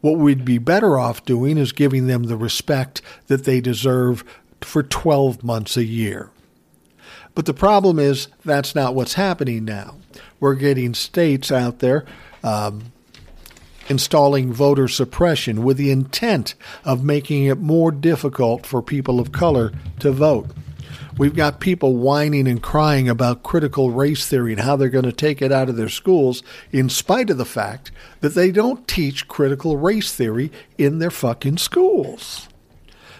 What 0.00 0.18
we'd 0.18 0.44
be 0.44 0.58
better 0.58 0.98
off 0.98 1.24
doing 1.24 1.58
is 1.58 1.72
giving 1.72 2.06
them 2.06 2.24
the 2.24 2.36
respect 2.36 3.02
that 3.26 3.44
they 3.44 3.60
deserve 3.60 4.24
for 4.60 4.82
12 4.82 5.44
months 5.44 5.76
a 5.76 5.84
year. 5.84 6.30
But 7.34 7.46
the 7.46 7.54
problem 7.54 7.98
is 7.98 8.28
that's 8.44 8.74
not 8.74 8.94
what's 8.94 9.14
happening 9.14 9.64
now. 9.64 9.96
We're 10.40 10.54
getting 10.54 10.94
states 10.94 11.52
out 11.52 11.78
there 11.78 12.04
um, 12.42 12.92
installing 13.88 14.52
voter 14.52 14.88
suppression 14.88 15.62
with 15.64 15.76
the 15.76 15.90
intent 15.90 16.54
of 16.84 17.04
making 17.04 17.44
it 17.44 17.58
more 17.58 17.90
difficult 17.90 18.64
for 18.66 18.82
people 18.82 19.20
of 19.20 19.32
color 19.32 19.72
to 19.98 20.12
vote. 20.12 20.48
We've 21.18 21.34
got 21.36 21.60
people 21.60 21.96
whining 21.96 22.48
and 22.48 22.62
crying 22.62 23.08
about 23.08 23.42
critical 23.42 23.90
race 23.90 24.26
theory 24.26 24.52
and 24.52 24.62
how 24.62 24.76
they're 24.76 24.88
going 24.88 25.04
to 25.04 25.12
take 25.12 25.42
it 25.42 25.52
out 25.52 25.68
of 25.68 25.76
their 25.76 25.90
schools, 25.90 26.42
in 26.72 26.88
spite 26.88 27.28
of 27.28 27.36
the 27.36 27.44
fact 27.44 27.90
that 28.20 28.34
they 28.34 28.50
don't 28.50 28.88
teach 28.88 29.28
critical 29.28 29.76
race 29.76 30.14
theory 30.14 30.50
in 30.78 30.98
their 30.98 31.10
fucking 31.10 31.58
schools. 31.58 32.48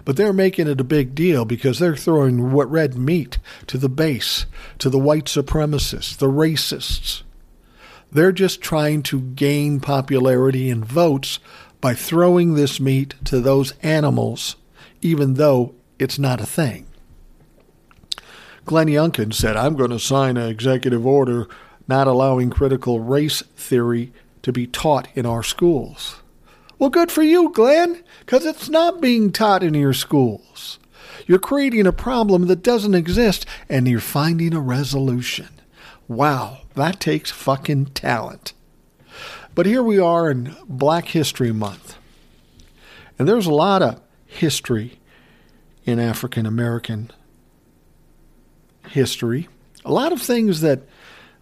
But 0.05 0.17
they're 0.17 0.33
making 0.33 0.69
it 0.69 0.81
a 0.81 0.85
big 0.85 1.15
deal 1.15 1.45
because 1.45 1.79
they're 1.79 1.97
throwing 1.97 2.53
what 2.53 2.71
red 2.71 2.97
meat 2.97 3.39
to 3.67 3.79
the 3.79 3.89
base, 3.89 4.47
to 4.79 4.89
the 4.89 4.99
white 4.99 5.27
supremacists, 5.27 6.17
the 6.17 6.29
racists. 6.29 7.23
They're 8.13 8.33
just 8.33 8.61
trying 8.61 9.03
to 9.05 9.21
gain 9.21 9.81
popularity 9.81 10.71
and 10.71 10.85
votes 10.85 11.39
by 11.81 11.95
throwing 11.95 12.55
this 12.55 12.81
meat 12.81 13.15
to 13.27 13.41
those 13.41 13.73
animals, 13.83 14.57
even 15.01 15.35
though 15.35 15.75
it's 15.99 16.19
not 16.19 16.41
a 16.41 16.47
thing. 16.47 16.87
Glenn 18.65 18.89
Youngkin 18.89 19.33
said, 19.33 19.57
I'm 19.57 19.77
going 19.77 19.91
to 19.91 19.99
sign 19.99 20.37
an 20.37 20.49
executive 20.49 21.07
order 21.07 21.49
not 21.89 22.07
allowing 22.07 22.51
critical 22.51 23.01
race 23.01 23.43
theory 23.57 24.13
to 24.43 24.53
be 24.53 24.67
taught 24.67 25.09
in 25.15 25.27
our 25.27 25.43
schools. 25.43 26.20
Well, 26.81 26.89
good 26.89 27.13
for 27.13 27.23
you, 27.23 27.53
Glenn, 27.53 28.03
because 28.21 28.47
it's 28.47 28.71
not 28.71 29.03
being 29.03 29.33
taught 29.33 29.63
in 29.63 29.75
your 29.75 29.93
schools. 29.93 30.79
You're 31.27 31.39
creating 31.39 31.87
a 31.87 31.93
problem 31.93 32.47
that 32.47 32.63
doesn't 32.63 32.95
exist 32.95 33.45
and 33.69 33.87
you're 33.87 34.01
finding 34.01 34.55
a 34.55 34.61
resolution. 34.61 35.51
Wow, 36.09 36.61
that 36.77 36.99
takes 36.99 37.31
fucking 37.31 37.89
talent. 37.89 38.55
But 39.55 39.67
here 39.67 39.83
we 39.83 39.99
are 39.99 40.31
in 40.31 40.57
Black 40.67 41.09
History 41.09 41.53
Month. 41.53 41.99
And 43.19 43.29
there's 43.29 43.47
a 43.47 43.53
lot 43.53 43.83
of 43.83 44.01
history 44.25 44.99
in 45.85 45.99
African 45.99 46.47
American 46.47 47.11
history. 48.89 49.51
A 49.85 49.93
lot 49.93 50.15
of 50.15 50.23
things 50.23 50.63
that, 50.63 50.81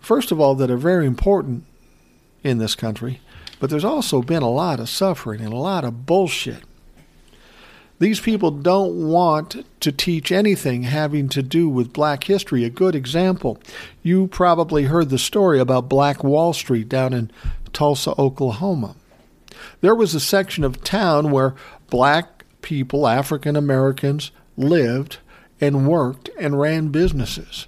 first 0.00 0.32
of 0.32 0.40
all, 0.40 0.56
that 0.56 0.68
are 0.68 0.76
very 0.76 1.06
important 1.06 1.64
in 2.42 2.58
this 2.58 2.74
country, 2.74 3.20
but 3.60 3.70
there's 3.70 3.84
also 3.84 4.22
been 4.22 4.42
a 4.42 4.50
lot 4.50 4.80
of 4.80 4.88
suffering 4.88 5.40
and 5.40 5.52
a 5.52 5.56
lot 5.56 5.84
of 5.84 6.06
bullshit. 6.06 6.62
These 7.98 8.20
people 8.20 8.52
don't 8.52 9.08
want 9.08 9.64
to 9.80 9.90
teach 9.90 10.30
anything 10.30 10.84
having 10.84 11.28
to 11.30 11.42
do 11.42 11.68
with 11.68 11.92
black 11.92 12.24
history. 12.24 12.64
A 12.64 12.70
good 12.70 12.94
example, 12.94 13.58
you 14.02 14.28
probably 14.28 14.84
heard 14.84 15.10
the 15.10 15.18
story 15.18 15.58
about 15.58 15.88
Black 15.88 16.22
Wall 16.22 16.52
Street 16.52 16.88
down 16.88 17.12
in 17.12 17.30
Tulsa, 17.72 18.14
Oklahoma. 18.16 18.94
There 19.80 19.96
was 19.96 20.14
a 20.14 20.20
section 20.20 20.62
of 20.62 20.84
town 20.84 21.32
where 21.32 21.56
black 21.90 22.44
people, 22.62 23.08
African 23.08 23.56
Americans, 23.56 24.30
lived 24.56 25.18
and 25.60 25.88
worked 25.88 26.30
and 26.38 26.60
ran 26.60 26.88
businesses. 26.88 27.66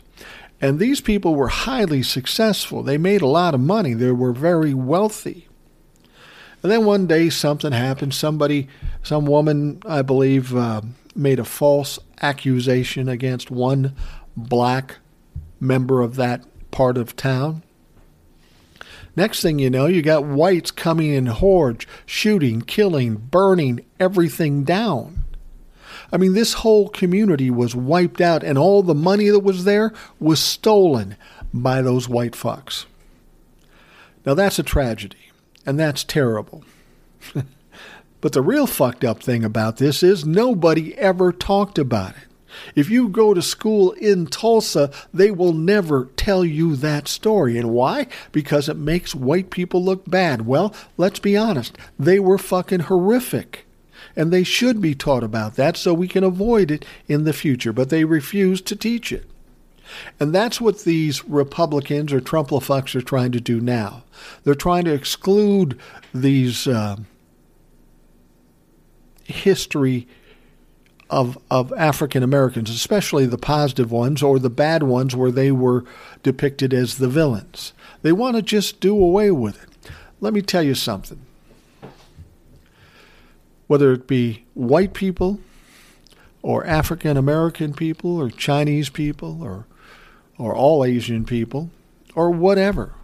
And 0.61 0.79
these 0.79 1.01
people 1.01 1.35
were 1.35 1.49
highly 1.49 2.03
successful. 2.03 2.83
They 2.85 2.99
made 2.99 3.23
a 3.23 3.27
lot 3.27 3.55
of 3.55 3.61
money. 3.61 3.95
They 3.95 4.13
were 4.13 4.33
very 4.33 4.75
wealthy. 4.75 5.49
And 6.63 6.71
then 6.71 6.85
one 6.85 7.07
day 7.07 7.31
something 7.31 7.73
happened. 7.73 8.15
Somebody, 8.15 8.69
some 9.03 9.27
woman, 9.27 9.83
I 9.87 10.03
believe, 10.03 10.55
uh, 10.55 10.83
made 11.15 11.39
a 11.39 11.45
false 11.45 11.99
accusation 12.21 13.09
against 13.09 13.51
one 13.51 13.95
black 14.37 14.99
member 15.59 16.03
of 16.03 16.17
that 16.17 16.45
part 16.71 16.97
of 16.97 17.17
town. 17.17 17.63
Next 19.17 19.43
thing 19.43 19.59
you 19.59 19.71
know, 19.71 19.87
you 19.87 20.03
got 20.03 20.25
whites 20.25 20.71
coming 20.71 21.13
in 21.13 21.27
hordes, 21.27 21.87
shooting, 22.07 22.63
killing, 22.63 23.17
burning 23.17 23.85
everything 23.99 24.63
down. 24.65 25.25
I 26.13 26.17
mean, 26.17 26.35
this 26.35 26.55
whole 26.55 26.89
community 26.89 27.51
was 27.51 27.75
wiped 27.75 28.21
out, 28.21 28.43
and 28.43 28.57
all 28.57 28.83
the 28.83 28.95
money 28.95 29.29
that 29.29 29.41
was 29.41 29.65
there 29.65 29.93
was 30.19 30.41
stolen 30.41 31.17
by 31.53 31.83
those 31.83 32.09
white 32.09 32.33
fucks. 32.33 32.87
Now, 34.25 34.35
that's 34.35 34.59
a 34.59 34.63
tragedy, 34.63 35.30
and 35.67 35.79
that's 35.79 36.05
terrible. 36.05 36.65
but 38.21 38.33
the 38.33 38.43
real 38.43 38.67
fucked 38.67 39.05
up 39.05 39.23
thing 39.23 39.45
about 39.45 39.77
this 39.77 40.03
is 40.03 40.25
nobody 40.25 40.97
ever 40.97 41.33
talked 41.33 41.79
about 41.79 42.11
it. 42.11 42.29
If 42.75 42.91
you 42.91 43.09
go 43.09 43.33
to 43.33 43.43
school 43.43 43.93
in 43.93 44.27
Tulsa, 44.27 44.91
they 45.15 45.31
will 45.31 45.53
never 45.53 46.07
tell 46.17 46.45
you 46.45 46.75
that 46.77 47.07
story. 47.07 47.57
And 47.57 47.71
why? 47.71 48.09
Because 48.33 48.69
it 48.69 48.77
makes 48.77 49.15
white 49.15 49.51
people 49.51 49.83
look 49.83 50.09
bad. 50.11 50.47
Well, 50.47 50.75
let's 50.97 51.21
be 51.21 51.37
honest, 51.37 51.79
they 51.99 52.19
were 52.19 52.39
fucking 52.39 52.81
horrific 52.81 53.67
and 54.17 54.33
they 54.33 54.43
should 54.43 54.81
be 54.81 54.95
taught 54.95 55.23
about 55.23 55.57
that 55.57 55.77
so 55.77 55.95
we 55.95 56.09
can 56.09 56.25
avoid 56.25 56.71
it 56.71 56.85
in 57.07 57.25
the 57.25 57.33
future, 57.33 57.73
but 57.73 57.91
they 57.91 58.05
refuse 58.05 58.61
to 58.63 58.77
teach 58.77 59.13
it. 59.13 59.25
And 60.19 60.35
that's 60.35 60.61
what 60.61 60.85
these 60.85 61.25
Republicans 61.25 62.13
or 62.13 62.21
Trumplafucks 62.21 62.95
are 62.95 63.03
trying 63.03 63.33
to 63.33 63.41
do 63.41 63.61
now. 63.61 64.05
They're 64.45 64.55
trying 64.55 64.85
to 64.85 64.93
exclude 64.93 65.79
these 66.13 66.67
uh, 66.67 66.97
history 69.25 70.07
of 71.09 71.37
of 71.51 71.73
African 71.73 72.23
Americans, 72.23 72.71
especially 72.71 73.27
the 73.27 73.39
positive 73.39 73.91
ones 73.91 74.23
or 74.23 74.39
the 74.39 74.51
bad 74.51 74.85
ones 74.85 75.17
where 75.17 75.33
they 75.33 75.51
were 75.51 75.85
depicted 76.23 76.73
as 76.73 76.99
the 76.99 77.09
villains. 77.09 77.73
They 78.03 78.13
want 78.13 78.37
to 78.37 78.43
just 78.43 78.81
do 78.81 78.95
away 78.95 79.31
with 79.31 79.61
it. 79.63 79.91
Let 80.21 80.33
me 80.33 80.43
tell 80.43 80.63
you 80.63 80.75
something 80.75 81.21
whether 83.67 83.93
it 83.93 84.07
be 84.07 84.45
white 84.55 84.95
people 84.95 85.39
or 86.43 86.67
African 86.67 87.17
American 87.17 87.73
people 87.73 88.21
or 88.21 88.31
Chinese 88.31 88.89
people 88.89 89.43
or 89.43 89.67
or 90.41 90.55
all 90.55 90.85
Asian 90.85 91.25
people 91.25 91.71
or 92.15 92.31
whatever. 92.31 92.95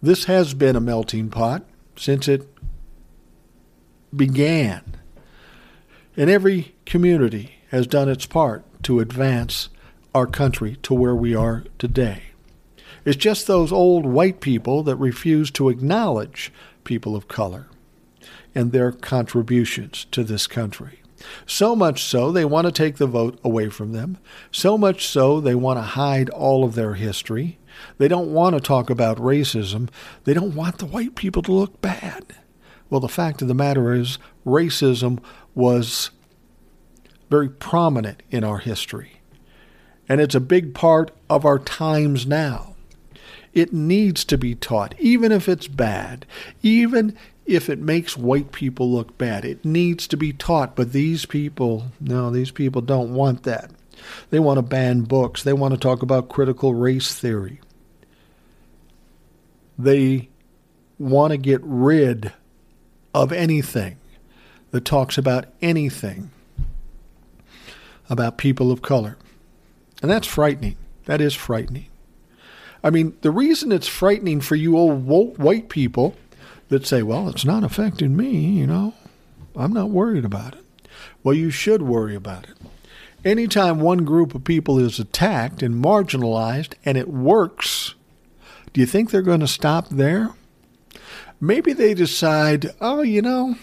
This 0.00 0.24
has 0.26 0.54
been 0.54 0.76
a 0.76 0.80
melting 0.80 1.30
pot 1.30 1.64
since 1.96 2.28
it 2.28 2.48
began. 4.14 4.82
And 6.16 6.30
every 6.30 6.74
community 6.86 7.56
has 7.70 7.86
done 7.86 8.08
its 8.08 8.24
part 8.24 8.64
to 8.84 9.00
advance 9.00 9.68
our 10.14 10.26
country 10.26 10.76
to 10.82 10.94
where 10.94 11.14
we 11.14 11.34
are 11.34 11.64
today. 11.78 12.22
It's 13.04 13.16
just 13.16 13.46
those 13.46 13.72
old 13.72 14.06
white 14.06 14.40
people 14.40 14.82
that 14.84 14.96
refuse 14.96 15.50
to 15.52 15.68
acknowledge 15.68 16.52
people 16.84 17.16
of 17.16 17.28
color 17.28 17.66
and 18.54 18.72
their 18.72 18.92
contributions 18.92 20.06
to 20.12 20.24
this 20.24 20.46
country. 20.46 21.00
So 21.46 21.76
much 21.76 22.04
so, 22.04 22.32
they 22.32 22.44
want 22.44 22.66
to 22.66 22.72
take 22.72 22.96
the 22.96 23.06
vote 23.06 23.38
away 23.44 23.68
from 23.68 23.92
them. 23.92 24.18
So 24.50 24.76
much 24.76 25.06
so, 25.06 25.40
they 25.40 25.54
want 25.54 25.78
to 25.78 25.82
hide 25.82 26.30
all 26.30 26.64
of 26.64 26.74
their 26.74 26.94
history. 26.94 27.58
They 27.98 28.08
don't 28.08 28.32
want 28.32 28.54
to 28.54 28.60
talk 28.60 28.90
about 28.90 29.18
racism. 29.18 29.88
They 30.24 30.34
don't 30.34 30.54
want 30.54 30.78
the 30.78 30.86
white 30.86 31.14
people 31.14 31.42
to 31.42 31.52
look 31.52 31.80
bad. 31.80 32.34
Well, 32.88 33.00
the 33.00 33.08
fact 33.08 33.42
of 33.42 33.48
the 33.48 33.54
matter 33.54 33.92
is, 33.92 34.18
racism 34.44 35.20
was 35.54 36.10
very 37.28 37.48
prominent 37.48 38.22
in 38.30 38.44
our 38.44 38.58
history. 38.58 39.20
And 40.08 40.20
it's 40.20 40.34
a 40.34 40.40
big 40.40 40.74
part 40.74 41.10
of 41.28 41.44
our 41.44 41.58
times 41.58 42.26
now. 42.26 42.76
It 43.52 43.72
needs 43.72 44.24
to 44.26 44.38
be 44.38 44.54
taught, 44.54 44.94
even 45.00 45.32
if 45.32 45.48
it's 45.48 45.66
bad, 45.66 46.26
even 46.62 47.16
if 47.46 47.70
it 47.70 47.78
makes 47.78 48.16
white 48.16 48.52
people 48.52 48.90
look 48.90 49.16
bad. 49.16 49.44
It 49.44 49.64
needs 49.64 50.06
to 50.08 50.16
be 50.16 50.32
taught, 50.32 50.74
but 50.74 50.92
these 50.92 51.26
people, 51.26 51.86
no, 52.00 52.30
these 52.30 52.50
people 52.50 52.82
don't 52.82 53.14
want 53.14 53.44
that. 53.44 53.70
They 54.30 54.40
want 54.40 54.58
to 54.58 54.62
ban 54.62 55.02
books. 55.02 55.42
They 55.42 55.52
want 55.52 55.72
to 55.72 55.80
talk 55.80 56.02
about 56.02 56.28
critical 56.28 56.74
race 56.74 57.14
theory. 57.14 57.60
They 59.78 60.28
want 60.98 61.32
to 61.32 61.36
get 61.36 61.60
rid 61.62 62.32
of 63.14 63.32
anything 63.32 63.98
that 64.70 64.84
talks 64.84 65.16
about 65.16 65.46
anything 65.62 66.30
about 68.10 68.38
people 68.38 68.72
of 68.72 68.82
color. 68.82 69.16
And 70.02 70.10
that's 70.10 70.26
frightening. 70.26 70.76
That 71.06 71.20
is 71.20 71.34
frightening. 71.34 71.86
I 72.82 72.90
mean, 72.90 73.16
the 73.22 73.30
reason 73.30 73.72
it's 73.72 73.86
frightening 73.86 74.40
for 74.40 74.54
you 74.56 74.76
old 74.76 75.06
white 75.38 75.68
people 75.68 76.16
that 76.68 76.86
say, 76.86 77.02
well, 77.02 77.28
it's 77.28 77.44
not 77.44 77.64
affecting 77.64 78.16
me, 78.16 78.30
you 78.30 78.66
know, 78.66 78.94
I'm 79.54 79.72
not 79.72 79.90
worried 79.90 80.24
about 80.24 80.54
it. 80.54 80.64
Well, 81.22 81.34
you 81.34 81.50
should 81.50 81.82
worry 81.82 82.14
about 82.14 82.44
it. 82.44 82.56
Anytime 83.24 83.80
one 83.80 84.04
group 84.04 84.34
of 84.34 84.44
people 84.44 84.78
is 84.78 84.98
attacked 84.98 85.62
and 85.62 85.82
marginalized 85.82 86.74
and 86.84 86.96
it 86.96 87.08
works, 87.08 87.94
do 88.72 88.80
you 88.80 88.86
think 88.86 89.10
they're 89.10 89.22
going 89.22 89.40
to 89.40 89.48
stop 89.48 89.88
there? 89.88 90.34
maybe 91.40 91.72
they 91.72 91.94
decide, 91.94 92.74
oh, 92.80 93.02
you 93.02 93.22
know, 93.22 93.56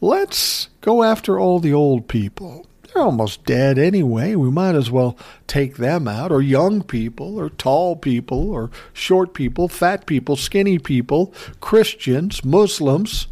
let's 0.00 0.68
go 0.80 1.02
after 1.02 1.38
all 1.38 1.58
the 1.58 1.72
old 1.72 2.08
people. 2.08 2.66
They're 2.92 3.02
almost 3.02 3.44
dead 3.44 3.78
anyway. 3.78 4.34
We 4.34 4.50
might 4.50 4.74
as 4.74 4.90
well 4.90 5.16
take 5.46 5.76
them 5.76 6.08
out, 6.08 6.32
or 6.32 6.42
young 6.42 6.82
people, 6.82 7.38
or 7.38 7.50
tall 7.50 7.94
people, 7.96 8.50
or 8.50 8.70
short 8.92 9.32
people, 9.32 9.68
fat 9.68 10.06
people, 10.06 10.36
skinny 10.36 10.78
people, 10.78 11.32
Christians, 11.60 12.44
Muslims. 12.44 13.28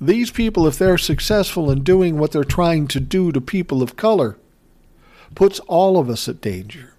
These 0.00 0.30
people, 0.30 0.66
if 0.66 0.78
they're 0.78 0.98
successful 0.98 1.70
in 1.70 1.82
doing 1.82 2.18
what 2.18 2.32
they're 2.32 2.44
trying 2.44 2.86
to 2.88 3.00
do 3.00 3.32
to 3.32 3.40
people 3.40 3.82
of 3.82 3.96
color, 3.96 4.36
puts 5.34 5.58
all 5.60 5.98
of 5.98 6.08
us 6.10 6.28
at 6.28 6.40
danger. 6.40 6.94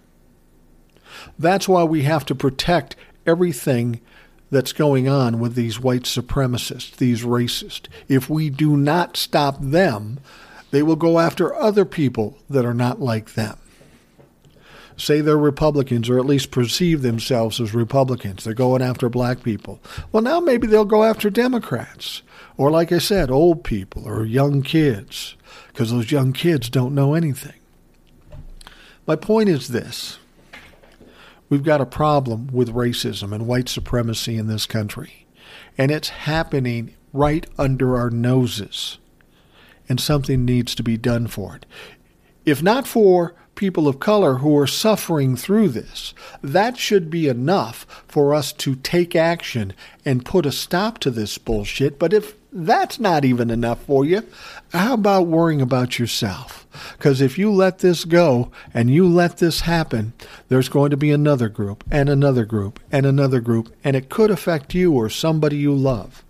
That's 1.38 1.68
why 1.68 1.84
we 1.84 2.04
have 2.04 2.26
to 2.26 2.36
protect 2.36 2.96
everything 3.26 4.02
that's 4.52 4.74
going 4.74 5.08
on 5.08 5.40
with 5.40 5.56
these 5.56 5.80
white 5.80 6.04
supremacists, 6.04 6.96
these 6.96 7.24
racists. 7.24 7.88
If 8.08 8.30
we 8.30 8.50
do 8.50 8.76
not 8.76 9.16
stop 9.16 9.58
them, 9.62 10.20
they 10.72 10.84
will 10.84 10.96
go 10.96 11.20
after 11.20 11.54
other 11.56 11.86
people 11.86 12.38
that 12.50 12.66
are 12.66 12.74
not 12.74 13.02
like 13.02 13.34
them. 13.34 13.58
Say 14.98 15.22
they're 15.22 15.38
Republicans 15.38 16.10
or 16.10 16.20
at 16.20 16.26
least 16.26 16.52
perceive 16.52 17.02
themselves 17.02 17.62
as 17.62 17.74
Republicans. 17.74 18.44
They're 18.44 18.54
going 18.54 18.82
after 18.82 19.08
black 19.08 19.44
people. 19.44 19.80
Well, 20.12 20.22
now 20.22 20.40
maybe 20.40 20.68
they'll 20.68 20.86
go 20.86 21.04
after 21.04 21.30
Democrats 21.30 22.22
or, 22.58 22.70
like 22.70 22.92
I 22.92 23.00
said, 23.00 23.32
old 23.32 23.64
people 23.64 24.06
or 24.06 24.26
young 24.26 24.62
kids 24.62 25.38
because 25.68 25.92
those 25.92 26.12
young 26.12 26.34
kids 26.34 26.70
don't 26.70 26.94
know 26.94 27.14
anything. 27.14 27.54
My 29.08 29.16
point 29.16 29.48
is 29.48 29.70
this 29.70 30.20
we've 31.48 31.64
got 31.64 31.82
a 31.82 31.86
problem 31.86 32.48
with 32.52 32.74
racism 32.74 33.34
and 33.34 33.48
white 33.48 33.70
supremacy 33.70 34.38
in 34.38 34.48
this 34.48 34.66
country, 34.66 35.26
and 35.78 35.90
it's 35.90 36.10
happening 36.10 36.94
right 37.14 37.48
under 37.58 37.96
our 37.96 38.10
noses 38.10 38.98
and 39.90 40.00
something 40.00 40.46
needs 40.46 40.74
to 40.76 40.84
be 40.84 40.96
done 40.96 41.28
for 41.28 41.56
it. 41.56 41.66
If 42.46 42.64
not 42.64 42.88
for 42.88 43.36
people 43.56 43.90
of 43.90 44.00
color 44.00 44.36
who 44.36 44.58
are 44.58 44.66
suffering 44.66 45.36
through 45.36 45.68
this, 45.68 46.14
that 46.42 46.78
should 46.78 47.10
be 47.10 47.28
enough 47.28 47.86
for 48.08 48.34
us 48.34 48.54
to 48.54 48.76
take 48.76 49.16
action 49.16 49.74
and 50.06 50.26
put 50.26 50.46
a 50.46 50.52
stop 50.52 50.98
to 51.00 51.12
this 51.12 51.38
bullshit. 51.38 52.00
But 52.00 52.14
if 52.14 52.36
that's 52.54 53.00
not 53.00 53.26
even 53.26 53.50
enough 53.50 53.84
for 53.84 54.06
you, 54.06 54.26
how 54.72 54.94
about 54.94 55.28
worrying 55.28 55.62
about 55.62 56.00
yourself? 56.00 56.66
Because 56.98 57.20
if 57.20 57.38
you 57.38 57.52
let 57.52 57.80
this 57.80 58.06
go 58.06 58.50
and 58.74 58.90
you 58.90 59.08
let 59.08 59.38
this 59.38 59.62
happen, 59.62 60.14
there's 60.48 60.70
going 60.70 60.92
to 60.92 60.98
be 60.98 61.12
another 61.12 61.50
group 61.50 61.84
and 61.92 62.08
another 62.08 62.46
group 62.46 62.80
and 62.92 63.06
another 63.06 63.42
group, 63.42 63.76
and 63.84 63.96
it 63.96 64.10
could 64.10 64.32
affect 64.32 64.74
you 64.74 64.94
or 64.94 65.10
somebody 65.10 65.58
you 65.58 65.74
love. 65.76 66.24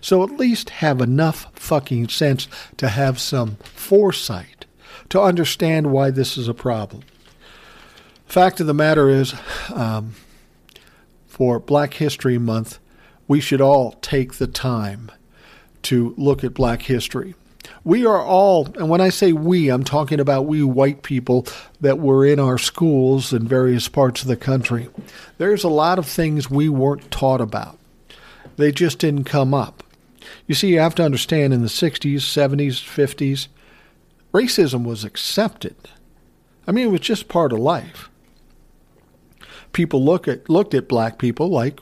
So 0.00 0.22
at 0.22 0.30
least 0.30 0.70
have 0.70 1.00
enough 1.00 1.46
fucking 1.54 2.08
sense 2.08 2.48
to 2.76 2.88
have 2.88 3.18
some 3.18 3.56
foresight 3.56 4.66
to 5.10 5.20
understand 5.20 5.90
why 5.90 6.10
this 6.10 6.38
is 6.38 6.48
a 6.48 6.54
problem. 6.54 7.02
Fact 8.26 8.60
of 8.60 8.66
the 8.66 8.74
matter 8.74 9.10
is, 9.10 9.34
um, 9.74 10.14
for 11.26 11.58
Black 11.58 11.94
History 11.94 12.38
Month, 12.38 12.78
we 13.26 13.40
should 13.40 13.60
all 13.60 13.92
take 14.02 14.34
the 14.34 14.46
time 14.46 15.10
to 15.82 16.14
look 16.16 16.44
at 16.44 16.54
black 16.54 16.82
history. 16.82 17.34
We 17.82 18.06
are 18.06 18.22
all, 18.22 18.66
and 18.76 18.88
when 18.88 19.00
I 19.00 19.08
say 19.08 19.32
we, 19.32 19.68
I'm 19.68 19.82
talking 19.82 20.20
about 20.20 20.46
we 20.46 20.62
white 20.62 21.02
people 21.02 21.46
that 21.80 21.98
were 21.98 22.24
in 22.24 22.38
our 22.38 22.58
schools 22.58 23.32
in 23.32 23.48
various 23.48 23.88
parts 23.88 24.22
of 24.22 24.28
the 24.28 24.36
country. 24.36 24.88
There's 25.38 25.64
a 25.64 25.68
lot 25.68 25.98
of 25.98 26.06
things 26.06 26.50
we 26.50 26.68
weren't 26.68 27.10
taught 27.10 27.40
about. 27.40 27.79
They 28.60 28.72
just 28.72 28.98
didn't 28.98 29.24
come 29.24 29.54
up. 29.54 29.82
You 30.46 30.54
see, 30.54 30.68
you 30.68 30.80
have 30.80 30.94
to 30.96 31.02
understand 31.02 31.54
in 31.54 31.62
the 31.62 31.68
60s, 31.68 32.16
70s, 32.16 32.74
50s, 32.74 33.48
racism 34.34 34.84
was 34.84 35.02
accepted. 35.02 35.76
I 36.66 36.72
mean, 36.72 36.88
it 36.88 36.90
was 36.90 37.00
just 37.00 37.26
part 37.26 37.54
of 37.54 37.58
life. 37.58 38.10
People 39.72 40.04
look 40.04 40.28
at 40.28 40.50
looked 40.50 40.74
at 40.74 40.88
black 40.88 41.18
people 41.18 41.48
like 41.48 41.80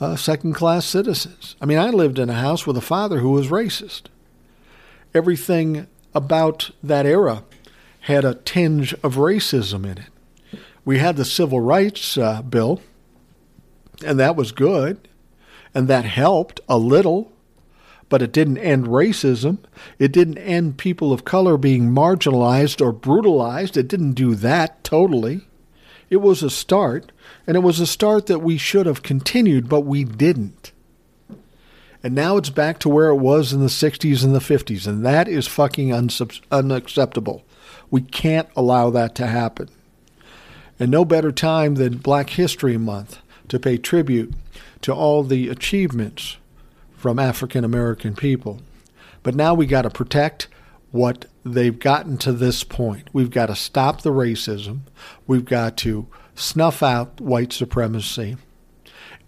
uh, 0.00 0.16
second 0.16 0.52
class 0.52 0.84
citizens. 0.84 1.56
I 1.62 1.66
mean, 1.66 1.78
I 1.78 1.88
lived 1.88 2.18
in 2.18 2.28
a 2.28 2.34
house 2.34 2.66
with 2.66 2.76
a 2.76 2.82
father 2.82 3.20
who 3.20 3.30
was 3.30 3.48
racist. 3.48 4.02
Everything 5.14 5.86
about 6.14 6.72
that 6.82 7.06
era 7.06 7.44
had 8.00 8.26
a 8.26 8.34
tinge 8.34 8.92
of 9.02 9.14
racism 9.14 9.84
in 9.84 9.98
it. 9.98 10.60
We 10.84 10.98
had 10.98 11.16
the 11.16 11.24
Civil 11.24 11.60
Rights 11.60 12.18
uh, 12.18 12.42
Bill, 12.42 12.82
and 14.04 14.20
that 14.20 14.36
was 14.36 14.52
good 14.52 15.08
and 15.74 15.88
that 15.88 16.04
helped 16.04 16.60
a 16.68 16.78
little, 16.78 17.32
but 18.08 18.22
it 18.22 18.32
didn't 18.32 18.58
end 18.58 18.86
racism. 18.86 19.58
It 19.98 20.12
didn't 20.12 20.38
end 20.38 20.76
people 20.76 21.12
of 21.12 21.24
color 21.24 21.56
being 21.56 21.90
marginalized 21.90 22.84
or 22.84 22.92
brutalized. 22.92 23.76
It 23.76 23.88
didn't 23.88 24.12
do 24.12 24.34
that 24.34 24.84
totally. 24.84 25.48
It 26.10 26.16
was 26.20 26.42
a 26.42 26.50
start, 26.50 27.10
and 27.46 27.56
it 27.56 27.60
was 27.60 27.80
a 27.80 27.86
start 27.86 28.26
that 28.26 28.40
we 28.40 28.58
should 28.58 28.84
have 28.84 29.02
continued, 29.02 29.66
but 29.70 29.80
we 29.80 30.04
didn't. 30.04 30.72
And 32.02 32.14
now 32.14 32.36
it's 32.36 32.50
back 32.50 32.78
to 32.80 32.90
where 32.90 33.08
it 33.08 33.16
was 33.16 33.54
in 33.54 33.60
the 33.60 33.66
60s 33.68 34.22
and 34.22 34.34
the 34.34 34.40
50s, 34.40 34.86
and 34.86 35.06
that 35.06 35.26
is 35.26 35.46
fucking 35.46 35.94
unacceptable. 35.94 37.46
We 37.90 38.02
can't 38.02 38.48
allow 38.54 38.90
that 38.90 39.14
to 39.14 39.26
happen. 39.26 39.70
And 40.78 40.90
no 40.90 41.06
better 41.06 41.32
time 41.32 41.76
than 41.76 41.96
Black 41.98 42.30
History 42.30 42.76
Month 42.76 43.21
to 43.52 43.60
pay 43.60 43.76
tribute 43.76 44.32
to 44.80 44.94
all 44.94 45.22
the 45.22 45.50
achievements 45.50 46.38
from 46.96 47.18
African 47.18 47.64
American 47.64 48.14
people. 48.14 48.62
But 49.22 49.34
now 49.34 49.52
we 49.52 49.66
got 49.66 49.82
to 49.82 49.90
protect 49.90 50.48
what 50.90 51.26
they've 51.44 51.78
gotten 51.78 52.16
to 52.16 52.32
this 52.32 52.64
point. 52.64 53.10
We've 53.12 53.30
got 53.30 53.46
to 53.46 53.54
stop 53.54 54.00
the 54.00 54.10
racism. 54.10 54.80
We've 55.26 55.44
got 55.44 55.76
to 55.78 56.06
snuff 56.34 56.82
out 56.82 57.20
white 57.20 57.52
supremacy. 57.52 58.38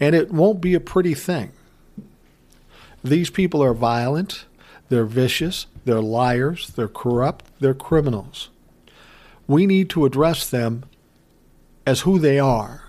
And 0.01 0.15
it 0.15 0.33
won't 0.33 0.63
be 0.63 0.73
a 0.73 0.81
pretty 0.81 1.13
thing. 1.13 1.53
These 3.03 3.29
people 3.29 3.63
are 3.63 3.75
violent, 3.75 4.47
they're 4.89 5.05
vicious, 5.05 5.67
they're 5.85 6.01
liars, 6.01 6.69
they're 6.69 6.89
corrupt, 6.89 7.45
they're 7.61 7.75
criminals. 7.75 8.49
We 9.47 9.67
need 9.67 9.91
to 9.91 10.07
address 10.07 10.49
them 10.49 10.85
as 11.87 12.01
who 12.01 12.19
they 12.19 12.39
are 12.39 12.84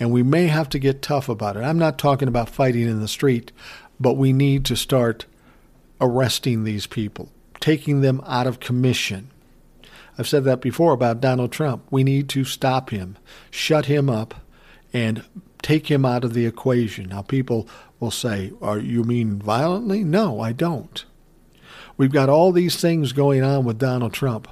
and 0.00 0.10
we 0.10 0.22
may 0.22 0.46
have 0.46 0.70
to 0.70 0.78
get 0.78 1.02
tough 1.02 1.28
about 1.28 1.56
it. 1.56 1.60
I'm 1.60 1.78
not 1.78 1.98
talking 1.98 2.26
about 2.26 2.48
fighting 2.48 2.88
in 2.88 3.00
the 3.00 3.06
street, 3.06 3.52
but 4.00 4.14
we 4.14 4.32
need 4.32 4.64
to 4.64 4.76
start 4.76 5.26
arresting 6.00 6.64
these 6.64 6.86
people, 6.86 7.30
taking 7.60 8.00
them 8.00 8.22
out 8.26 8.46
of 8.46 8.58
commission. 8.58 9.30
I've 10.18 10.26
said 10.26 10.44
that 10.44 10.62
before 10.62 10.94
about 10.94 11.20
Donald 11.20 11.52
Trump. 11.52 11.84
We 11.90 12.02
need 12.02 12.30
to 12.30 12.44
stop 12.44 12.90
him, 12.90 13.18
shut 13.50 13.86
him 13.86 14.08
up, 14.08 14.34
and 14.92 15.22
take 15.62 15.90
him 15.90 16.06
out 16.06 16.24
of 16.24 16.32
the 16.32 16.46
equation. 16.46 17.10
Now, 17.10 17.22
people 17.22 17.68
will 18.00 18.10
say, 18.10 18.52
Are 18.62 18.78
you 18.78 19.04
mean 19.04 19.38
violently? 19.38 20.02
No, 20.02 20.40
I 20.40 20.52
don't. 20.52 21.04
We've 21.98 22.12
got 22.12 22.30
all 22.30 22.50
these 22.50 22.80
things 22.80 23.12
going 23.12 23.42
on 23.42 23.66
with 23.66 23.78
Donald 23.78 24.14
Trump. 24.14 24.48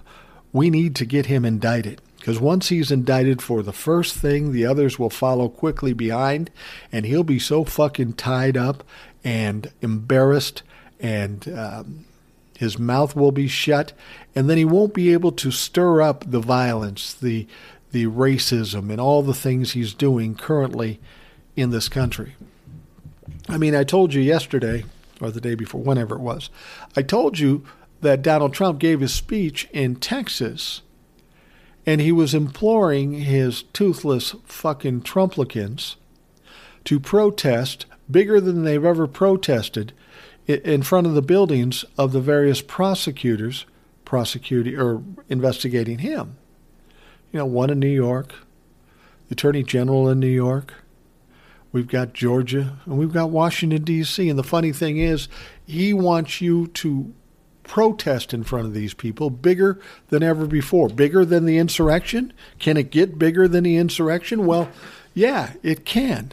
We 0.53 0.68
need 0.68 0.94
to 0.96 1.07
get 1.07 1.26
him 1.26 1.46
indicted. 1.46 2.03
Because 2.29 2.43
once 2.43 2.68
he's 2.68 2.91
indicted 2.91 3.41
for 3.41 3.62
the 3.62 3.72
first 3.72 4.14
thing, 4.14 4.53
the 4.53 4.66
others 4.66 4.99
will 4.99 5.09
follow 5.09 5.49
quickly 5.49 5.95
behind, 5.95 6.51
and 6.93 7.07
he'll 7.07 7.24
be 7.24 7.39
so 7.39 7.64
fucking 7.64 8.12
tied 8.12 8.55
up 8.55 8.85
and 9.24 9.72
embarrassed, 9.81 10.62
and 11.01 11.49
um, 11.49 12.05
his 12.59 12.79
mouth 12.79 13.16
will 13.16 13.33
be 13.33 13.49
shut, 13.49 13.95
and 14.35 14.51
then 14.51 14.59
he 14.59 14.66
won't 14.66 14.93
be 14.93 15.11
able 15.14 15.33
to 15.33 15.51
stir 15.51 16.03
up 16.03 16.31
the 16.31 16.39
violence, 16.39 17.14
the 17.14 17.47
the 17.93 18.05
racism, 18.05 18.91
and 18.91 19.01
all 19.01 19.22
the 19.22 19.33
things 19.33 19.72
he's 19.72 19.95
doing 19.95 20.35
currently 20.35 21.01
in 21.57 21.70
this 21.70 21.89
country. 21.89 22.35
I 23.49 23.57
mean, 23.57 23.74
I 23.74 23.85
told 23.85 24.12
you 24.12 24.20
yesterday, 24.20 24.85
or 25.18 25.31
the 25.31 25.41
day 25.41 25.55
before, 25.55 25.81
whenever 25.81 26.16
it 26.16 26.20
was, 26.20 26.51
I 26.95 27.01
told 27.01 27.39
you 27.39 27.64
that 28.03 28.20
Donald 28.20 28.53
Trump 28.53 28.81
gave 28.81 29.01
his 29.01 29.14
speech 29.14 29.66
in 29.72 29.97
Texas 29.97 30.83
and 31.89 32.03
he 32.03 32.12
was 32.12 32.34
imploring 32.34 33.14
his 33.14 33.62
toothless 33.72 34.34
fucking 34.45 35.01
Trumplicans 35.01 35.97
to 36.84 37.01
protest 37.01 37.86
bigger 38.11 38.43
than 38.43 38.62
they've 38.62 38.84
ever 38.84 39.07
protested 39.07 39.95
in 40.47 40.82
front 40.82 41.07
of 41.07 41.14
the 41.14 41.22
buildings 41.22 41.86
of 41.97 42.12
the 42.12 42.20
various 42.20 42.61
prosecutors 42.61 43.64
prosecuting 44.05 44.78
or 44.78 45.03
investigating 45.30 46.01
him. 46.01 46.36
You 47.32 47.39
know, 47.39 47.47
one 47.47 47.70
in 47.70 47.78
New 47.78 47.89
York, 47.89 48.34
the 49.30 49.32
Attorney 49.32 49.62
General 49.62 50.11
in 50.11 50.20
New 50.20 50.26
York. 50.26 50.74
We've 51.72 51.89
got 51.89 52.12
Georgia 52.12 52.76
and 52.84 52.99
we've 52.99 53.14
got 53.14 53.30
Washington 53.30 53.82
D.C. 53.82 54.28
And 54.28 54.39
the 54.39 54.45
funny 54.45 54.72
thing 54.72 54.99
is, 54.99 55.26
he 55.64 55.95
wants 55.95 56.43
you 56.43 56.66
to 56.66 57.14
protest 57.69 58.35
in 58.35 58.43
front 58.43 58.66
of 58.66 58.75
these 58.75 58.95
people 58.95 59.31
bigger 59.31 59.79
than 60.09 60.25
ever 60.25 60.47
before. 60.47 60.89
Bigger 60.89 61.25
than 61.25 61.45
the 61.45 61.59
insurrection? 61.59 62.33
Can 62.59 62.77
it 62.77 62.91
get 62.91 63.19
bigger 63.19 63.47
than 63.47 63.62
the 63.62 63.77
insurrection? 63.77 64.45
Well, 64.45 64.69
yeah, 65.14 65.53
it 65.62 65.85
can. 65.85 66.33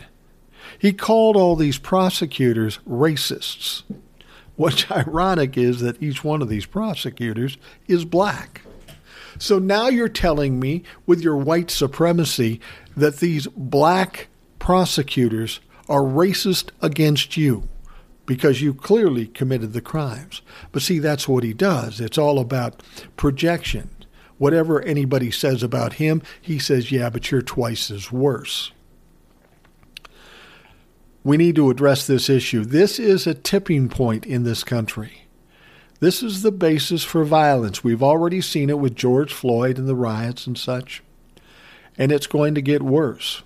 He 0.79 0.93
called 0.93 1.35
all 1.35 1.55
these 1.55 1.77
prosecutors 1.77 2.79
racists. 2.89 3.83
What's 4.55 4.89
ironic 4.91 5.57
is 5.57 5.81
that 5.81 6.01
each 6.01 6.23
one 6.23 6.41
of 6.41 6.49
these 6.49 6.65
prosecutors 6.65 7.57
is 7.87 8.05
black. 8.05 8.61
So 9.37 9.59
now 9.59 9.89
you're 9.89 10.07
telling 10.07 10.59
me, 10.59 10.83
with 11.05 11.21
your 11.21 11.35
white 11.35 11.69
supremacy, 11.69 12.61
that 12.95 13.17
these 13.17 13.47
black 13.47 14.27
prosecutors 14.57 15.59
are 15.89 16.01
racist 16.01 16.69
against 16.81 17.35
you 17.35 17.67
because 18.25 18.61
you 18.61 18.73
clearly 18.73 19.27
committed 19.27 19.73
the 19.73 19.81
crimes. 19.81 20.41
But 20.71 20.81
see, 20.81 20.99
that's 20.99 21.27
what 21.27 21.43
he 21.43 21.53
does. 21.53 21.99
It's 21.99 22.17
all 22.17 22.39
about 22.39 22.81
projection. 23.17 23.89
Whatever 24.37 24.81
anybody 24.81 25.31
says 25.31 25.63
about 25.63 25.93
him, 25.93 26.21
he 26.41 26.59
says, 26.59 26.91
yeah, 26.91 27.09
but 27.09 27.31
you're 27.31 27.41
twice 27.41 27.89
as 27.89 28.11
worse. 28.11 28.71
We 31.23 31.37
need 31.37 31.55
to 31.55 31.69
address 31.69 32.05
this 32.05 32.29
issue. 32.29 32.65
This 32.65 32.99
is 32.99 33.25
a 33.25 33.33
tipping 33.33 33.89
point 33.89 34.25
in 34.25 34.43
this 34.43 34.63
country. 34.63 35.23
This 35.99 36.21
is 36.21 36.41
the 36.41 36.51
basis 36.51 37.03
for 37.03 37.23
violence. 37.23 37.83
We've 37.83 38.03
already 38.03 38.41
seen 38.41 38.69
it 38.69 38.79
with 38.79 38.95
George 38.95 39.33
Floyd 39.33 39.79
and 39.79 39.87
the 39.87 39.95
riots 39.95 40.45
and 40.45 40.57
such. 40.57 41.01
And 41.97 42.11
it's 42.11 42.27
going 42.27 42.53
to 42.55 42.61
get 42.61 42.83
worse. 42.83 43.41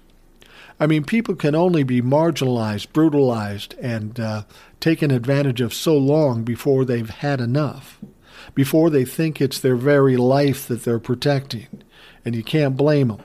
I 0.80 0.88
mean, 0.88 1.04
people 1.04 1.36
can 1.36 1.56
only 1.56 1.84
be 1.84 2.02
marginalized, 2.02 2.92
brutalized, 2.94 3.76
and 3.80 4.20
uh, 4.20 4.44
taken 4.80 5.12
advantage 5.12 5.62
of 5.62 5.74
so 5.74 5.98
long 5.98 6.44
before 6.44 6.86
they've 6.86 7.10
had 7.10 7.42
enough, 7.42 8.00
before 8.54 8.90
they 8.90 9.06
think 9.06 9.42
it's 9.42 9.60
their 9.60 9.76
very 9.76 10.18
life 10.18 10.68
that 10.68 10.84
they're 10.84 11.00
protecting. 11.00 11.68
And 12.26 12.36
you 12.36 12.44
can't 12.44 12.78
blame 12.78 13.10
them. 13.10 13.22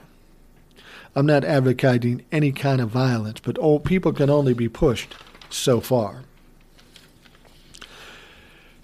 I'm 1.15 1.25
not 1.25 1.45
advocating 1.45 2.25
any 2.31 2.51
kind 2.51 2.81
of 2.81 2.89
violence, 2.89 3.39
but 3.39 3.57
oh, 3.61 3.79
people 3.79 4.11
can 4.11 4.29
only 4.29 4.53
be 4.53 4.67
pushed 4.67 5.15
so 5.49 5.79
far. 5.79 6.23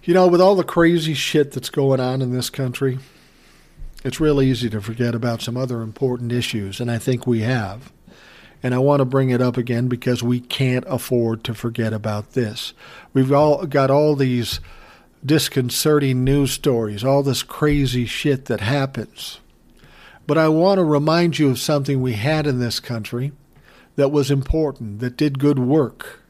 You 0.03 0.13
know, 0.13 0.27
with 0.27 0.41
all 0.41 0.55
the 0.55 0.63
crazy 0.63 1.13
shit 1.13 1.51
that's 1.51 1.69
going 1.69 1.99
on 1.99 2.21
in 2.21 2.31
this 2.31 2.49
country, 2.49 2.99
it's 4.03 4.19
real 4.19 4.41
easy 4.41 4.69
to 4.69 4.81
forget 4.81 5.13
about 5.13 5.41
some 5.41 5.57
other 5.57 5.81
important 5.81 6.31
issues, 6.31 6.79
and 6.79 6.89
I 6.89 6.97
think 6.97 7.27
we 7.27 7.41
have. 7.41 7.91
And 8.63 8.75
I 8.75 8.77
want 8.77 8.99
to 8.99 9.05
bring 9.05 9.29
it 9.29 9.41
up 9.41 9.57
again 9.57 9.87
because 9.87 10.21
we 10.21 10.39
can't 10.39 10.85
afford 10.87 11.43
to 11.45 11.53
forget 11.53 11.93
about 11.93 12.33
this. 12.33 12.73
We've 13.13 13.31
all 13.31 13.65
got 13.65 13.89
all 13.89 14.15
these 14.15 14.59
disconcerting 15.25 16.23
news 16.23 16.51
stories, 16.51 17.03
all 17.03 17.23
this 17.23 17.43
crazy 17.43 18.05
shit 18.05 18.45
that 18.45 18.59
happens. 18.61 19.39
But 20.27 20.37
I 20.37 20.47
want 20.47 20.77
to 20.77 20.83
remind 20.83 21.39
you 21.39 21.49
of 21.49 21.59
something 21.59 22.01
we 22.01 22.13
had 22.13 22.45
in 22.45 22.59
this 22.59 22.79
country 22.79 23.31
that 23.95 24.09
was 24.09 24.29
important, 24.31 24.99
that 24.99 25.17
did 25.17 25.39
good 25.39 25.59
work 25.59 26.21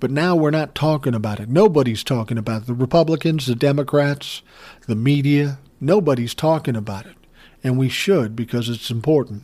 but 0.00 0.10
now 0.10 0.34
we're 0.34 0.50
not 0.50 0.74
talking 0.74 1.14
about 1.14 1.38
it. 1.38 1.50
Nobody's 1.50 2.02
talking 2.02 2.38
about 2.38 2.62
it. 2.62 2.66
The 2.66 2.74
Republicans, 2.74 3.46
the 3.46 3.54
Democrats, 3.54 4.42
the 4.86 4.96
media, 4.96 5.58
nobody's 5.78 6.34
talking 6.34 6.74
about 6.74 7.04
it. 7.04 7.16
And 7.62 7.78
we 7.78 7.90
should 7.90 8.34
because 8.34 8.70
it's 8.70 8.90
important. 8.90 9.42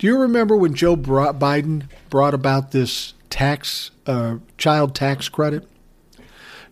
Do 0.00 0.06
you 0.06 0.16
remember 0.16 0.56
when 0.56 0.72
Joe 0.72 0.96
Biden 0.96 1.82
brought 2.08 2.32
about 2.32 2.70
this 2.70 3.12
tax, 3.28 3.90
uh, 4.06 4.38
child 4.56 4.94
tax 4.94 5.28
credit? 5.28 5.68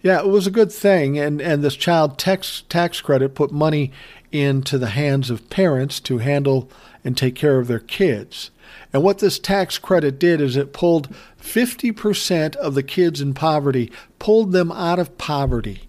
Yeah, 0.01 0.21
it 0.21 0.29
was 0.29 0.47
a 0.47 0.51
good 0.51 0.73
thing, 0.73 1.19
and, 1.19 1.39
and 1.39 1.63
this 1.63 1.77
child 1.77 2.19
tax 2.19 2.63
tax 2.71 3.03
credit 3.03 3.35
put 3.35 3.53
money 3.53 3.93
into 4.33 4.79
the 4.79 4.89
hands 4.89 5.29
of 5.29 5.51
parents 5.51 6.01
to 6.01 6.19
handle 6.19 6.71
and 7.05 7.19
take 7.19 7.35
care 7.35 7.59
of 7.59 7.69
their 7.69 7.81
kids. 7.81 8.51
And 8.95 9.03
what 9.03 9.19
this 9.19 9.39
tax 9.39 9.77
credit 9.77 10.19
did 10.19 10.41
is 10.41 10.57
it 10.57 10.73
pulled 10.73 11.15
50% 11.39 12.57
of 12.57 12.75
the 12.75 12.83
kids 12.83 13.21
in 13.21 13.35
poverty, 13.35 13.93
pulled 14.19 14.53
them 14.53 14.73
out 14.73 14.99
of 14.99 15.19
poverty, 15.19 15.83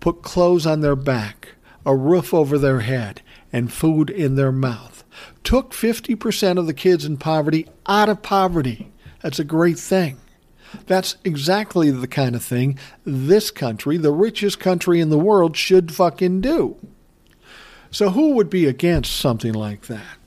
put 0.00 0.22
clothes 0.22 0.64
on 0.64 0.80
their 0.80 0.96
back, 0.96 1.56
a 1.84 1.94
roof 1.94 2.32
over 2.32 2.56
their 2.56 2.80
head, 2.80 3.20
and 3.52 3.70
food 3.70 4.08
in 4.08 4.36
their 4.36 4.50
mouth. 4.50 4.95
Took 5.44 5.72
50% 5.72 6.58
of 6.58 6.66
the 6.66 6.74
kids 6.74 7.04
in 7.04 7.16
poverty 7.16 7.66
out 7.86 8.08
of 8.08 8.22
poverty. 8.22 8.92
That's 9.22 9.38
a 9.38 9.44
great 9.44 9.78
thing. 9.78 10.18
That's 10.86 11.16
exactly 11.24 11.90
the 11.90 12.08
kind 12.08 12.34
of 12.34 12.44
thing 12.44 12.78
this 13.04 13.50
country, 13.50 13.96
the 13.96 14.12
richest 14.12 14.60
country 14.60 15.00
in 15.00 15.10
the 15.10 15.18
world, 15.18 15.56
should 15.56 15.92
fucking 15.92 16.40
do. 16.40 16.76
So, 17.90 18.10
who 18.10 18.32
would 18.32 18.50
be 18.50 18.66
against 18.66 19.16
something 19.16 19.54
like 19.54 19.82
that? 19.86 20.18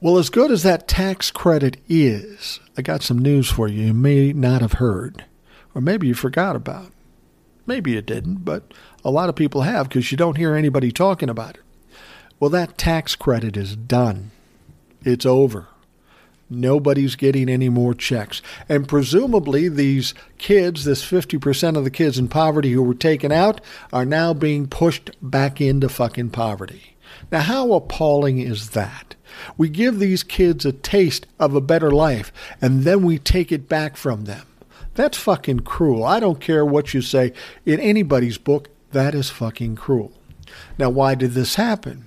Well, 0.00 0.18
as 0.18 0.28
good 0.28 0.50
as 0.50 0.62
that 0.64 0.86
tax 0.86 1.30
credit 1.30 1.78
is, 1.88 2.60
I 2.76 2.82
got 2.82 3.02
some 3.02 3.18
news 3.18 3.50
for 3.50 3.68
you 3.68 3.86
you 3.86 3.94
may 3.94 4.34
not 4.34 4.60
have 4.60 4.74
heard, 4.74 5.24
or 5.74 5.80
maybe 5.80 6.06
you 6.06 6.14
forgot 6.14 6.56
about. 6.56 6.92
Maybe 7.66 7.92
you 7.92 8.02
didn't, 8.02 8.44
but 8.44 8.74
a 9.02 9.10
lot 9.10 9.30
of 9.30 9.36
people 9.36 9.62
have 9.62 9.88
because 9.88 10.10
you 10.10 10.18
don't 10.18 10.36
hear 10.36 10.54
anybody 10.54 10.92
talking 10.92 11.30
about 11.30 11.54
it. 11.56 11.63
Well, 12.40 12.50
that 12.50 12.76
tax 12.76 13.16
credit 13.16 13.56
is 13.56 13.76
done. 13.76 14.30
It's 15.02 15.26
over. 15.26 15.68
Nobody's 16.50 17.16
getting 17.16 17.48
any 17.48 17.68
more 17.68 17.94
checks. 17.94 18.42
And 18.68 18.86
presumably, 18.86 19.68
these 19.68 20.14
kids, 20.38 20.84
this 20.84 21.04
50% 21.04 21.76
of 21.76 21.84
the 21.84 21.90
kids 21.90 22.18
in 22.18 22.28
poverty 22.28 22.72
who 22.72 22.82
were 22.82 22.94
taken 22.94 23.32
out, 23.32 23.60
are 23.92 24.04
now 24.04 24.34
being 24.34 24.66
pushed 24.66 25.10
back 25.22 25.60
into 25.60 25.88
fucking 25.88 26.30
poverty. 26.30 26.96
Now, 27.32 27.40
how 27.40 27.72
appalling 27.72 28.40
is 28.40 28.70
that? 28.70 29.14
We 29.56 29.68
give 29.68 29.98
these 29.98 30.22
kids 30.22 30.64
a 30.64 30.72
taste 30.72 31.26
of 31.40 31.54
a 31.54 31.60
better 31.60 31.90
life, 31.90 32.32
and 32.60 32.82
then 32.82 33.02
we 33.02 33.18
take 33.18 33.50
it 33.50 33.68
back 33.68 33.96
from 33.96 34.24
them. 34.24 34.46
That's 34.94 35.18
fucking 35.18 35.60
cruel. 35.60 36.04
I 36.04 36.20
don't 36.20 36.40
care 36.40 36.64
what 36.64 36.94
you 36.94 37.02
say 37.02 37.32
in 37.66 37.80
anybody's 37.80 38.38
book, 38.38 38.68
that 38.92 39.14
is 39.14 39.30
fucking 39.30 39.74
cruel. 39.76 40.12
Now, 40.78 40.90
why 40.90 41.16
did 41.16 41.32
this 41.32 41.56
happen? 41.56 42.06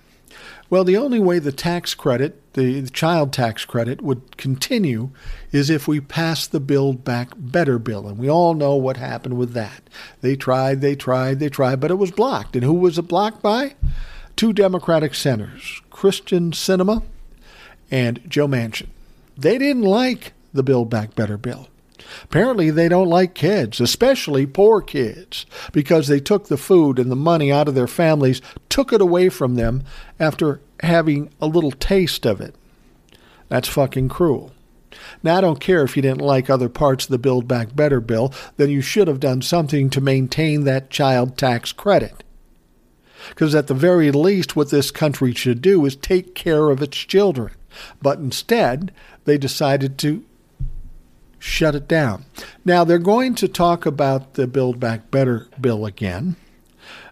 Well, 0.70 0.84
the 0.84 0.97
only 0.97 1.20
way 1.20 1.39
the 1.39 1.53
tax 1.53 1.93
credit, 1.95 2.41
the, 2.53 2.82
the 2.82 2.89
child 2.89 3.32
tax 3.32 3.63
credit, 3.63 4.01
would 4.01 4.36
continue 4.36 5.11
is 5.51 5.70
if 5.70 5.88
we 5.88 6.01
pass 6.01 6.45
the 6.45 6.59
Build 6.59 7.05
Back 7.05 7.30
Better 7.38 7.80
bill. 7.80 8.07
And 8.07 8.18
we 8.18 8.30
all 8.30 8.53
know 8.53 8.76
what 8.76 8.97
happened 8.97 9.38
with 9.38 9.53
that. 9.53 9.84
They 10.22 10.36
tried, 10.36 10.82
they 10.82 10.95
tried, 10.95 11.39
they 11.39 11.49
tried, 11.49 11.80
but 11.80 11.91
it 11.91 11.95
was 11.95 12.11
blocked. 12.11 12.55
And 12.55 12.65
who 12.65 12.74
was 12.74 12.97
it 12.97 13.03
blocked 13.03 13.41
by? 13.41 13.76
Two 14.36 14.51
Democratic 14.51 15.15
senators, 15.15 15.82
Kyrsten 15.89 16.51
Sinema 16.51 17.01
and 17.89 18.22
Joe 18.28 18.47
Manchin. 18.47 18.88
They 19.38 19.57
didn't 19.57 19.84
like 19.84 20.34
the 20.53 20.63
Build 20.63 20.89
Back 20.89 21.15
Better 21.15 21.38
bill. 21.38 21.70
Apparently, 22.23 22.69
they 22.69 22.87
don't 22.87 23.09
like 23.09 23.33
kids, 23.33 23.79
especially 23.79 24.45
poor 24.45 24.81
kids, 24.81 25.45
because 25.71 26.07
they 26.07 26.19
took 26.19 26.47
the 26.47 26.57
food 26.57 26.99
and 26.99 27.11
the 27.11 27.15
money 27.15 27.51
out 27.51 27.67
of 27.67 27.75
their 27.75 27.87
families, 27.87 28.41
took 28.69 28.93
it 28.93 29.01
away 29.01 29.29
from 29.29 29.55
them 29.55 29.83
after 30.19 30.61
having 30.81 31.29
a 31.41 31.47
little 31.47 31.71
taste 31.71 32.25
of 32.25 32.39
it. 32.39 32.55
That's 33.49 33.67
fucking 33.67 34.09
cruel. 34.09 34.51
Now, 35.23 35.37
I 35.37 35.41
don't 35.41 35.59
care 35.59 35.83
if 35.83 35.95
you 35.95 36.01
didn't 36.01 36.21
like 36.21 36.49
other 36.49 36.69
parts 36.69 37.05
of 37.05 37.11
the 37.11 37.17
Build 37.17 37.47
Back 37.47 37.75
Better 37.75 38.01
bill, 38.01 38.33
then 38.57 38.69
you 38.69 38.81
should 38.81 39.07
have 39.07 39.19
done 39.19 39.41
something 39.41 39.89
to 39.91 40.01
maintain 40.01 40.63
that 40.63 40.89
child 40.89 41.37
tax 41.37 41.71
credit. 41.71 42.23
Because 43.29 43.55
at 43.55 43.67
the 43.67 43.73
very 43.73 44.11
least, 44.11 44.55
what 44.55 44.69
this 44.69 44.91
country 44.91 45.33
should 45.33 45.61
do 45.61 45.85
is 45.85 45.95
take 45.95 46.35
care 46.35 46.69
of 46.69 46.81
its 46.81 46.97
children. 46.97 47.53
But 48.01 48.19
instead, 48.19 48.91
they 49.25 49.37
decided 49.37 49.97
to 49.99 50.23
shut 51.39 51.75
it 51.75 51.88
down. 51.88 52.25
Now, 52.65 52.83
they're 52.83 52.97
going 52.97 53.35
to 53.35 53.47
talk 53.47 53.85
about 53.85 54.33
the 54.33 54.47
Build 54.47 54.79
Back 54.79 55.11
Better 55.11 55.47
bill 55.59 55.85
again, 55.85 56.35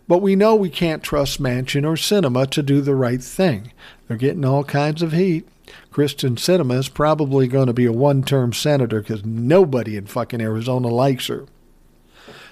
but 0.07 0.21
we 0.21 0.36
know 0.36 0.55
we 0.55 0.69
can't 0.69 1.03
trust 1.03 1.41
Manchin 1.41 1.86
or 1.86 1.95
Sinema 1.95 2.49
to 2.51 2.61
do 2.61 2.82
the 2.82 2.95
right 2.95 3.21
thing. 3.21 3.71
They're 4.07 4.17
getting 4.17 4.45
all 4.45 4.63
kinds 4.63 5.01
of 5.01 5.11
heat. 5.11 5.47
Kyrsten 5.91 6.36
Sinema 6.36 6.78
is 6.78 6.89
probably 6.89 7.47
going 7.47 7.67
to 7.67 7.73
be 7.73 7.86
a 7.86 7.91
one 7.91 8.23
term 8.23 8.53
senator 8.53 9.01
because 9.01 9.26
nobody 9.26 9.97
in 9.97 10.05
fucking 10.05 10.41
Arizona 10.41 10.89
likes 10.89 11.28
her. 11.28 11.45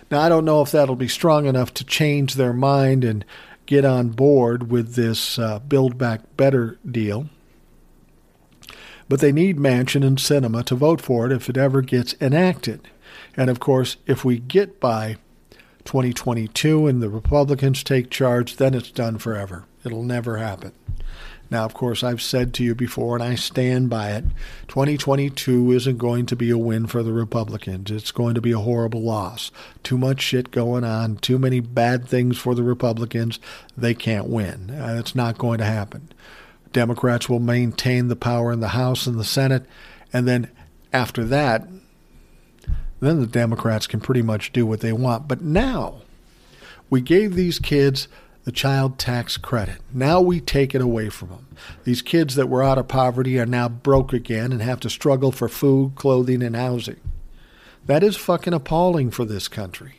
Now, 0.10 0.22
I 0.22 0.30
don't 0.30 0.46
know 0.46 0.62
if 0.62 0.72
that'll 0.72 0.96
be 0.96 1.08
strong 1.08 1.46
enough 1.46 1.74
to 1.76 1.84
change 1.84 2.36
their 2.36 2.54
mind 2.54 3.04
and 3.04 3.26
get 3.66 3.86
on 3.86 4.10
board 4.10 4.70
with 4.70 4.96
this 4.96 5.40
uh, 5.40 5.60
Build 5.60 5.98
Back 5.98 6.22
Better 6.38 6.78
deal. 6.90 7.30
But 9.14 9.20
they 9.20 9.32
need 9.32 9.60
Manchin 9.60 10.04
and 10.04 10.18
Sinema 10.18 10.66
to 10.66 10.74
vote 10.74 11.00
for 11.00 11.28
it 11.28 11.32
if 11.32 11.48
it 11.48 11.56
ever 11.56 11.84
gets 11.84 12.16
enacted. 12.20 12.90
And 13.38 13.48
of 13.48 13.60
course, 13.60 13.98
if 14.08 14.26
we 14.26 14.40
get 14.40 14.80
by 14.80 15.18
2022 15.86 16.88
and 16.88 17.00
the 17.00 17.12
Republicans 17.12 17.84
take 17.84 18.10
charge, 18.10 18.56
then 18.56 18.74
it's 18.74 18.90
done 18.90 19.20
forever. 19.20 19.66
It'll 19.86 20.02
never 20.02 20.38
happen. 20.38 20.72
Now, 21.52 21.64
of 21.64 21.76
course, 21.76 22.04
I've 22.04 22.24
said 22.24 22.56
to 22.56 22.64
you 22.64 22.74
before, 22.74 23.16
and 23.16 23.24
I 23.24 23.36
stand 23.36 23.88
by 23.88 24.14
it 24.14 24.26
2022 24.68 25.72
isn't 25.74 26.00
going 26.00 26.26
to 26.26 26.36
be 26.36 26.50
a 26.50 26.58
win 26.58 26.88
for 26.88 27.04
the 27.04 27.14
Republicans. 27.14 27.92
It's 27.92 28.12
going 28.12 28.34
to 28.34 28.42
be 28.42 28.52
a 28.52 28.58
horrible 28.58 29.04
loss. 29.04 29.52
Too 29.84 30.00
much 30.00 30.22
shit 30.22 30.50
going 30.50 30.84
on, 30.84 31.18
too 31.18 31.38
many 31.38 31.60
bad 31.60 32.08
things 32.08 32.40
for 32.40 32.56
the 32.56 32.64
Republicans. 32.64 33.40
They 33.78 33.94
can't 33.94 34.28
win. 34.28 34.72
Uh, 34.72 34.96
it's 34.98 35.14
not 35.14 35.38
going 35.38 35.60
to 35.60 35.66
happen. 35.66 36.10
Democrats 36.74 37.30
will 37.30 37.40
maintain 37.40 38.08
the 38.08 38.16
power 38.16 38.52
in 38.52 38.60
the 38.60 38.70
House 38.70 39.08
and 39.08 39.20
the 39.20 39.24
Senate, 39.24 39.66
and 40.12 40.28
then 40.28 40.50
after 40.92 41.24
that, 41.24 41.68
then 43.00 43.20
the 43.20 43.28
Democrats 43.28 43.88
can 43.88 44.00
pretty 44.00 44.22
much 44.22 44.52
do 44.52 44.66
what 44.66 44.80
they 44.80 44.94
want. 44.94 45.28
But 45.28 45.42
now, 45.42 46.02
we 46.90 47.02
gave 47.02 47.36
these 47.36 47.60
kids 47.60 48.08
the 48.44 48.52
child 48.52 48.98
tax 48.98 49.38
credit. 49.38 49.80
Now 49.94 50.20
we 50.20 50.40
take 50.40 50.76
it 50.76 50.82
away 50.82 51.10
from 51.10 51.30
them. 51.30 51.48
These 51.86 52.02
kids 52.02 52.36
that 52.36 52.50
were 52.50 52.64
out 52.64 52.78
of 52.78 52.88
poverty 52.88 53.40
are 53.40 53.46
now 53.46 53.70
broke 53.70 54.12
again 54.12 54.52
and 54.52 54.62
have 54.62 54.80
to 54.82 54.90
struggle 54.90 55.32
for 55.32 55.48
food, 55.48 55.94
clothing, 55.96 56.44
and 56.44 56.56
housing. 56.56 57.00
That 57.86 58.04
is 58.04 58.16
fucking 58.16 58.54
appalling 58.54 59.12
for 59.12 59.26
this 59.26 59.48
country. 59.48 59.96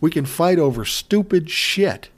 We 0.00 0.10
can 0.10 0.24
fight 0.24 0.58
over 0.58 0.84
stupid 0.84 1.50
shit 1.50 2.08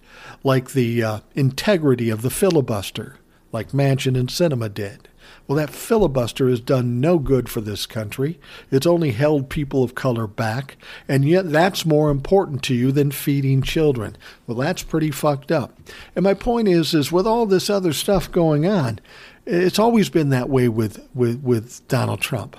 like 0.42 0.70
the 0.70 1.03
uh, 1.03 1.20
integrity 1.34 2.11
of 2.11 2.22
the 2.22 2.30
filibuster, 2.30 3.16
like 3.57 3.72
Manchin 3.72 4.18
and 4.18 4.28
Sinema 4.28 4.72
did. 4.72 5.09
Well, 5.48 5.57
that 5.57 5.70
filibuster 5.70 6.48
has 6.48 6.61
done 6.61 7.00
no 7.00 7.18
good 7.18 7.48
for 7.48 7.62
this 7.62 7.86
country. 7.86 8.38
It's 8.70 8.86
only 8.86 9.12
held 9.12 9.48
people 9.48 9.82
of 9.82 9.94
color 9.94 10.26
back, 10.26 10.76
and 11.09 11.24
yet 11.24 11.50
that's 11.50 11.86
more 11.86 12.11
important 12.11 12.62
to 12.64 12.74
you 12.74 12.92
than 12.92 13.11
feeding 13.12 13.62
children. 13.62 14.16
Well, 14.46 14.59
that's 14.59 14.82
pretty 14.82 15.11
fucked 15.11 15.50
up. 15.50 15.72
And 16.14 16.22
my 16.22 16.34
point 16.34 16.68
is, 16.68 16.92
is 16.92 17.11
with 17.11 17.26
all 17.26 17.46
this 17.46 17.70
other 17.70 17.94
stuff 17.94 18.30
going 18.30 18.66
on, 18.66 18.98
it's 19.46 19.78
always 19.78 20.11
been 20.11 20.28
that 20.30 20.50
way 20.50 20.68
with, 20.68 21.09
with, 21.14 21.42
with 21.42 21.86
Donald 21.88 22.20
Trump. 22.20 22.57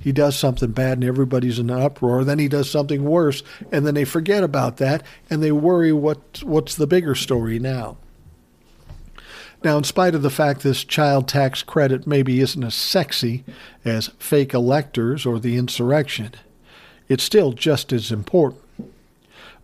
He 0.00 0.12
does 0.12 0.38
something 0.38 0.70
bad 0.70 0.98
and 0.98 1.04
everybody's 1.04 1.58
in 1.58 1.70
an 1.70 1.80
uproar. 1.80 2.22
Then 2.22 2.38
he 2.38 2.46
does 2.48 2.70
something 2.70 3.04
worse, 3.04 3.42
and 3.72 3.84
then 3.86 3.94
they 3.94 4.04
forget 4.04 4.44
about 4.44 4.76
that 4.76 5.02
and 5.28 5.42
they 5.42 5.52
worry 5.52 5.92
what 5.92 6.42
what's 6.44 6.76
the 6.76 6.86
bigger 6.86 7.14
story 7.14 7.58
now. 7.58 7.96
Now, 9.64 9.76
in 9.76 9.84
spite 9.84 10.14
of 10.14 10.22
the 10.22 10.30
fact 10.30 10.62
this 10.62 10.84
child 10.84 11.26
tax 11.26 11.62
credit 11.62 12.06
maybe 12.06 12.40
isn't 12.40 12.62
as 12.62 12.74
sexy 12.74 13.44
as 13.84 14.10
fake 14.18 14.54
electors 14.54 15.26
or 15.26 15.40
the 15.40 15.56
insurrection, 15.56 16.32
it's 17.08 17.24
still 17.24 17.52
just 17.52 17.92
as 17.92 18.12
important. 18.12 18.62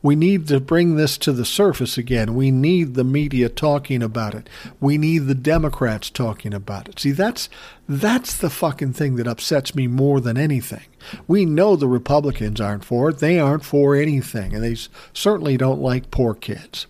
We 0.02 0.16
need 0.16 0.48
to 0.48 0.60
bring 0.60 0.96
this 0.96 1.16
to 1.18 1.32
the 1.32 1.46
surface 1.46 1.96
again. 1.96 2.34
We 2.34 2.50
need 2.50 2.92
the 2.92 3.04
media 3.04 3.48
talking 3.48 4.02
about 4.02 4.34
it. 4.34 4.50
We 4.78 4.98
need 4.98 5.20
the 5.20 5.34
Democrats 5.34 6.10
talking 6.10 6.52
about 6.52 6.90
it. 6.90 7.00
See, 7.00 7.12
that's 7.12 7.48
that's 7.88 8.36
the 8.36 8.50
fucking 8.50 8.92
thing 8.92 9.16
that 9.16 9.26
upsets 9.26 9.74
me 9.74 9.86
more 9.86 10.20
than 10.20 10.36
anything. 10.36 10.84
We 11.26 11.46
know 11.46 11.74
the 11.74 11.88
Republicans 11.88 12.60
aren't 12.60 12.84
for 12.84 13.08
it. 13.08 13.20
They 13.20 13.38
aren't 13.38 13.64
for 13.64 13.94
anything, 13.94 14.52
and 14.54 14.62
they 14.62 14.76
certainly 15.14 15.56
don't 15.56 15.80
like 15.80 16.10
poor 16.10 16.34
kids. 16.34 16.86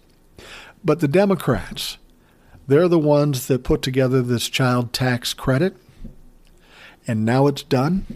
But 0.85 0.99
the 0.99 1.07
Democrats, 1.07 1.99
they're 2.67 2.89
the 2.89 2.99
ones 2.99 3.47
that 3.47 3.65
put 3.65 3.83
together 3.83 4.23
this 4.23 4.49
child 4.49 4.93
tax 4.93 5.35
credit, 5.35 5.77
and 7.07 7.25
now 7.25 7.47
it's 7.47 7.63
done. 7.63 8.07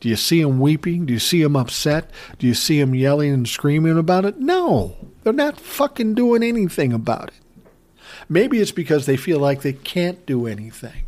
Do 0.00 0.08
you 0.08 0.16
see 0.16 0.42
them 0.42 0.60
weeping? 0.60 1.06
Do 1.06 1.12
you 1.12 1.18
see 1.18 1.42
them 1.42 1.56
upset? 1.56 2.10
Do 2.38 2.46
you 2.46 2.54
see 2.54 2.78
them 2.78 2.94
yelling 2.94 3.32
and 3.32 3.48
screaming 3.48 3.98
about 3.98 4.24
it? 4.24 4.38
No, 4.38 4.96
they're 5.22 5.32
not 5.32 5.58
fucking 5.58 6.14
doing 6.14 6.42
anything 6.42 6.92
about 6.92 7.28
it. 7.28 7.34
Maybe 8.28 8.60
it's 8.60 8.70
because 8.70 9.06
they 9.06 9.16
feel 9.16 9.40
like 9.40 9.62
they 9.62 9.72
can't 9.72 10.24
do 10.24 10.46
anything. 10.46 11.02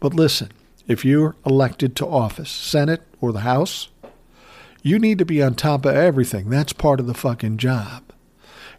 But 0.00 0.14
listen, 0.14 0.50
if 0.88 1.04
you're 1.04 1.36
elected 1.44 1.94
to 1.96 2.06
office, 2.06 2.50
Senate 2.50 3.02
or 3.20 3.32
the 3.32 3.40
House, 3.40 3.88
you 4.82 4.98
need 4.98 5.18
to 5.18 5.24
be 5.24 5.42
on 5.42 5.54
top 5.54 5.84
of 5.84 5.94
everything. 5.94 6.48
That's 6.48 6.72
part 6.72 7.00
of 7.00 7.06
the 7.06 7.14
fucking 7.14 7.58
job. 7.58 8.02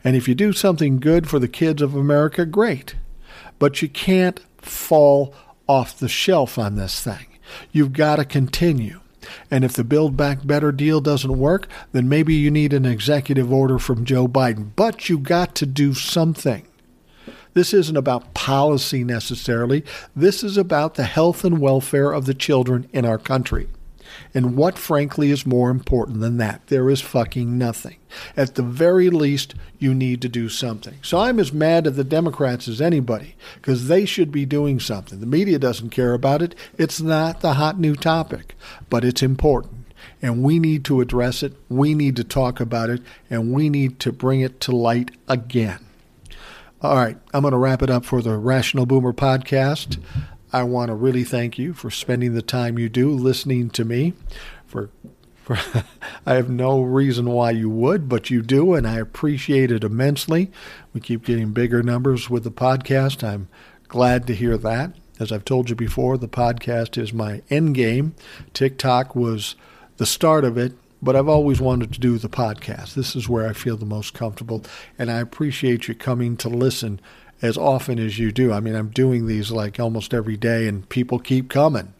And 0.03 0.15
if 0.15 0.27
you 0.27 0.35
do 0.35 0.51
something 0.51 0.99
good 0.99 1.29
for 1.29 1.39
the 1.39 1.47
kids 1.47 1.81
of 1.81 1.95
America, 1.95 2.45
great. 2.45 2.95
But 3.59 3.81
you 3.81 3.89
can't 3.89 4.39
fall 4.57 5.33
off 5.67 5.97
the 5.97 6.09
shelf 6.09 6.57
on 6.57 6.75
this 6.75 7.01
thing. 7.01 7.27
You've 7.71 7.93
got 7.93 8.17
to 8.17 8.25
continue. 8.25 8.99
And 9.49 9.63
if 9.63 9.73
the 9.73 9.83
Build 9.83 10.17
Back 10.17 10.45
Better 10.45 10.71
deal 10.71 10.99
doesn't 10.99 11.37
work, 11.37 11.67
then 11.91 12.09
maybe 12.09 12.33
you 12.33 12.51
need 12.51 12.73
an 12.73 12.85
executive 12.85 13.51
order 13.51 13.79
from 13.79 14.05
Joe 14.05 14.27
Biden. 14.27 14.71
But 14.75 15.09
you 15.09 15.17
got 15.17 15.55
to 15.55 15.65
do 15.65 15.93
something. 15.93 16.67
This 17.53 17.73
isn't 17.73 17.97
about 17.97 18.33
policy 18.33 19.03
necessarily. 19.03 19.85
This 20.15 20.43
is 20.43 20.57
about 20.57 20.95
the 20.95 21.03
health 21.03 21.45
and 21.45 21.59
welfare 21.59 22.11
of 22.11 22.25
the 22.25 22.33
children 22.33 22.89
in 22.91 23.05
our 23.05 23.19
country. 23.19 23.67
And 24.33 24.57
what, 24.57 24.79
frankly, 24.79 25.29
is 25.29 25.45
more 25.45 25.69
important 25.69 26.19
than 26.19 26.37
that? 26.37 26.65
There 26.67 26.89
is 26.89 27.01
fucking 27.01 27.57
nothing. 27.57 27.97
At 28.35 28.55
the 28.55 28.63
very 28.63 29.09
least, 29.09 29.53
you 29.77 29.93
need 29.93 30.21
to 30.23 30.29
do 30.29 30.49
something. 30.49 30.95
So 31.03 31.19
I'm 31.19 31.39
as 31.39 31.53
mad 31.53 31.85
at 31.85 31.95
the 31.95 32.03
Democrats 32.03 32.67
as 32.67 32.81
anybody 32.81 33.35
because 33.55 33.87
they 33.87 34.05
should 34.05 34.31
be 34.31 34.45
doing 34.45 34.79
something. 34.79 35.19
The 35.19 35.25
media 35.25 35.59
doesn't 35.59 35.91
care 35.91 36.13
about 36.13 36.41
it. 36.41 36.55
It's 36.77 36.99
not 36.99 37.41
the 37.41 37.53
hot 37.53 37.79
new 37.79 37.95
topic, 37.95 38.55
but 38.89 39.05
it's 39.05 39.21
important. 39.21 39.85
And 40.21 40.41
we 40.41 40.57
need 40.57 40.83
to 40.85 41.01
address 41.01 41.43
it. 41.43 41.53
We 41.69 41.93
need 41.93 42.15
to 42.15 42.23
talk 42.23 42.59
about 42.59 42.89
it. 42.89 43.01
And 43.29 43.53
we 43.53 43.69
need 43.69 43.99
to 44.01 44.11
bring 44.11 44.41
it 44.41 44.59
to 44.61 44.75
light 44.75 45.11
again. 45.27 45.79
All 46.81 46.97
right, 46.97 47.17
I'm 47.33 47.43
going 47.43 47.53
to 47.53 47.57
wrap 47.57 47.81
it 47.81 47.89
up 47.89 48.03
for 48.03 48.21
the 48.21 48.35
Rational 48.35 48.85
Boomer 48.85 49.13
podcast. 49.13 50.03
I 50.53 50.61
want 50.61 50.89
to 50.89 50.95
really 50.95 51.23
thank 51.23 51.57
you 51.57 51.73
for 51.73 51.89
spending 51.89 52.35
the 52.35 52.43
time 52.43 52.77
you 52.77 52.87
do 52.87 53.09
listening 53.09 53.71
to 53.71 53.83
me. 53.83 54.13
For, 54.67 54.91
for 55.41 55.57
I 56.27 56.35
have 56.35 56.47
no 56.47 56.83
reason 56.83 57.25
why 57.25 57.51
you 57.51 57.71
would, 57.71 58.07
but 58.07 58.29
you 58.29 58.43
do, 58.43 58.75
and 58.75 58.87
I 58.87 58.99
appreciate 58.99 59.71
it 59.71 59.83
immensely. 59.83 60.51
We 60.93 61.01
keep 61.01 61.25
getting 61.25 61.53
bigger 61.53 61.81
numbers 61.81 62.29
with 62.29 62.43
the 62.43 62.51
podcast. 62.51 63.27
I'm 63.27 63.47
glad 63.87 64.27
to 64.27 64.35
hear 64.35 64.55
that. 64.57 64.93
As 65.19 65.31
I've 65.31 65.43
told 65.45 65.71
you 65.71 65.75
before, 65.75 66.19
the 66.19 66.27
podcast 66.27 67.01
is 67.01 67.11
my 67.11 67.41
end 67.49 67.73
game. 67.73 68.13
TikTok 68.53 69.15
was 69.15 69.55
the 69.97 70.05
start 70.05 70.45
of 70.45 70.55
it, 70.55 70.73
but 71.01 71.15
I've 71.15 71.27
always 71.27 71.59
wanted 71.59 71.93
to 71.93 71.99
do 71.99 72.19
the 72.19 72.29
podcast. 72.29 72.93
This 72.93 73.15
is 73.15 73.27
where 73.27 73.47
I 73.47 73.53
feel 73.53 73.77
the 73.77 73.85
most 73.85 74.13
comfortable, 74.13 74.63
and 74.99 75.09
I 75.09 75.19
appreciate 75.19 75.87
you 75.87 75.95
coming 75.95 76.37
to 76.37 76.49
listen 76.49 76.99
as 77.43 77.57
often 77.57 77.99
as 77.99 78.17
you 78.17 78.31
do. 78.31 78.51
I 78.51 78.59
mean, 78.59 78.73
I'm 78.73 78.89
doing 78.89 79.27
these 79.27 79.51
like 79.51 79.79
almost 79.79 80.13
every 80.13 80.37
day, 80.37 80.67
and 80.67 80.87
people 80.89 81.19
keep 81.19 81.49
coming. 81.49 81.93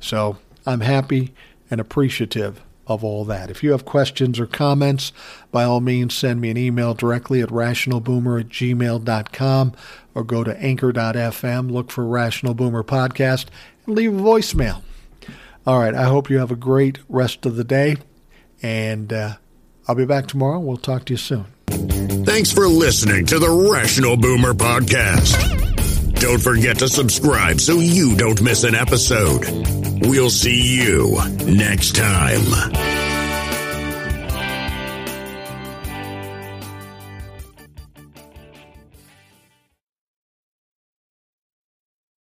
So 0.00 0.38
I'm 0.64 0.80
happy 0.80 1.34
and 1.70 1.80
appreciative 1.80 2.62
of 2.86 3.04
all 3.04 3.24
that. 3.24 3.50
If 3.50 3.62
you 3.62 3.72
have 3.72 3.84
questions 3.84 4.40
or 4.40 4.46
comments, 4.46 5.12
by 5.50 5.64
all 5.64 5.80
means, 5.80 6.14
send 6.14 6.40
me 6.40 6.50
an 6.50 6.56
email 6.56 6.94
directly 6.94 7.42
at 7.42 7.48
rationalboomer 7.50 8.40
at 8.40 8.48
gmail.com 8.48 9.72
or 10.14 10.24
go 10.24 10.44
to 10.44 10.56
anchor.fm, 10.58 11.70
look 11.70 11.90
for 11.90 12.06
Rational 12.06 12.54
Boomer 12.54 12.84
Podcast, 12.84 13.46
and 13.84 13.96
leave 13.96 14.14
a 14.16 14.22
voicemail. 14.22 14.82
All 15.66 15.80
right, 15.80 15.94
I 15.94 16.04
hope 16.04 16.30
you 16.30 16.38
have 16.38 16.52
a 16.52 16.56
great 16.56 17.00
rest 17.08 17.44
of 17.44 17.56
the 17.56 17.64
day, 17.64 17.96
and 18.62 19.12
uh, 19.12 19.34
I'll 19.88 19.96
be 19.96 20.06
back 20.06 20.28
tomorrow. 20.28 20.60
We'll 20.60 20.76
talk 20.76 21.04
to 21.06 21.12
you 21.12 21.18
soon. 21.18 21.55
Thanks 22.36 22.52
for 22.52 22.68
listening 22.68 23.24
to 23.28 23.38
the 23.38 23.48
Rational 23.48 24.14
Boomer 24.14 24.52
Podcast. 24.52 26.20
Don't 26.20 26.38
forget 26.38 26.80
to 26.80 26.86
subscribe 26.86 27.62
so 27.62 27.78
you 27.78 28.14
don't 28.14 28.42
miss 28.42 28.62
an 28.64 28.74
episode. 28.74 29.46
We'll 30.06 30.28
see 30.28 30.76
you 30.84 31.18
next 31.46 31.96
time. 31.96 32.95